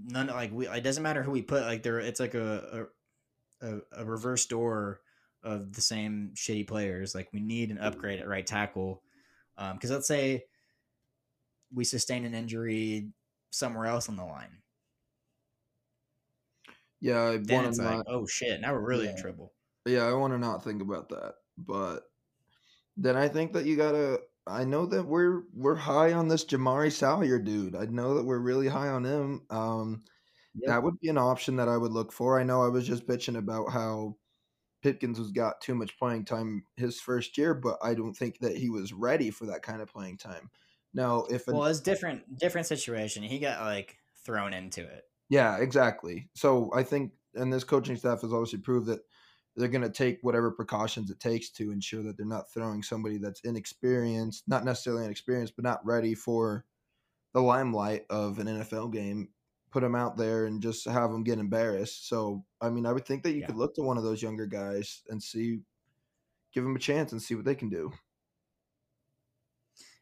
none 0.04 0.28
like 0.28 0.52
we 0.52 0.68
it 0.68 0.82
doesn't 0.82 1.02
matter 1.02 1.22
who 1.22 1.30
we 1.30 1.42
put 1.42 1.62
like 1.62 1.82
there 1.82 1.98
it's 1.98 2.20
like 2.20 2.34
a, 2.34 2.86
a 3.60 3.76
a 3.92 4.04
reverse 4.04 4.46
door 4.46 5.00
of 5.42 5.72
the 5.72 5.80
same 5.80 6.32
shitty 6.34 6.66
players. 6.66 7.14
Like 7.14 7.28
we 7.32 7.40
need 7.40 7.70
an 7.70 7.78
upgrade 7.78 8.20
at 8.20 8.28
right 8.28 8.46
tackle. 8.46 9.02
Um, 9.58 9.74
because 9.74 9.90
um, 9.90 9.96
let's 9.96 10.08
say 10.08 10.44
we 11.72 11.84
sustain 11.84 12.24
an 12.24 12.34
injury 12.34 13.08
somewhere 13.50 13.86
else 13.86 14.08
on 14.08 14.16
the 14.16 14.24
line. 14.24 14.58
Yeah 17.00 17.36
then 17.40 17.66
it's 17.66 17.78
like 17.78 18.02
oh 18.06 18.26
shit 18.26 18.60
now 18.60 18.72
we're 18.72 18.80
really 18.80 19.04
yeah. 19.04 19.12
in 19.12 19.16
trouble 19.18 19.52
yeah, 19.90 20.04
I 20.04 20.12
want 20.14 20.32
to 20.32 20.38
not 20.38 20.64
think 20.64 20.82
about 20.82 21.08
that. 21.10 21.34
But 21.58 22.04
then 22.96 23.16
I 23.16 23.28
think 23.28 23.52
that 23.52 23.66
you 23.66 23.76
gotta 23.76 24.20
I 24.46 24.64
know 24.64 24.86
that 24.86 25.04
we're 25.04 25.44
we're 25.52 25.74
high 25.74 26.12
on 26.12 26.28
this 26.28 26.44
Jamari 26.44 26.92
Salyer 26.92 27.38
dude. 27.38 27.76
I 27.76 27.86
know 27.86 28.14
that 28.14 28.24
we're 28.24 28.38
really 28.38 28.68
high 28.68 28.88
on 28.88 29.04
him. 29.04 29.46
Um, 29.50 30.04
Yep. 30.54 30.68
That 30.68 30.82
would 30.82 30.98
be 31.00 31.08
an 31.10 31.18
option 31.18 31.56
that 31.56 31.68
I 31.68 31.76
would 31.76 31.92
look 31.92 32.12
for. 32.12 32.40
I 32.40 32.44
know 32.44 32.62
I 32.62 32.68
was 32.68 32.86
just 32.86 33.06
bitching 33.06 33.36
about 33.36 33.72
how 33.72 34.16
Pipkins 34.82 35.18
has 35.18 35.32
got 35.32 35.60
too 35.60 35.74
much 35.74 35.98
playing 35.98 36.24
time 36.24 36.64
his 36.76 37.00
first 37.00 37.36
year, 37.38 37.54
but 37.54 37.78
I 37.82 37.94
don't 37.94 38.14
think 38.14 38.38
that 38.40 38.56
he 38.56 38.70
was 38.70 38.92
ready 38.92 39.30
for 39.30 39.46
that 39.46 39.62
kind 39.62 39.82
of 39.82 39.88
playing 39.88 40.18
time. 40.18 40.50
Now, 40.94 41.24
if 41.30 41.48
an, 41.48 41.56
Well, 41.56 41.66
it's 41.66 41.80
different 41.80 42.38
different 42.38 42.66
situation. 42.66 43.22
He 43.22 43.38
got 43.38 43.60
like 43.62 43.98
thrown 44.24 44.52
into 44.54 44.82
it. 44.82 45.04
yeah, 45.28 45.58
exactly. 45.58 46.28
So 46.34 46.70
I 46.74 46.82
think, 46.82 47.12
and 47.34 47.52
this 47.52 47.64
coaching 47.64 47.96
staff 47.96 48.22
has 48.22 48.32
obviously 48.32 48.60
proved 48.60 48.86
that 48.86 49.00
they're 49.56 49.68
going 49.68 49.82
to 49.82 49.90
take 49.90 50.18
whatever 50.22 50.50
precautions 50.50 51.10
it 51.10 51.18
takes 51.18 51.50
to 51.50 51.72
ensure 51.72 52.02
that 52.02 52.16
they're 52.16 52.26
not 52.26 52.52
throwing 52.52 52.82
somebody 52.82 53.18
that's 53.18 53.40
inexperienced, 53.40 54.44
not 54.46 54.64
necessarily 54.64 55.04
inexperienced, 55.04 55.56
but 55.56 55.64
not 55.64 55.84
ready 55.84 56.14
for 56.14 56.64
the 57.32 57.40
limelight 57.40 58.04
of 58.10 58.38
an 58.38 58.46
NFL 58.46 58.92
game. 58.92 59.30
Put 59.70 59.80
them 59.80 59.94
out 59.94 60.16
there 60.16 60.46
and 60.46 60.62
just 60.62 60.86
have 60.86 61.10
them 61.10 61.24
get 61.24 61.38
embarrassed. 61.38 62.08
So, 62.08 62.44
I 62.60 62.70
mean, 62.70 62.86
I 62.86 62.92
would 62.92 63.06
think 63.06 63.22
that 63.22 63.32
you 63.32 63.40
Yeah. 63.40 63.46
could 63.46 63.56
look 63.56 63.74
to 63.74 63.82
one 63.82 63.98
of 63.98 64.04
those 64.04 64.22
younger 64.22 64.46
guys 64.46 65.02
and 65.08 65.22
see, 65.22 65.60
give 66.52 66.64
them 66.64 66.76
a 66.76 66.78
chance 66.78 67.12
and 67.12 67.20
see 67.20 67.34
what 67.34 67.44
they 67.44 67.54
can 67.54 67.68
do. 67.68 67.92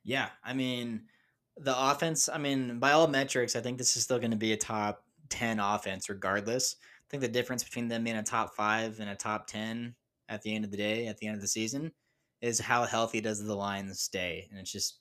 Yeah, 0.05 0.29
I 0.45 0.53
mean, 0.53 1.09
the 1.57 1.75
offense. 1.77 2.29
I 2.29 2.39
mean, 2.39 2.79
by 2.79 2.93
all 2.93 3.09
metrics, 3.09 3.57
I 3.57 3.61
think 3.61 3.79
this 3.79 3.97
is 3.97 4.03
still 4.05 4.19
going 4.19 4.33
to 4.33 4.37
be 4.37 4.53
a 4.53 4.57
top 4.57 5.05
ten 5.31 5.59
offense, 5.59 6.09
regardless. 6.09 6.77
I 7.07 7.11
think 7.11 7.21
the 7.23 7.29
difference 7.29 7.65
between 7.65 7.89
them 7.89 8.05
being 8.05 8.17
a 8.17 8.23
top 8.23 8.55
five 8.55 9.01
and 9.01 9.11
a 9.11 9.15
top 9.17 9.47
ten 9.47 9.95
at 10.29 10.43
the 10.43 10.55
end 10.55 10.65
of 10.65 10.71
the 10.71 10.77
day, 10.77 11.07
at 11.07 11.19
the 11.19 11.27
end 11.27 11.37
of 11.37 11.43
the 11.43 11.49
season, 11.49 11.93
is 12.41 12.59
how 12.61 12.85
healthy 12.85 13.21
does 13.21 13.43
the 13.45 13.55
line 13.55 13.93
stay, 13.95 14.49
and 14.51 14.59
it's 14.59 14.73
just 14.73 15.01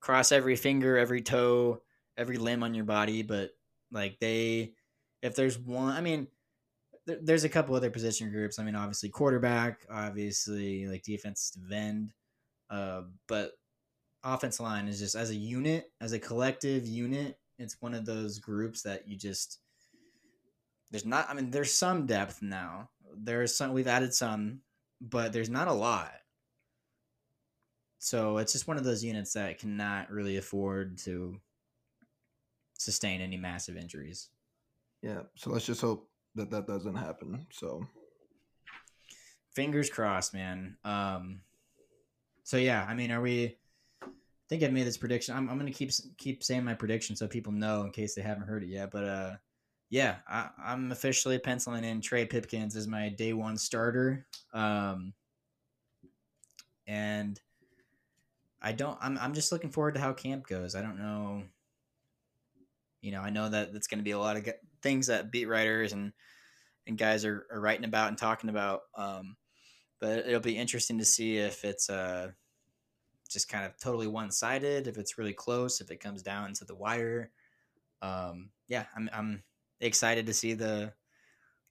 cross 0.00 0.32
every 0.32 0.56
finger, 0.56 0.98
every 0.98 1.22
toe, 1.22 1.82
every 2.16 2.38
limb 2.38 2.62
on 2.62 2.74
your 2.74 2.84
body. 2.84 3.22
But 3.22 3.50
like 3.90 4.18
they, 4.20 4.74
if 5.22 5.34
there's 5.36 5.58
one, 5.58 5.94
I 5.96 6.00
mean. 6.00 6.28
there- 7.06 7.20
There's 7.22 7.44
a 7.44 7.48
couple 7.48 7.74
other 7.74 7.90
position 7.90 8.30
groups. 8.30 8.58
I 8.58 8.64
mean, 8.64 8.74
obviously 8.76 9.08
quarterback, 9.10 9.86
obviously 9.90 10.86
like 10.86 11.02
defensive 11.04 11.70
end, 11.72 12.12
uh, 12.70 13.02
but 13.28 13.52
offense 14.24 14.60
line 14.60 14.88
is 14.88 14.98
just 14.98 15.14
as 15.16 15.30
a 15.30 15.34
unit, 15.36 15.90
as 16.00 16.12
a 16.12 16.18
collective 16.18 16.86
unit, 16.86 17.38
it's 17.58 17.80
one 17.80 17.94
of 17.94 18.04
those 18.04 18.38
groups 18.38 18.82
that 18.82 19.08
you 19.08 19.16
just 19.16 19.60
there's 20.90 21.06
not 21.06 21.28
I 21.28 21.34
mean 21.34 21.50
there's 21.50 21.72
some 21.72 22.06
depth 22.06 22.42
now. 22.42 22.90
There's 23.16 23.56
some 23.56 23.72
we've 23.72 23.86
added 23.86 24.14
some, 24.14 24.60
but 25.00 25.32
there's 25.32 25.50
not 25.50 25.68
a 25.68 25.72
lot. 25.72 26.12
So 27.98 28.38
it's 28.38 28.52
just 28.52 28.68
one 28.68 28.76
of 28.76 28.84
those 28.84 29.04
units 29.04 29.32
that 29.32 29.58
cannot 29.58 30.10
really 30.10 30.36
afford 30.36 30.98
to 30.98 31.40
sustain 32.78 33.20
any 33.20 33.36
massive 33.36 33.76
injuries. 33.76 34.28
Yeah. 35.02 35.22
So 35.36 35.50
let's 35.50 35.66
just 35.66 35.80
hope 35.80 36.08
that 36.36 36.50
that 36.50 36.66
doesn't 36.66 36.94
happen. 36.94 37.46
So, 37.50 37.86
Fingers 39.54 39.90
crossed, 39.90 40.34
man. 40.34 40.76
Um 40.84 41.40
so 42.44 42.56
yeah, 42.56 42.86
I 42.88 42.94
mean, 42.94 43.10
are 43.10 43.20
we 43.20 43.56
I 44.48 44.48
think 44.48 44.62
I 44.62 44.68
made 44.68 44.86
this 44.86 44.96
prediction. 44.96 45.36
I'm, 45.36 45.50
I'm 45.50 45.58
gonna 45.58 45.70
keep 45.70 45.90
keep 46.16 46.42
saying 46.42 46.64
my 46.64 46.72
prediction 46.72 47.16
so 47.16 47.26
people 47.26 47.52
know 47.52 47.82
in 47.82 47.90
case 47.90 48.14
they 48.14 48.22
haven't 48.22 48.46
heard 48.46 48.62
it 48.62 48.70
yet. 48.70 48.90
But 48.90 49.04
uh, 49.04 49.32
yeah, 49.90 50.16
I, 50.28 50.50
I'm 50.62 50.92
officially 50.92 51.38
penciling 51.38 51.84
in 51.84 52.00
Trey 52.00 52.26
Pipkins 52.26 52.76
as 52.76 52.86
my 52.86 53.08
day 53.08 53.32
one 53.32 53.56
starter. 53.56 54.26
Um, 54.52 55.14
and 56.86 57.40
I 58.60 58.72
don't. 58.72 58.98
I'm 59.00 59.18
I'm 59.18 59.34
just 59.34 59.52
looking 59.52 59.70
forward 59.70 59.94
to 59.94 60.00
how 60.00 60.12
camp 60.12 60.46
goes. 60.46 60.74
I 60.74 60.82
don't 60.82 60.98
know. 60.98 61.44
You 63.00 63.12
know, 63.12 63.20
I 63.20 63.30
know 63.30 63.48
that 63.48 63.70
it's 63.74 63.86
going 63.86 63.98
to 63.98 64.04
be 64.04 64.10
a 64.10 64.18
lot 64.18 64.36
of 64.36 64.48
things 64.82 65.06
that 65.06 65.30
beat 65.30 65.46
writers 65.46 65.92
and 65.92 66.12
and 66.86 66.98
guys 66.98 67.24
are, 67.24 67.46
are 67.52 67.60
writing 67.60 67.84
about 67.84 68.08
and 68.08 68.18
talking 68.18 68.50
about. 68.50 68.82
Um, 68.96 69.36
but 70.00 70.26
it'll 70.26 70.40
be 70.40 70.56
interesting 70.56 70.98
to 70.98 71.04
see 71.04 71.38
if 71.38 71.64
it's 71.64 71.88
uh 71.88 72.30
just 73.30 73.48
kind 73.48 73.66
of 73.66 73.78
totally 73.78 74.06
one 74.06 74.30
sided, 74.30 74.86
if 74.86 74.96
it's 74.96 75.18
really 75.18 75.34
close, 75.34 75.80
if 75.80 75.90
it 75.90 76.00
comes 76.00 76.22
down 76.22 76.54
to 76.54 76.64
the 76.64 76.74
wire. 76.74 77.30
Um, 78.02 78.50
yeah, 78.68 78.86
I'm 78.96 79.08
I'm 79.12 79.42
excited 79.80 80.26
to 80.26 80.34
see 80.34 80.54
the 80.54 80.92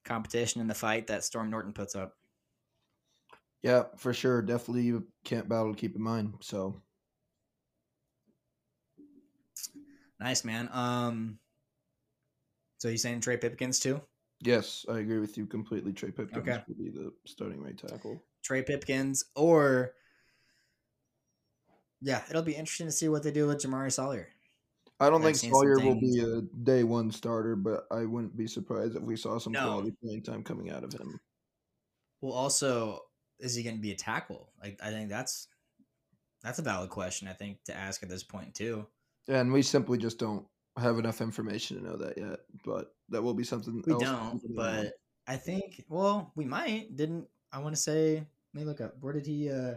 competition 0.06 0.62
and 0.62 0.70
the 0.70 0.76
fight 0.76 1.08
that 1.08 1.24
Storm 1.24 1.50
Norton 1.50 1.74
puts 1.74 1.96
up. 1.96 2.14
yeah, 3.64 3.84
for 3.98 4.14
sure. 4.14 4.42
Definitely 4.42 4.92
a 4.92 5.02
camp 5.26 5.50
battle 5.50 5.74
to 5.74 5.80
keep 5.80 5.96
in 5.96 6.02
mind. 6.02 6.36
So, 6.42 6.76
Nice 10.20 10.44
man. 10.44 10.70
Um, 10.72 11.40
so 12.80 12.88
you 12.90 12.98
saying 12.98 13.22
Trey 13.22 13.38
Pipkins 13.38 13.80
too? 13.80 14.02
yes, 14.42 14.86
I 14.90 15.00
agree 15.00 15.20
with 15.20 15.38
you 15.38 15.46
completely. 15.46 15.94
Trey 15.94 16.12
Pipkins 16.12 16.48
Okay. 16.48 16.64
will 16.68 16.76
be 16.76 16.90
the 16.90 17.12
starting 17.26 17.62
right 17.62 17.78
tackle. 17.78 18.24
Trey 18.44 18.64
Pipkins, 18.64 19.26
or 19.36 19.94
yeah, 22.02 22.24
it'll 22.30 22.44
be 22.44 22.56
interesting 22.56 22.88
to 22.88 22.92
see 22.92 23.10
what 23.10 23.24
they 23.24 23.32
do 23.32 23.48
with 23.48 23.62
Jamari 23.62 23.92
Salyer. 23.92 24.30
I 25.00 25.10
don't 25.10 25.24
I've 25.26 25.38
think 25.38 25.54
Salyer 25.54 25.80
will 25.80 26.00
be 26.00 26.20
a 26.20 26.42
day 26.64 26.84
one 26.84 27.12
starter, 27.12 27.56
but 27.56 27.86
I 27.92 28.06
wouldn't 28.06 28.36
be 28.36 28.48
surprised 28.48 28.96
if 28.96 29.04
we 29.04 29.16
saw 29.16 29.38
some 29.38 29.54
No. 29.54 29.64
quality 29.64 29.94
playing 30.04 30.24
time 30.24 30.44
coming 30.44 30.72
out 30.72 30.84
of 30.84 30.94
him. 30.94 31.20
Well, 32.22 32.34
also, 32.34 33.02
is 33.40 33.54
he 33.54 33.64
going 33.64 33.76
to 33.76 33.82
be 33.82 33.92
a 33.92 33.96
tackle? 33.96 34.52
Like, 34.62 34.80
I 34.82 34.90
think 34.90 35.10
that's 35.10 35.48
that's 36.42 36.60
a 36.60 36.64
valid 36.64 36.90
question. 36.90 37.28
I 37.28 37.34
think 37.34 37.64
to 37.66 37.76
ask 37.76 38.02
at 38.04 38.10
this 38.10 38.24
point 38.24 38.56
too. 38.56 38.88
And 39.28 39.52
we 39.52 39.62
simply 39.62 39.98
just 39.98 40.18
don't 40.18 40.48
have 40.78 41.00
enough 41.00 41.22
information 41.22 41.78
to 41.78 41.84
know 41.84 41.98
that 41.98 42.18
yet. 42.18 42.40
But 42.66 42.96
that 43.10 43.22
will 43.22 43.34
be 43.34 43.44
something 43.44 43.84
We 43.86 43.94
don't, 43.94 44.42
but 44.56 44.94
I 45.28 45.38
think 45.38 45.86
well, 45.90 46.32
we 46.36 46.46
might. 46.46 46.96
Didn't 46.96 47.28
I 47.52 47.60
want 47.60 47.76
to 47.76 47.82
say? 47.82 48.26
Let 48.54 48.62
me 48.62 48.66
look 48.66 48.82
up. 48.82 48.96
Where 49.00 49.14
did 49.14 49.26
he? 49.28 49.52
uh 49.52 49.76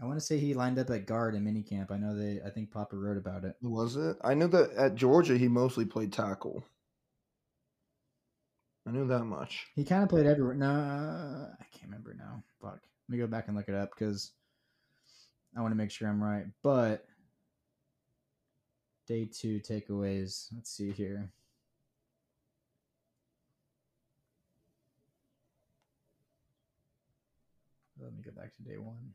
I 0.00 0.06
want 0.06 0.18
to 0.18 0.24
say 0.24 0.38
he 0.38 0.54
lined 0.54 0.78
up 0.78 0.90
at 0.90 1.06
guard 1.06 1.34
in 1.34 1.44
minicamp. 1.44 1.90
I 1.90 1.96
know 1.96 2.16
they. 2.16 2.40
I 2.44 2.50
think 2.50 2.70
Popper 2.70 2.98
wrote 2.98 3.16
about 3.16 3.44
it. 3.44 3.56
was 3.62 3.96
it? 3.96 4.16
I 4.22 4.34
knew 4.34 4.48
that 4.48 4.70
at 4.72 4.94
Georgia 4.94 5.36
he 5.36 5.48
mostly 5.48 5.84
played 5.84 6.12
tackle. 6.12 6.64
I 8.86 8.90
knew 8.90 9.06
that 9.06 9.24
much. 9.24 9.66
He 9.76 9.84
kind 9.84 10.02
of 10.02 10.08
played 10.08 10.26
everywhere. 10.26 10.54
No, 10.54 10.66
I 10.68 11.64
can't 11.72 11.84
remember 11.84 12.14
now. 12.18 12.42
Fuck. 12.60 12.80
Let 13.08 13.08
me 13.08 13.18
go 13.18 13.26
back 13.26 13.46
and 13.46 13.56
look 13.56 13.68
it 13.68 13.74
up 13.74 13.90
because 13.90 14.32
I 15.56 15.60
want 15.60 15.72
to 15.72 15.76
make 15.76 15.90
sure 15.90 16.08
I'm 16.08 16.22
right. 16.22 16.46
But 16.62 17.04
day 19.06 19.26
two 19.26 19.60
takeaways. 19.60 20.48
Let's 20.54 20.70
see 20.70 20.90
here. 20.90 21.30
Let 28.00 28.14
me 28.14 28.22
go 28.24 28.32
back 28.32 28.52
to 28.56 28.62
day 28.62 28.78
one. 28.78 29.14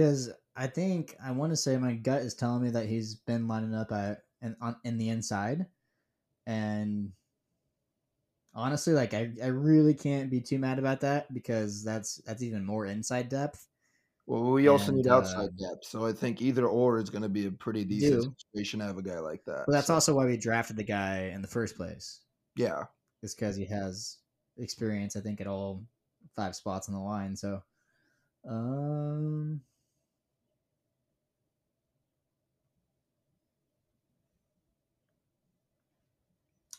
Because 0.00 0.30
I 0.56 0.66
think 0.66 1.16
I 1.22 1.30
want 1.32 1.52
to 1.52 1.56
say 1.56 1.76
my 1.76 1.94
gut 1.94 2.22
is 2.22 2.34
telling 2.34 2.62
me 2.62 2.70
that 2.70 2.86
he's 2.86 3.16
been 3.16 3.46
lining 3.48 3.74
up 3.74 3.92
at 3.92 4.22
and 4.40 4.56
on 4.60 4.76
in 4.84 4.96
the 4.98 5.10
inside, 5.10 5.66
and 6.46 7.12
honestly, 8.54 8.92
like 8.94 9.14
I, 9.14 9.32
I 9.42 9.48
really 9.48 9.94
can't 9.94 10.30
be 10.30 10.40
too 10.40 10.58
mad 10.58 10.78
about 10.78 11.00
that 11.00 11.32
because 11.32 11.84
that's 11.84 12.16
that's 12.26 12.42
even 12.42 12.64
more 12.64 12.86
inside 12.86 13.28
depth. 13.28 13.66
Well, 14.26 14.52
we 14.52 14.68
also 14.68 14.92
And, 14.92 14.96
need 14.96 15.06
uh, 15.08 15.16
outside 15.16 15.56
depth, 15.58 15.84
so 15.84 16.06
I 16.06 16.12
think 16.12 16.40
either 16.40 16.66
or 16.66 16.98
is 16.98 17.10
going 17.10 17.22
to 17.22 17.28
be 17.28 17.46
a 17.46 17.52
pretty 17.52 17.84
decent 17.84 18.22
do. 18.22 18.34
situation 18.38 18.80
to 18.80 18.86
have 18.86 18.98
a 18.98 19.02
guy 19.02 19.18
like 19.18 19.44
that. 19.46 19.66
But 19.66 19.72
that's 19.72 19.88
so, 19.88 19.94
also 19.94 20.14
why 20.14 20.26
we 20.26 20.36
drafted 20.36 20.76
the 20.76 20.84
guy 20.84 21.30
in 21.34 21.42
the 21.42 21.48
first 21.48 21.76
place. 21.76 22.20
yeah. 22.56 22.84
it's 23.22 23.34
because 23.34 23.56
he 23.56 23.66
has 23.66 24.18
experience, 24.58 25.16
I 25.16 25.20
think, 25.20 25.40
at 25.40 25.46
all 25.46 25.84
five 26.36 26.54
spots 26.54 26.88
on 26.88 26.94
the 26.94 27.00
line. 27.00 27.36
So, 27.36 27.62
um, 28.48 29.62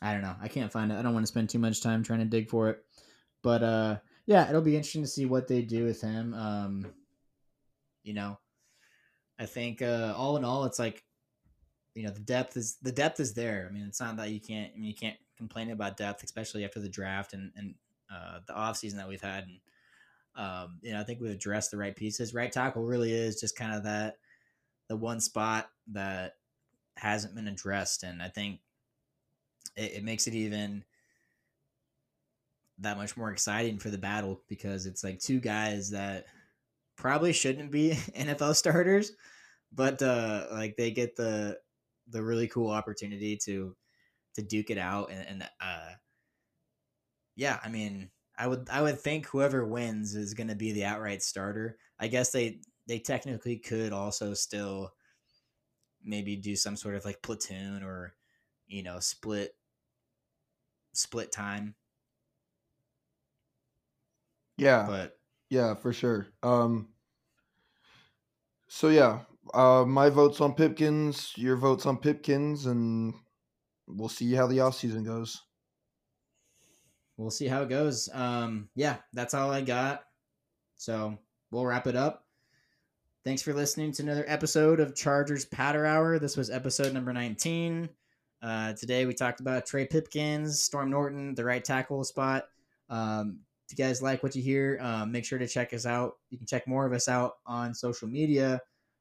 I 0.02 0.14
don't 0.14 0.24
know. 0.24 0.36
I 0.42 0.48
can't 0.48 0.72
find 0.72 0.92
it. 0.92 0.96
I 0.96 1.02
don't 1.02 1.14
want 1.14 1.24
to 1.24 1.32
spend 1.32 1.50
too 1.50 1.60
much 1.60 1.82
time 1.82 2.04
trying 2.04 2.20
to 2.20 2.26
dig 2.26 2.50
for 2.50 2.70
it. 2.70 2.84
But 3.44 3.64
uh, 3.64 3.98
yeah, 4.26 4.50
it'll 4.50 4.62
be 4.62 4.76
interesting 4.76 5.04
to 5.04 5.08
see 5.08 5.26
what 5.26 5.48
they 5.48 5.62
do 5.62 5.86
with 5.86 6.02
him. 6.02 6.34
Um, 6.34 6.88
you 8.04 8.14
know, 8.14 8.40
I 9.40 9.46
think 9.46 9.82
uh, 9.82 10.14
all 10.16 10.38
in 10.38 10.46
all, 10.46 10.66
it's 10.66 10.80
like 10.80 11.04
you 11.94 12.04
know 12.04 12.12
the 12.12 12.20
depth 12.20 12.58
is 12.58 12.78
the 12.82 12.92
depth 12.92 13.20
is 13.20 13.34
there. 13.34 13.68
I 13.70 13.74
mean, 13.74 13.86
it's 13.88 14.00
not 14.00 14.18
that 14.18 14.30
you 14.30 14.40
can't. 14.40 14.72
I 14.76 14.78
mean, 14.78 14.88
you 14.88 14.96
can't 14.96 15.18
complain 15.38 15.72
about 15.72 15.98
depth, 15.98 16.24
especially 16.24 16.66
after 16.66 16.80
the 16.80 16.90
draft 16.90 17.34
and 17.34 17.52
and 17.56 17.76
uh, 18.12 18.40
the 18.48 18.54
off 18.54 18.78
season 18.78 18.98
that 18.98 19.08
we've 19.08 19.22
had. 19.22 19.46
And 19.46 19.60
um, 20.36 20.80
you 20.82 20.94
know, 20.94 21.00
I 21.00 21.04
think 21.04 21.20
we've 21.20 21.32
addressed 21.32 21.72
the 21.72 21.78
right 21.78 21.96
pieces. 21.96 22.34
Right 22.34 22.52
tackle 22.52 22.84
really 22.84 23.12
is 23.12 23.40
just 23.40 23.56
kind 23.56 23.74
of 23.76 23.84
that 23.84 24.18
the 24.88 24.98
one 24.98 25.20
spot 25.20 25.70
that 25.92 26.36
hasn't 26.98 27.36
been 27.36 27.48
addressed, 27.48 28.04
and 28.04 28.22
I 28.22 28.30
think 28.30 28.60
it, 29.76 29.94
it 29.96 30.04
makes 30.04 30.28
it 30.28 30.34
even 30.34 30.84
that 32.80 32.98
much 32.98 33.16
more 33.16 33.32
exciting 33.32 33.78
for 33.78 33.90
the 33.90 33.98
battle 33.98 34.42
because 34.48 34.86
it's 34.86 35.04
like 35.04 35.20
two 35.20 35.40
guys 35.40 35.92
that 35.92 36.26
probably 36.98 37.34
shouldn't 37.34 37.72
be 37.72 37.92
NFL 38.18 38.56
starters, 38.56 39.12
but 39.72 40.02
uh, 40.02 40.48
like 40.52 40.76
they 40.78 40.92
get 40.92 41.16
the 41.16 41.58
the 42.10 42.22
really 42.22 42.48
cool 42.48 42.70
opportunity 42.70 43.38
to 43.38 43.76
to 44.36 44.42
duke 44.42 44.70
it 44.70 44.78
out 44.78 45.12
and, 45.12 45.28
and 45.28 45.50
uh, 45.62 45.92
yeah, 47.36 47.60
I 47.64 47.70
mean, 47.70 48.10
I 48.38 48.48
would 48.48 48.68
I 48.72 48.82
would 48.82 49.00
think 49.00 49.28
whoever 49.28 49.66
wins 49.66 50.16
is 50.16 50.34
going 50.34 50.50
to 50.50 50.56
be 50.56 50.72
the 50.72 50.86
outright 50.86 51.24
starter. 51.24 51.78
I 52.00 52.08
guess 52.08 52.32
they 52.32 52.60
they 52.88 53.00
technically 53.00 53.58
could 53.58 53.94
also 53.94 54.34
still 54.34 54.92
maybe 56.04 56.36
do 56.36 56.56
some 56.56 56.76
sort 56.76 56.96
of 56.96 57.06
like 57.06 57.22
platoon 57.22 57.84
or 57.84 58.14
you 58.72 58.84
know 58.84 59.00
split 59.00 59.54
split 60.94 61.32
time. 61.32 61.76
Yeah, 64.58 64.86
But 64.88 65.18
yeah, 65.50 65.74
for 65.76 65.92
sure. 65.92 66.28
Um, 66.44 66.90
so 68.68 68.90
yeah, 68.90 69.22
uh, 69.54 69.86
my 69.88 70.10
vote's 70.10 70.40
on 70.40 70.54
Pipkins, 70.54 71.34
your 71.36 71.56
vote's 71.56 71.86
on 71.86 71.98
Pipkins, 71.98 72.68
and 72.68 73.14
we'll 73.88 74.10
see 74.10 74.34
how 74.34 74.48
the 74.48 74.60
off 74.60 74.76
season 74.76 75.04
goes. 75.04 75.42
we'll 77.18 77.32
see 77.32 77.48
how 77.48 77.64
it 77.64 77.70
goes. 77.70 78.10
Um, 78.14 78.70
yeah, 78.76 78.98
that's 79.14 79.34
all 79.34 79.52
I 79.52 79.62
got. 79.62 80.04
So 80.78 81.18
we'll 81.52 81.66
wrap 81.66 81.88
it 81.88 81.96
up. 81.96 82.26
Thanks 83.24 83.42
for 83.42 83.54
listening 83.54 83.92
to 83.94 84.04
another 84.04 84.26
episode 84.28 84.80
of 84.80 84.96
Chargers 84.96 85.46
Powder 85.46 85.86
Hour. 85.86 86.18
This 86.18 86.38
was 86.38 86.50
episode 86.50 86.94
number 86.94 87.14
19. 87.14 87.90
Uh, 88.42 88.74
today 88.74 89.06
we 89.06 89.14
talked 89.14 89.40
about 89.40 89.66
Trey 89.66 89.86
Pipkins, 89.86 90.64
Storm 90.64 90.90
Norton, 90.90 91.36
the 91.36 91.46
right 91.46 91.64
tackle 91.64 92.04
spot. 92.04 92.46
Um, 92.90 93.40
if 93.70 93.78
you 93.78 93.84
guys 93.84 94.02
like 94.02 94.24
what 94.24 94.36
you 94.36 94.42
hear, 94.42 94.80
um, 94.82 95.12
make 95.12 95.26
sure 95.26 95.38
to 95.40 95.48
check 95.48 95.74
us 95.74 95.86
out. 95.86 96.18
You 96.30 96.38
can 96.38 96.48
check 96.48 96.68
more 96.68 96.86
of 96.86 96.94
us 96.94 97.08
out 97.08 97.34
on 97.46 97.74
social 97.74 98.08
media, 98.08 98.60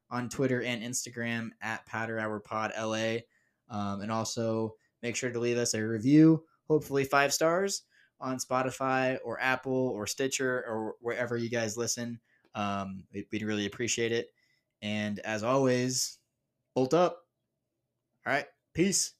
on 0.09 0.29
Twitter 0.29 0.61
and 0.61 0.83
Instagram 0.83 1.49
at 1.61 1.85
Powder 1.85 2.19
Hour 2.19 2.39
Pod 2.39 2.71
LA. 2.77 3.17
Um, 3.69 4.01
and 4.01 4.11
also 4.11 4.75
make 5.01 5.15
sure 5.15 5.31
to 5.31 5.39
leave 5.39 5.57
us 5.57 5.73
a 5.73 5.81
review, 5.81 6.43
hopefully 6.67 7.03
five 7.05 7.33
stars 7.33 7.83
on 8.19 8.37
Spotify 8.37 9.17
or 9.25 9.41
Apple 9.41 9.73
or 9.73 10.05
Stitcher 10.05 10.63
or 10.67 10.95
wherever 11.01 11.35
you 11.35 11.49
guys 11.49 11.77
listen. 11.77 12.19
Um, 12.53 13.05
we- 13.11 13.27
we'd 13.31 13.43
really 13.43 13.65
appreciate 13.65 14.11
it. 14.11 14.31
And 14.81 15.19
as 15.19 15.41
always, 15.43 16.19
bolt 16.75 16.93
up. 16.93 17.25
All 18.25 18.33
right. 18.33 18.45
Peace. 18.73 19.13